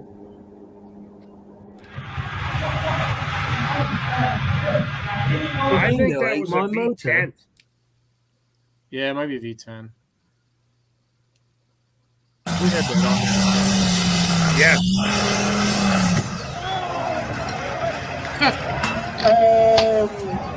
[5.43, 7.09] I think Dingo, that was a Eggman motor.
[7.09, 7.33] V10.
[8.91, 9.89] Yeah, it might be V10.
[12.45, 13.65] We had that on there.
[14.59, 14.79] Yes.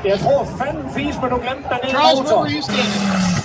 [0.05, 2.41] Jeg tror fandme men du glemte den ene Charles, where motor.
[2.41, 3.39] were you standing?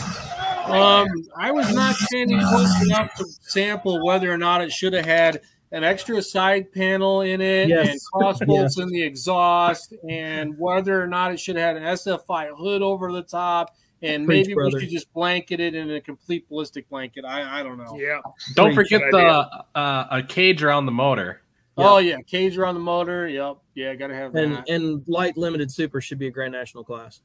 [0.68, 1.08] Um,
[1.38, 5.40] I was not standing close enough to sample whether or not it should have had
[5.74, 7.90] an extra side panel in it Yes.
[7.90, 8.84] and cross bolts Yes.
[8.84, 13.12] in the exhaust, and whether or not it should have had an SFI hood over
[13.12, 14.72] the top and Preach, maybe brother.
[14.76, 17.26] we should just blanket it in a complete ballistic blanket.
[17.26, 17.98] I, I don't know.
[17.98, 18.20] Yeah.
[18.56, 21.42] Don't Great forget the uh, a cage around the motor.
[21.76, 23.28] Oh yeah, cage around the motor.
[23.28, 23.58] Yep.
[23.74, 24.70] Yeah, gotta have And that.
[24.70, 27.22] and light limited super should be a Grand National class.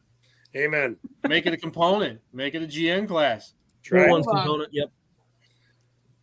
[0.57, 0.97] Amen.
[1.29, 2.20] Make it a component.
[2.33, 3.53] Make it a GN class.
[3.87, 4.11] Four Right.
[4.11, 4.70] ones component.
[4.73, 4.91] Yep.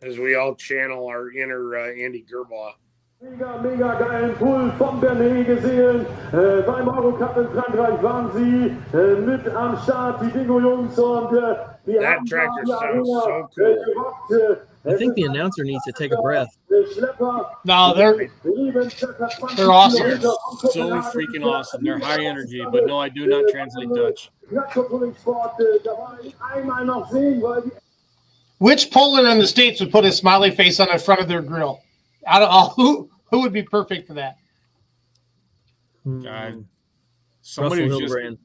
[0.02, 2.74] As we all channel our inner uh, Andy Gerbaugh.
[3.22, 6.04] Mega, mega geilen Pull vom Bernet gesehen.
[6.32, 10.98] Äh, beim Eurocup in Frankreich waren sie äh, mit am Start, die Dingo-Jungs.
[10.98, 11.54] Und äh,
[11.86, 13.84] die That haben tractor sounds Arena, so äh, cool.
[13.86, 14.30] gerockt.
[14.32, 14.56] Äh,
[14.88, 16.56] I think the announcer needs to take a breath.
[17.64, 20.20] No, they're Lieben circa 20 They're awesome.
[20.20, 21.82] So freaking awesome.
[21.82, 24.30] They're high energy, but no, I do not translate Dutch.
[28.58, 31.42] Which Poland in the states would put a smiley face on the front of their
[31.42, 31.80] grill?
[32.26, 34.36] Out of all, who who would be perfect for that?
[36.04, 36.20] Hmm.
[36.22, 36.64] God.
[37.42, 38.38] Somebody Russell who just Hildebrand.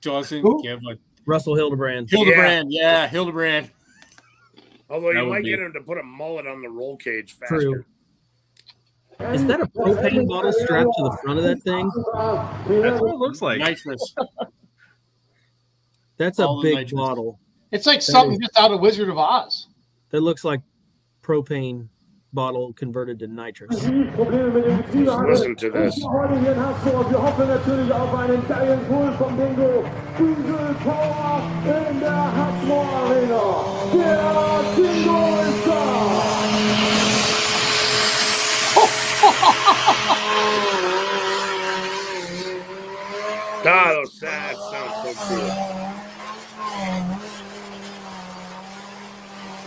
[0.00, 0.62] doesn't Who?
[0.62, 2.08] give a Russell Hildebrand.
[2.10, 2.72] Hildebrand.
[2.72, 3.70] Yeah, Hildebrand.
[4.90, 7.32] Although That you might be- get him to put a mullet on the roll cage
[7.34, 7.60] faster.
[7.60, 7.84] True.
[9.20, 11.90] Is that a propane bottle strapped to the front of that thing?
[12.82, 13.58] That's what it looks like.
[13.58, 14.14] Nitrous.
[16.16, 17.38] That's a All big bottle.
[17.70, 19.68] It's like That something is- just out of Wizard of Oz.
[20.10, 20.60] That looks like
[21.22, 21.88] propane
[22.32, 23.78] bottle converted to nitrous.
[24.14, 25.30] Probleme mit dem Getriebe hatte.
[25.30, 25.96] Listen to this.
[26.02, 27.10] Und heute hier in Haßdorf.
[27.10, 29.84] Wir hoffen natürlich auf einen geilen Pull vom Bingo.
[30.18, 33.64] Diesel Power in der Haßmoor Arena.
[33.92, 35.78] Der Bingo ist da.
[43.64, 46.58] God, those that sounds so cool.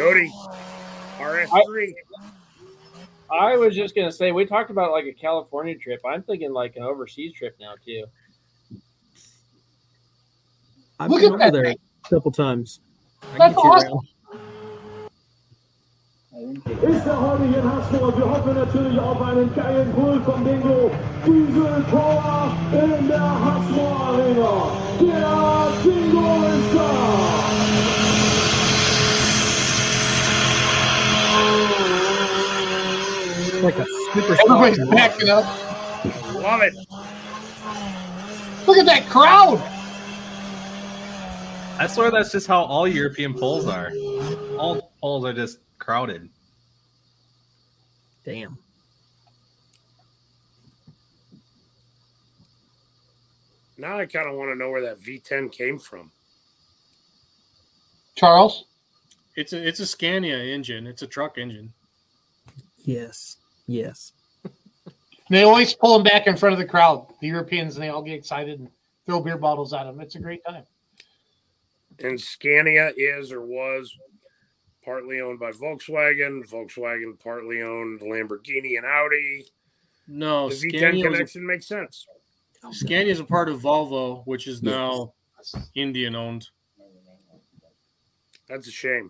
[0.01, 0.31] Cody,
[1.19, 1.93] RS3.
[3.29, 6.01] I was just gonna say we talked about like a California trip.
[6.03, 8.05] I'm thinking like an overseas trip now too.
[10.99, 12.79] I've Look been at over that there a couple times.
[13.37, 13.91] That's awesome.
[13.93, 14.07] around.
[16.65, 18.17] Ist er heute hier in Haßdorf.
[18.17, 20.89] Wir hoffen natürlich auf einen geilen Pull vom Bingo.
[21.27, 24.71] Diesel Power in der Haßmoor Arena.
[24.99, 27.41] Der Bingo ist da.
[33.61, 35.45] Like a super Everybody's soft backing up.
[36.35, 36.73] Love it.
[38.67, 39.59] Look at that crowd.
[41.79, 43.91] I swear that's just how all European polls are.
[44.57, 46.29] All polls are just crowded.
[48.23, 48.57] Damn.
[53.77, 56.11] Now I kind of want to know where that V10 came from.
[58.15, 58.65] Charles,
[59.35, 60.85] It's a it's a Scania engine.
[60.85, 61.73] It's a truck engine.
[62.83, 63.37] Yes.
[63.71, 64.13] Yes.
[65.29, 67.07] they always pull them back in front of the crowd.
[67.21, 68.69] The Europeans, and they all get excited and
[69.05, 69.99] throw beer bottles at them.
[70.01, 70.63] It's a great time.
[71.99, 73.95] And Scania is or was
[74.83, 76.47] partly owned by Volkswagen.
[76.49, 79.45] Volkswagen partly owned Lamborghini and Audi.
[80.07, 82.07] No, the V10 Scania was connection makes sense.
[82.71, 85.13] Scania is a part of Volvo, which is now
[85.75, 86.49] Indian owned.
[88.47, 89.09] That's a shame.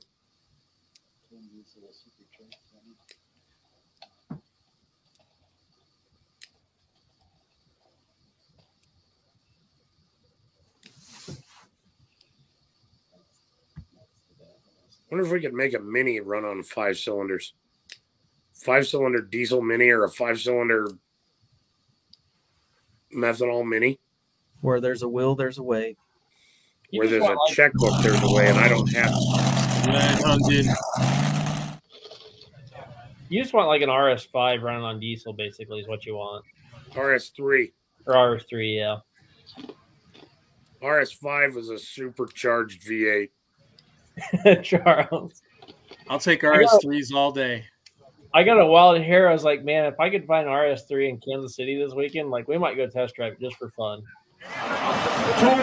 [15.12, 17.54] Wonder if we could make a mini run on five cylinders.
[18.54, 20.88] Five cylinder diesel mini or a five cylinder
[23.16, 24.00] methanol mini
[24.62, 25.98] Where there's a will, there's a way.
[26.92, 30.66] where there's a checkbook, there's a way, and I don't have it.
[33.30, 36.44] You just want like an RS5 running on diesel, basically, is what you want.
[36.92, 37.72] RS3.
[38.06, 38.98] Or RS3, yeah.
[40.82, 43.30] RS5 is a supercharged V8.
[44.64, 45.42] Charles.
[46.10, 47.66] I'll take RS3s all day.
[48.34, 49.30] I got a wild hair.
[49.30, 52.48] I was like, man, if I could find RS3 in Kansas City this weekend, like
[52.48, 54.02] we might go test drive it just for fun.
[54.46, 55.56] I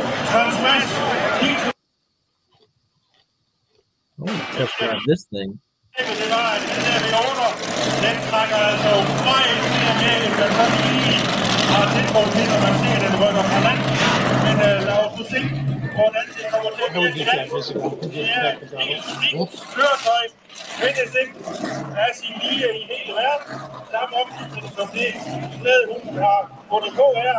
[4.19, 5.59] want to test drive this thing.
[19.75, 20.25] køretøj
[20.81, 21.07] med det
[21.99, 23.55] af sin lige i hele verden,
[23.93, 25.09] samme omgivelser som det
[25.61, 27.39] sted, hun har fundet på her.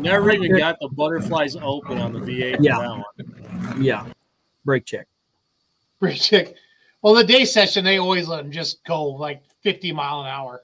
[0.00, 2.56] Never even got the butterflies open on the V8.
[2.56, 2.78] for Yeah.
[2.78, 3.82] that one.
[3.82, 4.06] Yeah.
[4.64, 5.06] Brake check.
[5.98, 6.54] Brake check.
[7.02, 10.62] Well, the day session they always let them just go like 50 mile an hour.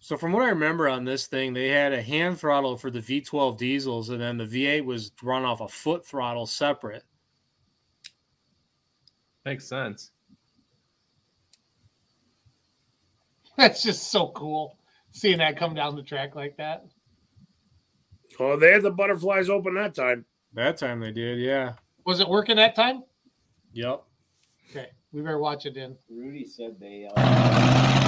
[0.00, 3.00] So from what I remember on this thing, they had a hand throttle for the
[3.00, 7.04] V12 diesels, and then the V8 was run off a foot throttle separate.
[9.46, 10.10] Makes sense.
[13.56, 14.76] That's just so cool
[15.14, 16.84] seeing that come down the track like that.
[18.38, 20.26] Oh, they had the butterflies open that time.
[20.52, 21.74] That time they did, yeah.
[22.04, 23.04] Was it working that time?
[23.72, 24.02] Yep.
[24.70, 25.96] Okay, we better watch it in.
[26.10, 27.08] Rudy said they.
[27.16, 28.03] Uh,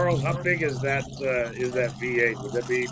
[0.00, 1.04] Charles, how big is that?
[1.20, 2.42] Uh, is that V8?
[2.42, 2.88] Would that be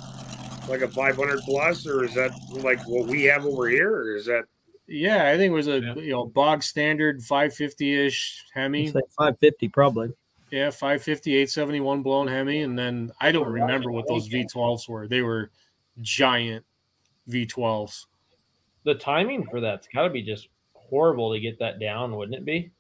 [0.69, 4.27] like a 500 plus, or is that like what we have over here, or is
[4.27, 4.45] that?
[4.87, 8.85] Yeah, I think it was a you know bog standard 550 ish Hemi.
[8.85, 10.13] It's like 550 probably.
[10.51, 15.09] Yeah, 550, 871 blown Hemi, and then I don't remember what those V12s were.
[15.09, 15.51] They were
[16.03, 16.63] giant
[17.31, 18.05] V12s.
[18.85, 22.45] The timing for that's got to be just horrible to get that down, wouldn't it
[22.45, 22.71] be?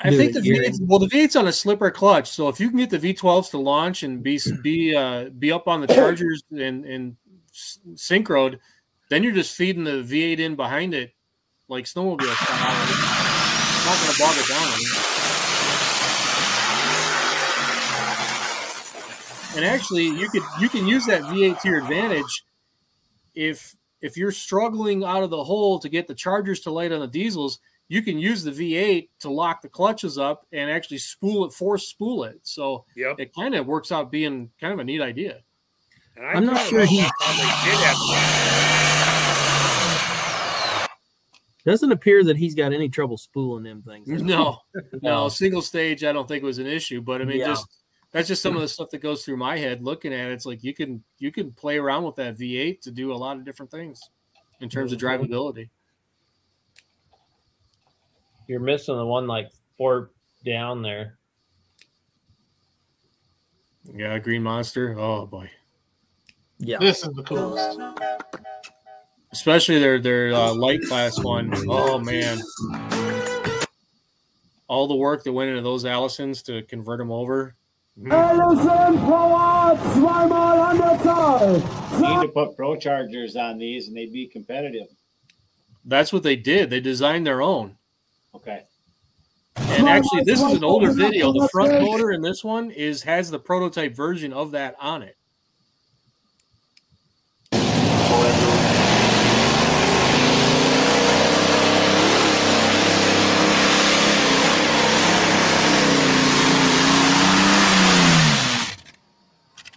[0.00, 2.78] I think the V8, well, the V8's on a slipper clutch, so if you can
[2.78, 6.84] get the V12s to launch and be be uh, be up on the Chargers and
[6.84, 7.16] and
[7.94, 8.60] synchroed,
[9.10, 11.12] then you're just feeding the V8 in behind it
[11.68, 12.88] like snowmobile style.
[13.70, 15.18] It's not going to bog it down.
[19.56, 22.44] And actually, you could you can use that V8 to your advantage
[23.34, 27.00] if if you're struggling out of the hole to get the Chargers to light on
[27.00, 27.58] the diesels.
[27.88, 31.88] You can use the V8 to lock the clutches up and actually spool it, force
[31.88, 32.38] spool it.
[32.42, 32.84] So
[33.18, 35.40] it kind of works out being kind of a neat idea.
[36.16, 37.96] And I'm not sure he- how they did have
[41.64, 44.06] Doesn't appear that he's got any trouble spooling them things.
[44.22, 44.58] No,
[45.02, 46.04] no, single stage.
[46.04, 47.46] I don't think was an issue, but I mean, Yeah.
[47.48, 47.66] just
[48.12, 50.32] that's just some of the stuff that goes through my head looking at it.
[50.32, 53.36] It's like you can you can play around with that V8 to do a lot
[53.36, 54.00] of different things
[54.60, 55.68] in terms of drivability.
[58.48, 60.10] You're missing the one like four
[60.44, 61.18] down there.
[63.94, 64.98] Yeah, Green Monster.
[64.98, 65.50] Oh boy,
[66.58, 67.78] Yeah, This is the coolest.
[69.32, 71.52] especially their their uh, light class one.
[71.68, 72.38] Oh man,
[74.66, 77.54] all the work that went into those Allisons to convert them over.
[78.10, 81.52] Allison Power, zweimal an der Zahl.
[82.00, 84.86] Need to put Pro Chargers on these and they'd be competitive.
[85.84, 86.70] That's what they did.
[86.70, 87.76] They designed their own.
[88.34, 88.64] Okay.
[89.56, 91.32] And actually, this is an older video.
[91.32, 95.16] The front motor in this one is has the prototype version of that on it.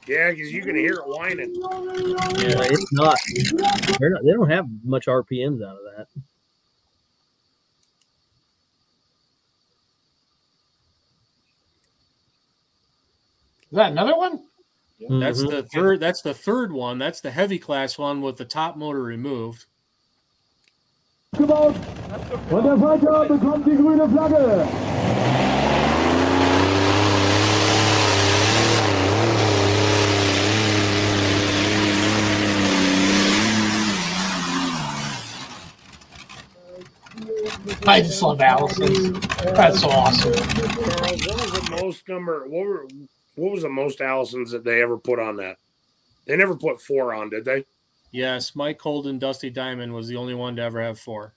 [0.08, 1.56] Yeah, because you can hear it whining.
[1.56, 3.18] Yeah, it's not.
[3.98, 4.24] They're not.
[4.24, 6.08] They don't have much RPMs out of that.
[13.72, 14.44] Is that another one?
[15.10, 15.50] That's Mhm.
[15.50, 16.00] the third.
[16.02, 16.98] That's the third one.
[16.98, 19.66] That's the heavy class one with the top motor removed.
[21.38, 21.74] Gebaut.
[22.52, 24.68] Und der Fighter bekommt die grüne Flagge.
[37.88, 39.14] I just love Allison.
[39.54, 40.34] That's so awesome.
[40.34, 42.48] Charles, what was the most number?
[42.48, 42.88] What were
[43.36, 45.58] what was the most Allisons that they ever put on that?
[46.26, 47.66] They never put four on, did they?
[48.12, 51.34] Yes, Mike Holden, Dusty Diamond was the only one to ever have four.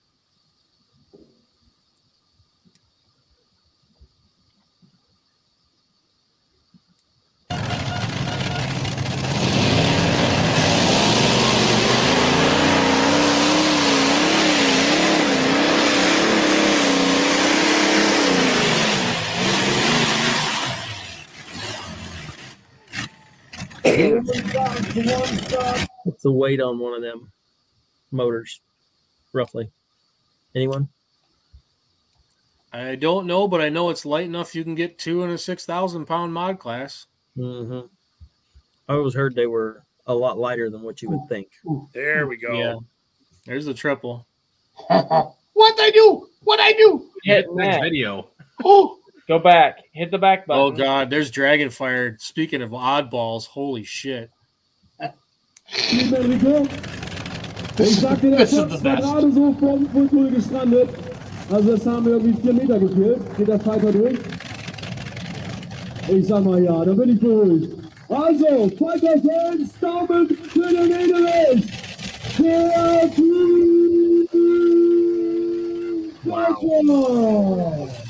[26.05, 27.31] What's the weight on one of them
[28.11, 28.61] motors,
[29.33, 29.71] roughly?
[30.55, 30.89] Anyone?
[32.73, 35.39] I don't know, but I know it's light enough you can get two in a
[35.39, 37.07] six thousand pound mod class.
[37.37, 37.87] Mm-hmm.
[38.89, 41.49] I always heard they were a lot lighter than what you would think.
[41.93, 42.53] There we go.
[42.59, 42.75] Yeah.
[43.47, 44.27] There's the triple.
[45.55, 46.29] What I do?
[46.43, 47.11] What I do?
[47.23, 48.29] Hit Next video.
[48.65, 49.79] Oh, Go back.
[49.93, 50.63] Hit the back button.
[50.63, 52.21] Oh god, there's Dragonfire.
[52.21, 54.31] Speaking of oddballs, holy shit.
[55.71, 56.11] Ich
[57.99, 60.91] sagte, der This Schutz war gerade so vom Pultmüll gestrandet.
[61.51, 63.37] Also das haben wir irgendwie vier Meter gefehlt.
[63.37, 64.19] Geht der Fighter durch?
[66.09, 67.73] Ich sag mal ja, da bin ich beruhigt.
[68.11, 71.63] Also, Fighter Fans, Daumen für den Edelweiß.
[72.39, 74.05] Der Team
[76.25, 77.91] Deutschland.
[77.91, 78.04] Just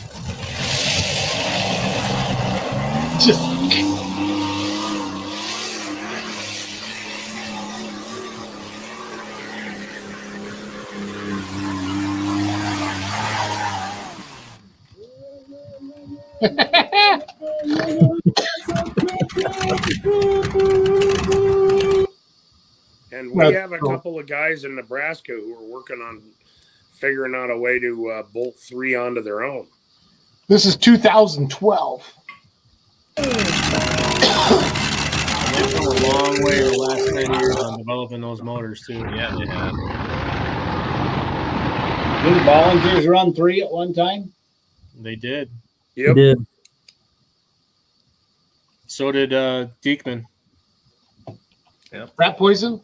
[23.85, 23.95] cool.
[23.95, 26.23] couple of guys in Nebraska who are working on
[26.93, 29.67] figuring out a way to uh, bolt three onto their own.
[30.49, 32.15] this is 2012.
[33.17, 33.27] They've
[35.75, 38.99] come a long way in the last 10 years on developing those motors too.
[38.99, 39.75] Yeah, they have.
[42.25, 44.33] Did the volunteers run three at one time?
[44.99, 45.51] They did.
[45.97, 46.17] Yep.
[46.17, 46.39] Did
[48.87, 50.25] So did uh Diekman.
[52.17, 52.81] Rat poison.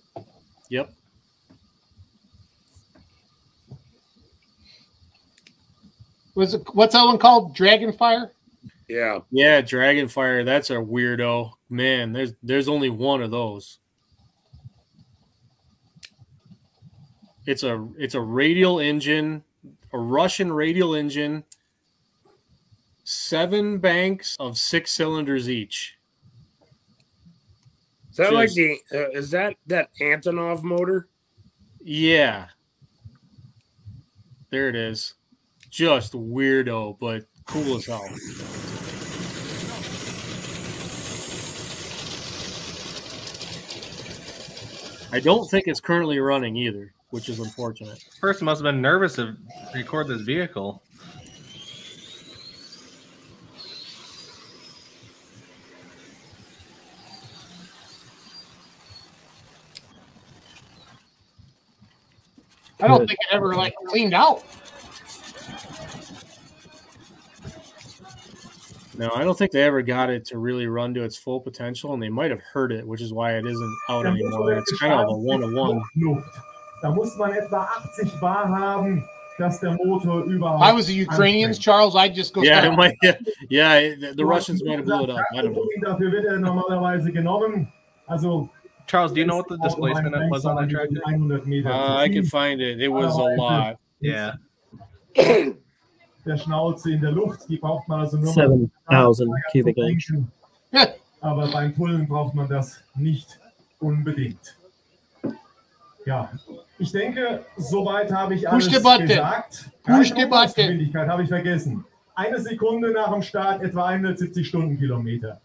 [0.70, 0.90] Yep.
[6.34, 7.54] Was it what's that one called?
[7.56, 8.30] Dragonfire.
[8.88, 9.20] Yeah.
[9.30, 11.52] Yeah, Dragonfire, that's a weirdo.
[11.68, 13.78] Man, there's there's only one of those.
[17.46, 19.42] It's a it's a radial engine,
[19.92, 21.44] a Russian radial engine,
[23.04, 25.96] seven banks of six cylinders each.
[28.10, 28.78] Is that like the?
[28.92, 31.08] Uh, is that that Antonov motor?
[31.80, 32.48] Yeah.
[34.50, 35.14] There it is.
[35.70, 38.04] Just weirdo, but cool as hell.
[45.12, 48.04] I don't think it's currently running either, which is unfortunate.
[48.20, 49.36] Person must have been nervous to
[49.74, 50.82] record this vehicle.
[62.82, 64.44] I don't think it ever like cleaned out.
[68.96, 71.94] No, I don't think they ever got it to really run to its full potential,
[71.94, 74.52] and they might have hurt it, which is why it isn't out Da anymore.
[74.52, 75.82] It's kind of a one on one.
[76.82, 77.66] Da muss man etwa
[77.98, 79.02] 80 Bar haben,
[79.38, 80.62] dass der Motor überhaupt.
[80.62, 82.42] I was the Ukrainians, Charles, I'd just go.
[82.42, 83.16] Yeah, start- it might, yeah,
[83.48, 83.94] yeah.
[83.94, 85.20] The, the Russians might have blew it up.
[85.34, 85.66] I don't know.
[85.82, 87.68] Dafür wird er normalerweise genommen.
[88.06, 88.50] Also.
[88.90, 91.00] Charles, do you know what the displacement was on that tractor?
[91.04, 91.70] 100 Meter.
[91.70, 92.80] Uh, I can find it.
[92.80, 93.78] It was a lot.
[94.00, 94.34] Yeah.
[96.26, 100.12] Der Schnauze in der Luft, die braucht man also nur 7,000 cubic inch.
[101.20, 103.38] Aber beim Pullen braucht man das nicht
[103.78, 104.56] unbedingt.
[106.04, 106.30] Ja,
[106.78, 109.06] ich denke, soweit habe ich alles Push the button.
[109.06, 109.70] gesagt.
[109.84, 110.54] Push the button.
[110.54, 111.84] Geschwindigkeit habe ich vergessen.
[112.14, 115.40] Eine Sekunde nach dem Start etwa 170 Stundenkilometer.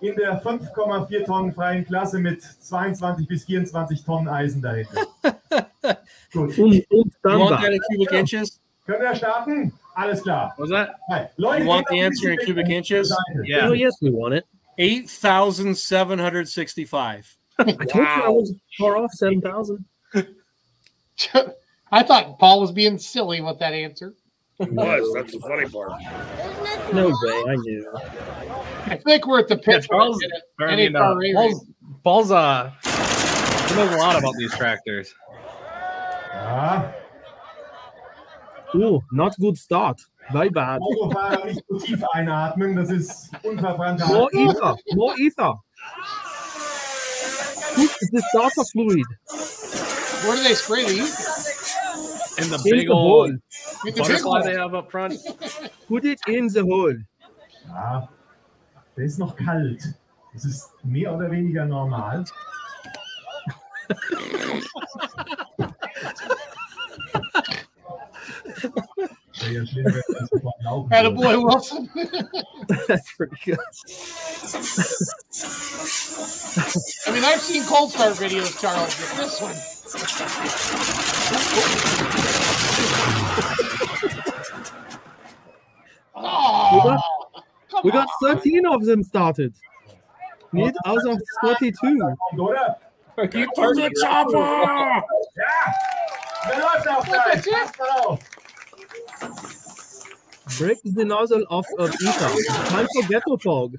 [0.00, 5.06] In der 5,4 Tonnen freien Klasse mit 22 bis 24 Tonnen Eisen dahinter.
[6.32, 6.56] Gut.
[6.58, 8.60] Und, und dann You want war- in cubic inches?
[8.86, 9.72] Können wir starten?
[9.94, 10.54] Alles klar.
[10.56, 10.90] Was that?
[11.10, 11.26] Hi.
[11.36, 13.08] Leute, You want the answer in cubic inches?
[13.08, 13.68] Seite.
[13.68, 14.44] Oh, yes, we want it.
[14.78, 17.36] 8,765.
[17.58, 19.84] I told you I was far off 7,000.
[21.90, 24.14] I thought Paul was being silly with that answer.
[24.60, 25.12] It was.
[25.14, 25.92] That's the funny part.
[26.92, 27.84] No way, I knew.
[28.90, 29.86] I think we're at the Yeah, pitch.
[29.88, 30.18] where Charles,
[30.58, 30.66] we.
[30.66, 31.34] I Any mean, uh, car race.
[31.34, 31.64] Paul's,
[32.04, 32.72] Paul's, uh,
[33.68, 35.14] he knows a lot about these tractors.
[36.34, 36.92] Ja.
[38.74, 40.00] Oh, not good start.
[40.32, 40.80] Very bad.
[40.80, 44.76] Autofahrer nicht so tief einatmen, das ist unverbrannte More ether.
[44.94, 45.54] More ether.
[47.74, 49.06] Put the starter fluid.
[50.26, 51.14] Where do they spray these?
[52.38, 53.36] In the In big the old hole.
[53.84, 54.46] With the big butterfly one.
[54.46, 55.14] they have up front.
[55.88, 56.94] Put it in the hole.
[57.68, 58.08] Ja,
[58.98, 59.94] der ist noch kalt.
[60.34, 62.24] Das ist mehr oder weniger normal.
[69.40, 71.10] Wäre ja schlimm, wenn das sofort laufen würde.
[71.12, 71.88] boy Wilson.
[72.88, 73.58] That's pretty good.
[77.06, 79.54] I mean, I've seen cold start videos, Charles, but this one.
[86.20, 86.98] Oh,
[87.82, 88.36] come we got on.
[88.36, 89.54] 13 of them started.
[90.52, 91.76] Need out of 32.
[91.80, 92.76] Kommt, oder?
[93.30, 94.38] Keep to the chopper!
[95.36, 95.72] Ja!
[96.46, 97.36] Wer läuft auf Look gleich?
[97.38, 97.52] at you.
[97.52, 98.20] Passt mal auf!
[100.58, 102.54] Break the nozzle off of Ethan.
[102.66, 103.74] Time for ghetto fog.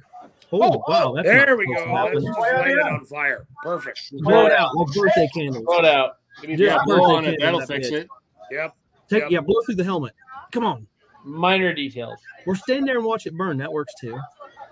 [0.52, 0.84] Oh, Oh, oh.
[0.88, 1.14] wow.
[1.16, 1.86] That's there we go.
[1.86, 3.46] to just light it on fire.
[3.64, 4.00] Perfect.
[4.20, 5.64] Blow it out like birthday candles.
[5.66, 6.18] Blow it out.
[6.42, 7.40] Give me Just Blow on it.
[7.40, 8.02] candles, That'll fix bitch.
[8.02, 8.08] it.
[8.52, 8.76] Yep.
[9.10, 9.32] Take, Yep.
[9.32, 10.14] Yeah, blow through the helmet.
[10.52, 10.88] Come on.
[11.24, 12.20] Minor details.
[12.46, 13.58] We're standing there and watch it burn.
[13.58, 14.18] That works too.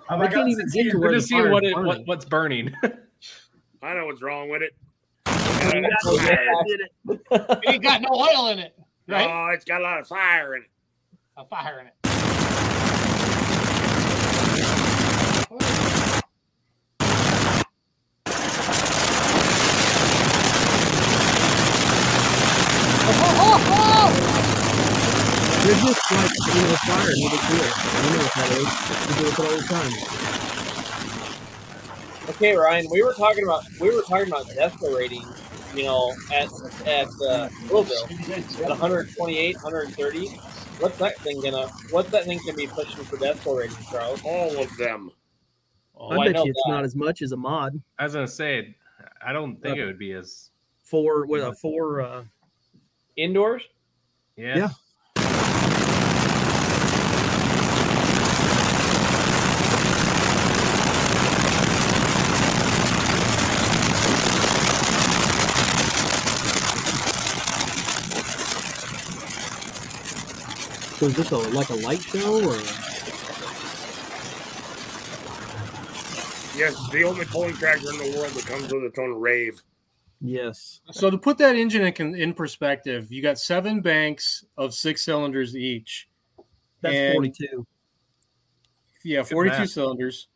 [0.10, 2.26] Oh I can't even get to We're where the just seeing what, it, what what's
[2.26, 2.74] burning.
[3.84, 4.74] I know what's wrong with it.
[5.26, 5.76] It
[7.68, 8.74] ain't got no oil in it,
[9.08, 9.30] right?
[9.30, 10.70] Oh, it's got a lot of fire in it.
[11.36, 11.94] A fire in it.
[25.68, 27.12] They're just like you know fire.
[27.12, 27.60] No big deal.
[27.60, 28.72] You know what that is.
[29.04, 29.92] We do it all the time.
[32.30, 35.26] Okay, Ryan, we were talking about we were talking about Despo rating,
[35.76, 36.48] you know, at
[36.88, 38.08] at uh, Louisville
[38.64, 40.28] at 128, 130.
[40.80, 41.68] What's that thing gonna?
[41.92, 44.22] What's that thing gonna be pushing for Despo rating, Charles?
[44.24, 45.12] All of them.
[45.98, 46.72] Oh, I I bet know you it's that.
[46.72, 47.82] not as much as a mod.
[48.00, 48.74] I was gonna say,
[49.22, 50.52] I don't think it would be as
[50.86, 52.00] Four with a four.
[52.00, 52.24] Uh,
[53.18, 53.64] Indoors?
[54.38, 54.56] yeah.
[54.56, 54.70] Yeah.
[70.98, 72.58] So is this a, like a light show or?
[76.58, 79.62] Yes, the only pulling tractor in the world that comes with its own rave.
[80.22, 80.82] Yes.
[80.92, 85.56] So to put that engine in, in perspective, you got seven banks of six cylinders
[85.56, 86.10] each.
[86.82, 87.68] That's And- 42.
[89.04, 90.28] Yeah, 42 cylinders.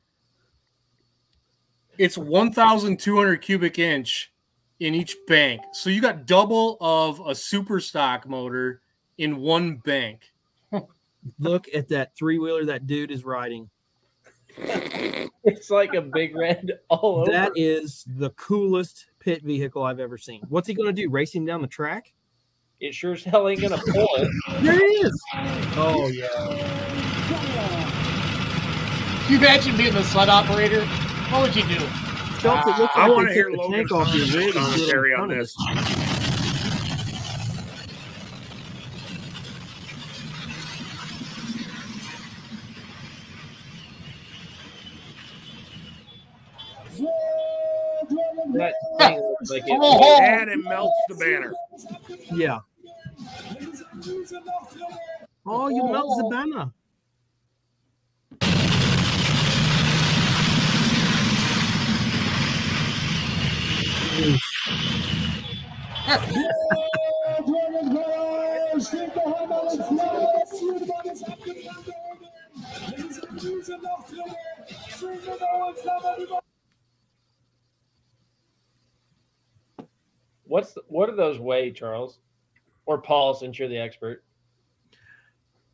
[1.97, 4.31] It's 1,200 cubic inch
[4.79, 5.61] in each bank.
[5.73, 8.81] So you got double of a super stock motor
[9.17, 10.30] in one bank.
[11.39, 13.69] Look at that three wheeler that dude is riding.
[15.43, 17.31] It's like a big red all over.
[17.31, 20.43] That is the coolest pit vehicle I've ever seen.
[20.49, 21.09] What's he going to do?
[21.09, 22.13] Race him down the track?
[22.81, 24.27] It sure as hell ain't gonna pull it.
[24.61, 25.23] There he is.
[25.77, 26.27] Oh yeah.
[29.25, 30.83] Can you imagine being the sled operator?
[31.29, 31.79] What would you do?
[32.39, 34.79] Phelps, it looks I like want to hear Logan's tank off your rig and put
[34.79, 35.55] it commentary on this.
[48.51, 48.57] Us.
[48.57, 49.71] That thing like it.
[49.71, 50.21] Oh, oh, oh.
[50.21, 51.53] And it melts the banner.
[52.31, 52.59] Yeah.
[55.45, 56.71] Oh, you melt the banner.
[80.51, 82.19] What's the, what are those weigh, Charles?
[82.85, 84.21] Or Paul, since you're the expert.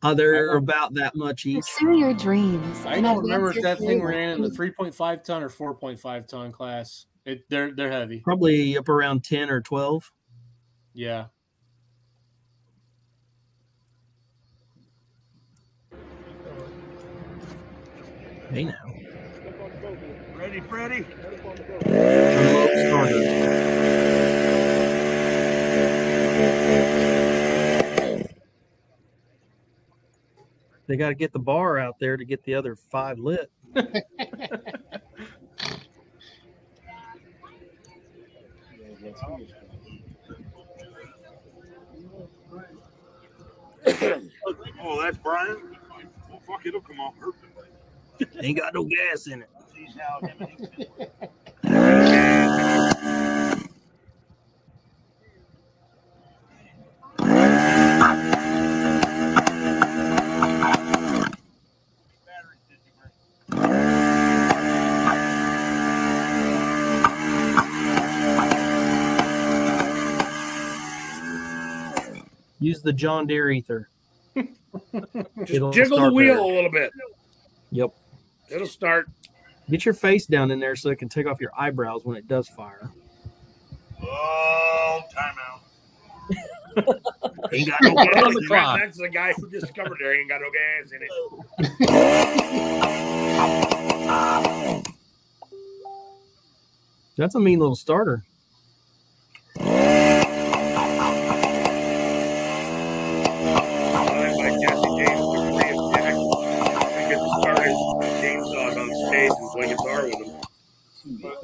[0.02, 1.66] Uh, they're about that much each.
[1.66, 2.86] Pursue your dreams.
[2.86, 6.52] I don't remember if that your thing ran in the 3.5 ton or 4.5 ton
[6.52, 7.06] class.
[7.26, 8.20] It, they're they're heavy.
[8.20, 10.12] Probably up around 10 or 12.
[10.94, 11.24] Yeah.
[18.52, 18.74] Hey now.
[20.36, 21.04] Ready, Freddie?
[30.88, 33.50] They got to get the bar out there to get the other five lit.
[44.82, 45.76] oh, that's Brian.
[46.30, 47.12] Well, fuck, it'll come off.
[48.40, 49.50] Ain't got no gas in it.
[72.60, 73.88] Use the John Deere ether.
[74.36, 74.48] Just
[75.50, 76.38] It'll jiggle the start wheel better.
[76.40, 76.92] a little bit.
[77.70, 77.90] Yep.
[78.50, 79.08] It'll start.
[79.70, 82.26] Get your face down in there so it can take off your eyebrows when it
[82.28, 82.90] does fire.
[84.02, 85.60] Oh, timeout.
[87.52, 88.46] Ain't got no gas Holy in it.
[88.46, 91.10] crap, that's the guy who discovered there ain't got no gas in it.
[97.16, 98.24] That's a mean little starter.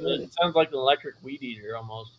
[0.07, 2.11] It sounds like an electric weed eater almost.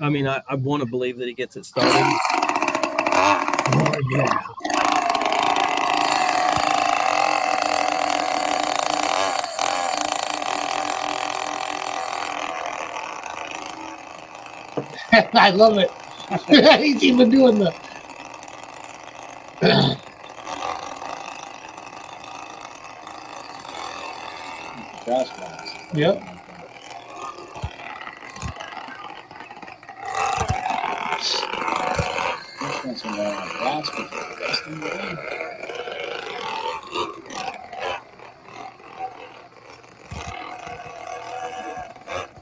[0.00, 1.92] I mean, I, I want to believe that he gets it started.
[3.66, 4.42] Oh, yeah.
[15.32, 15.92] I love it.
[16.82, 17.72] He's even doing the.
[25.94, 26.20] Yep.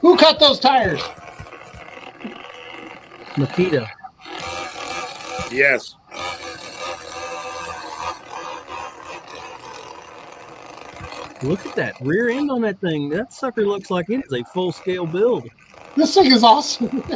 [0.00, 1.02] Who cut those tires?
[3.36, 3.86] Makita.
[5.50, 5.96] Yes.
[11.42, 13.08] Look at that rear end on that thing.
[13.08, 15.48] That sucker looks like it is a full scale build.
[15.96, 17.02] This thing is awesome.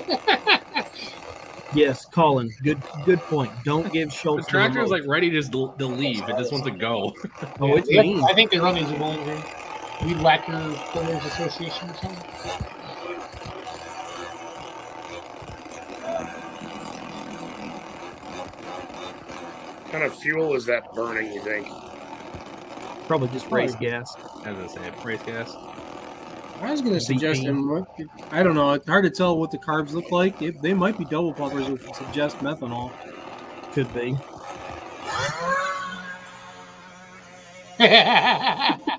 [1.74, 2.50] Yes, Colin.
[2.62, 3.52] Good good point.
[3.62, 4.46] Don't give The Schultz.
[4.46, 6.22] the tractor is like ready to, just to leave.
[6.26, 7.12] It just wants to go.
[7.60, 8.24] Oh, it's Yeah, mean.
[8.24, 9.42] I think they run these in Bowling Green.
[10.04, 12.24] Weed Whacker Players Association or something.
[19.82, 21.32] What kind of fuel is that burning?
[21.32, 21.68] You think?
[23.06, 24.14] Probably just race gas.
[24.44, 25.54] As I say, race gas.
[26.60, 27.86] I was going to suggest them.
[28.30, 28.72] I don't know.
[28.72, 30.40] It's hard to tell what the carbs look like.
[30.40, 32.90] It, they might be double pumpers, which would suggest methanol.
[33.72, 34.16] Could be.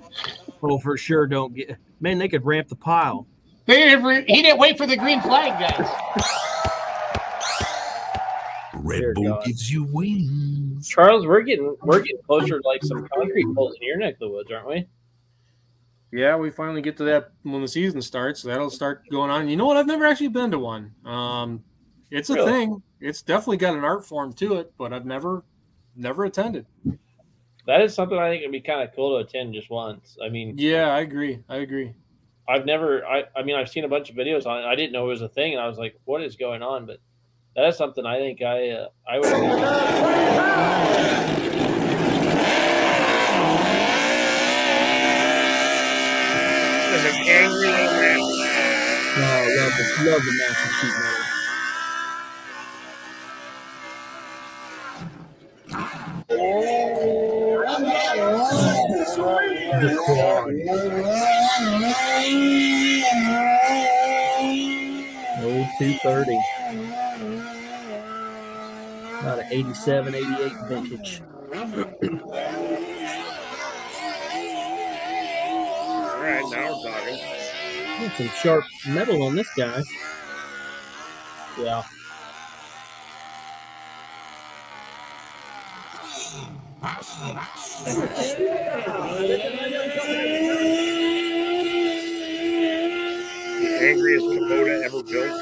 [0.63, 1.27] Oh, for sure.
[1.27, 1.77] Don't get.
[1.99, 3.27] Man, they could ramp the pile.
[3.65, 5.87] They didn't re- he didn't wait for the green flag, guys.
[8.83, 10.87] Red Bull gives you wings.
[10.87, 14.19] Charles, we're getting we're getting closer to like some concrete poles in your neck of
[14.19, 14.87] the woods, aren't we?
[16.11, 18.41] Yeah, we finally get to that when the season starts.
[18.41, 19.49] That'll start going on.
[19.49, 19.75] You know what?
[19.77, 20.93] I've never actually been to one.
[21.05, 21.63] Um,
[22.11, 22.51] it's a Really?
[22.51, 22.83] thing.
[23.01, 25.43] It's definitely got an art form to it, but I've never,
[25.95, 26.65] never attended.
[27.65, 30.17] That is something I think would be kind of cool to attend just once.
[30.23, 31.43] I mean, Yeah, I agree.
[31.49, 31.93] I agree.
[32.47, 33.05] I've never.
[33.05, 34.65] I, I mean, I've seen a bunch of videos on it.
[34.65, 36.85] I didn't know it was a thing, and I was like, "What is going on?"
[36.85, 36.99] But
[37.57, 39.25] that is something I think I uh, I would.
[46.85, 48.19] There's an angry little man.
[49.19, 51.23] Oh, love the love the massive sheet metal.
[59.79, 59.89] The.
[65.39, 66.56] Oh, 230.
[69.27, 71.21] About an 87, 88 vintage.
[71.53, 71.65] All
[76.15, 77.19] right, now we're talking.
[77.99, 79.83] Got some sharp metal on this guy.
[81.59, 81.83] Yeah.
[93.59, 95.35] The angriest Kubota ever built.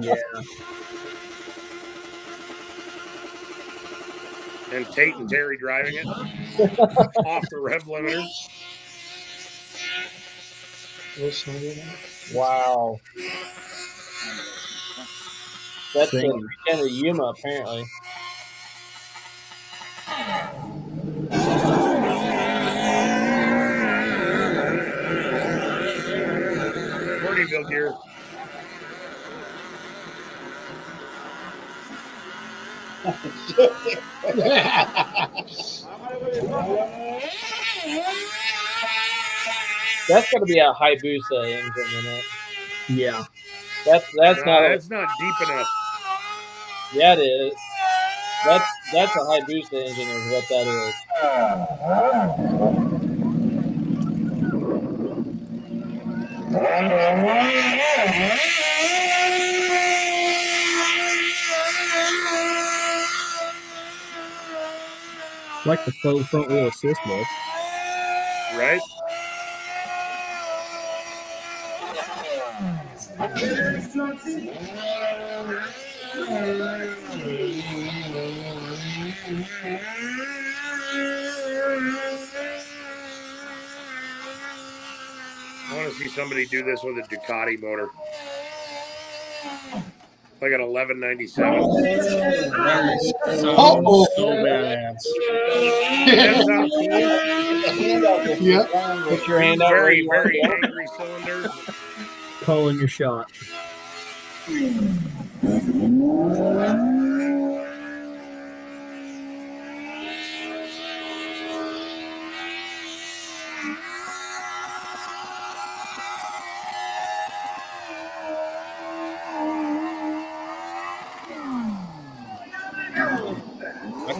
[0.00, 0.42] yeah.
[4.72, 6.06] And Tate and Terry driving it
[7.26, 8.26] off the rev limiter.
[12.34, 12.98] Wow.
[15.94, 16.32] That's the Same.
[16.66, 17.84] weekend of Yuma, apparently.
[27.22, 27.94] Birdie gear.
[40.08, 42.24] That's got to be a high Hayabusa engine in it.
[42.88, 43.24] Yeah.
[43.84, 44.64] That's that's No, not.
[44.64, 45.66] a- that's not deep enough.
[46.94, 47.54] yeah, it is.
[48.44, 50.66] That's that's a Hayabusa engine, is what that
[58.26, 58.62] is.
[65.66, 67.26] Like the faux front wheel assist was.
[68.54, 68.80] Right?
[85.68, 87.90] I want to see somebody do this with a Ducati motor.
[90.40, 91.62] Like an 1197.
[93.40, 94.06] So, Uh-oh.
[94.16, 95.02] so badass.
[96.06, 96.88] That sounds cool.
[96.88, 98.38] the hand out there.
[98.38, 98.66] Yeah.
[99.08, 101.48] Put your hand out where Very, you very angry cylinder.
[102.42, 103.30] Calling your shot.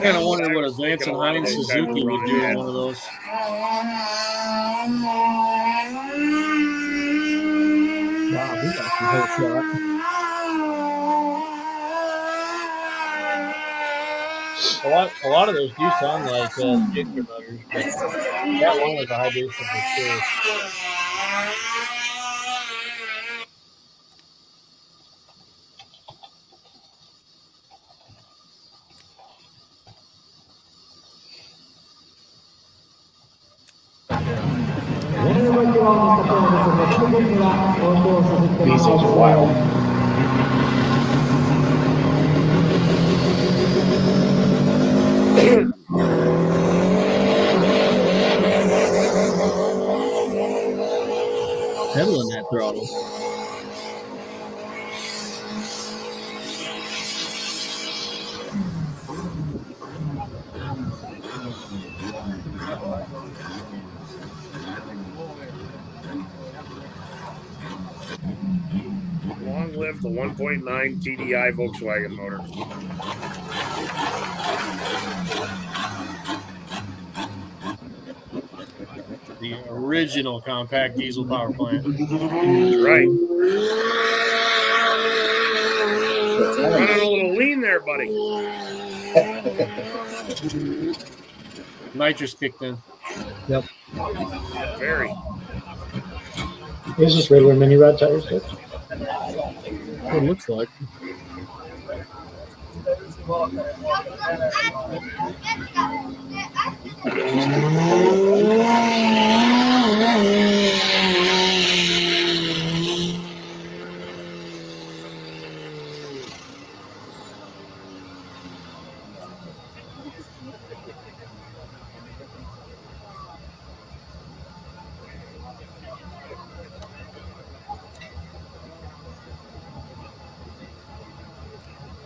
[0.07, 3.03] Kind of wonder what a Vance and Hines Suzuki would do in one of those.
[8.33, 9.65] Wow, he got some whole shot.
[14.85, 18.95] A lot, a lot of those do sound like uh, jigger motors, but that one
[18.95, 20.21] was a hybrid for sure.
[38.99, 40.26] Things are
[70.87, 72.41] 1.9 TDI Volkswagen motor.
[79.41, 81.85] The original compact diesel power plant.
[81.85, 83.09] That's right.
[86.59, 88.09] Running a little lean there, buddy.
[91.95, 92.79] Nitrous kicked in.
[93.49, 93.65] Yep.
[94.79, 95.13] Very.
[96.99, 98.27] Is this regular mini rod tires?
[98.27, 98.43] Dick?
[100.09, 100.69] What it looks like.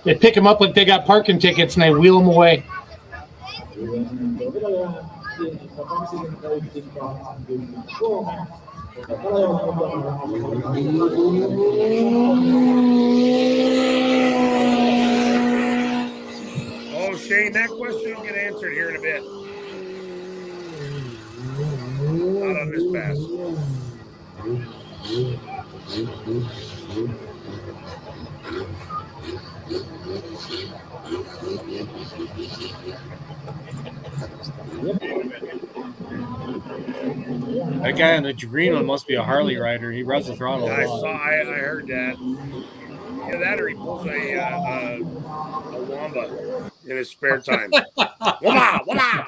[0.05, 2.65] They pick them up like they got parking tickets and they wheel them away.
[16.93, 19.23] Oh, Shane, that question will get answered here in a bit.
[22.03, 23.19] Not on this pass.
[37.79, 39.91] That guy on the green one must be a Harley rider.
[39.91, 41.07] He rubs the throttle I saw.
[41.07, 42.17] I, I heard that.
[43.29, 47.71] Yeah, that or he pulls a uh, a, a wamba in his spare time.
[48.43, 49.27] wamba, wamba.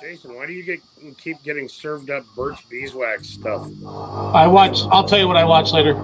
[0.00, 0.80] Jason, why do you get
[1.18, 3.66] keep getting served up Birch beeswax stuff?
[4.34, 4.80] I watch.
[4.90, 5.94] I'll tell you what I watch later.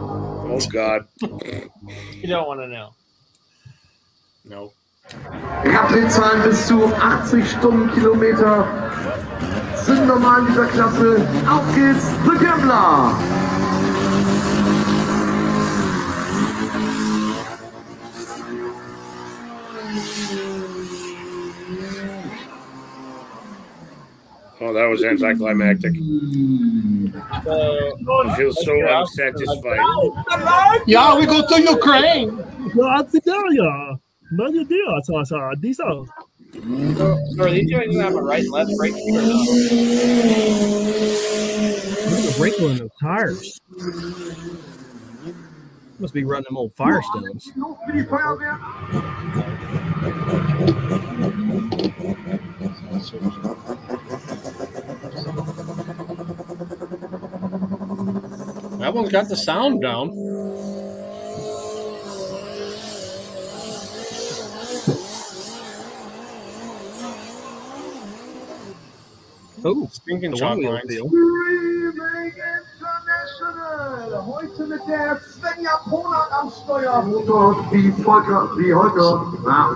[0.52, 1.06] Oh God.
[1.20, 2.90] You don't want to know.
[4.44, 4.72] No.
[5.64, 8.66] Radlzahlen bis zu 80 Stundenkilometer
[9.76, 11.26] sind normal in dieser Klasse.
[11.48, 13.14] Auf geht's, The Gambler!
[24.62, 25.94] Oh, that was anticlimactic.
[27.44, 29.80] So, I feel so unsatisfied.
[30.86, 32.36] Yeah, we go to Ukraine.
[32.74, 33.98] Ja, Artigaria.
[34.32, 35.36] Nagyon deal, så alltså.
[35.60, 36.06] Diesel.
[36.96, 39.30] so, so are these guys gonna have a right and left brake or not?
[42.06, 43.60] Look at the wrinkle in those tires.
[45.98, 47.50] Must be running them old Firestones.
[58.80, 60.08] That one's got the sound down.
[69.62, 70.96] Oh, stinking chalk lines.
[74.26, 77.02] Heute mit der Svenja Ponat am Steuer.
[77.02, 79.26] Motor wie Volker, wie Holger.
[79.44, 79.74] Ja.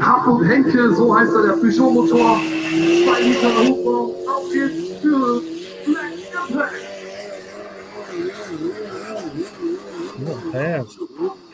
[0.00, 2.40] Hartmut Henke, so heißt er, der Peugeot-Motor.
[3.04, 4.25] Zwei Liter Hubraum.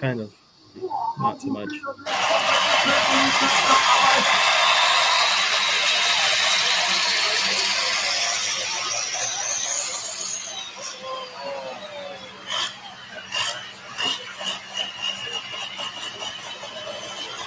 [0.02, 0.34] Kind of.
[1.20, 1.68] Not so much.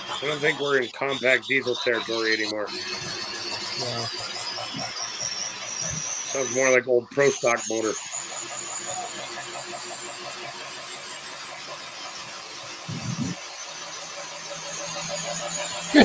[0.07, 2.69] I don't think we're in compact diesel territory anymore.
[6.31, 7.91] Sounds more like old pro stock motor.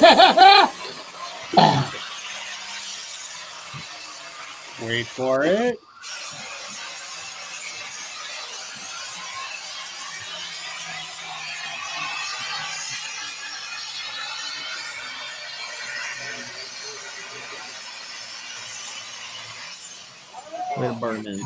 [4.82, 5.78] Wait for it.
[20.78, 21.40] Way to burn in.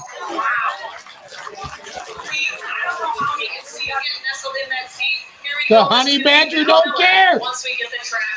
[5.69, 7.39] The honey badger don't care.
[7.41, 8.34] Once we get the track.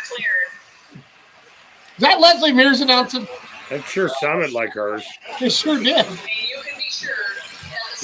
[1.97, 3.27] Is that Leslie Mears announcing?
[3.71, 5.03] That sure sounded like hers.
[5.41, 6.05] It sure did.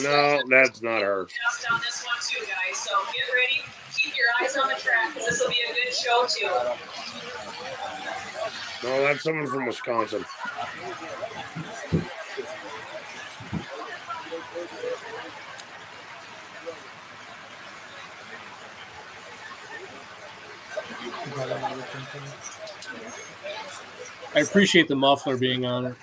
[0.02, 1.22] No, that's not her.
[1.22, 2.78] On this one too, guys.
[2.80, 3.62] So get ready.
[3.96, 6.50] Keep your eyes on the track because this will be a good show too.
[8.88, 10.26] No, that's someone from Wisconsin.
[24.36, 25.96] I appreciate the muffler being on it.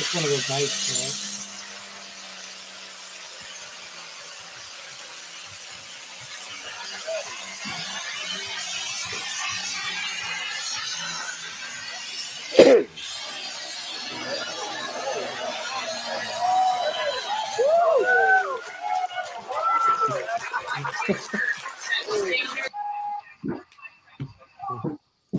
[0.00, 1.27] It's one of those nights, right?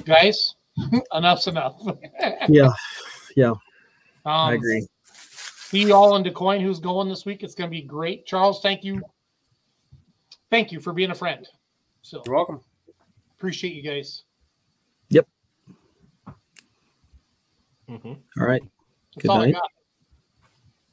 [0.10, 0.56] Guys,
[1.14, 1.82] enough's enough.
[2.50, 2.72] Yeah.
[3.36, 3.52] Yeah.
[3.52, 3.60] Um,
[4.26, 4.88] I agree.
[5.14, 7.44] See you all in DuQuoin who's going this week.
[7.44, 8.26] It's going to be great.
[8.26, 9.02] Charles, thank you.
[10.50, 11.48] Thank you for being a friend.
[12.02, 12.60] So You're welcome.
[13.38, 14.24] appreciate you guys.
[15.10, 15.28] Yep.
[17.88, 18.14] Mm-hmm.
[18.42, 18.62] All right.
[19.16, 19.56] That's Good all I night.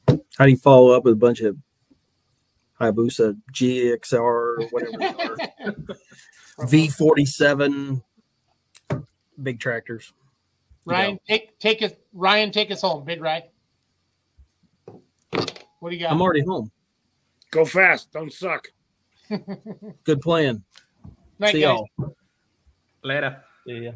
[0.07, 0.19] got.
[0.37, 1.57] How do you follow up with a bunch of
[2.79, 5.35] Hayabusa GXR or whatever they are?
[6.67, 8.01] V47
[9.41, 10.13] big tractors.
[10.85, 11.91] Ryan, take take us.
[12.13, 13.03] Ryan, take us home.
[13.03, 13.43] Big Ryan.
[15.79, 16.11] What do you got?
[16.11, 16.71] I'm already home.
[17.51, 18.11] Go fast.
[18.11, 18.67] Don't suck.
[20.03, 20.63] Good plan.
[21.39, 21.79] Night, See guys.
[21.97, 22.15] y'all.
[23.03, 23.43] Later.
[23.65, 23.91] See ya.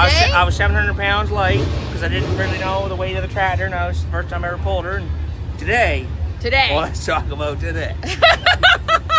[0.00, 0.32] I was.
[0.32, 3.66] I was 700 pounds light because I didn't really know the weight of the tractor,
[3.66, 4.96] and I was the first time I ever pulled her.
[4.96, 5.10] And
[5.58, 6.06] today,
[6.40, 6.68] Today.
[6.70, 7.94] well, let's talk about today.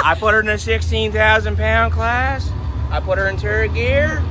[0.04, 2.52] I put her in the 16,000 pound class.
[2.90, 4.24] I put her in turret gear.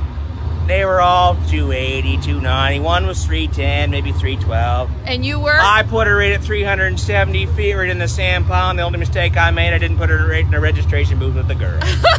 [0.67, 2.79] They were all 280, 290.
[2.81, 4.91] One was 310, maybe 312.
[5.05, 5.57] And you were?
[5.59, 8.77] I put her in at 370 feet right in the sand pond.
[8.77, 11.47] The only mistake I made, I didn't put her right in the registration booth with
[11.47, 11.79] the girl.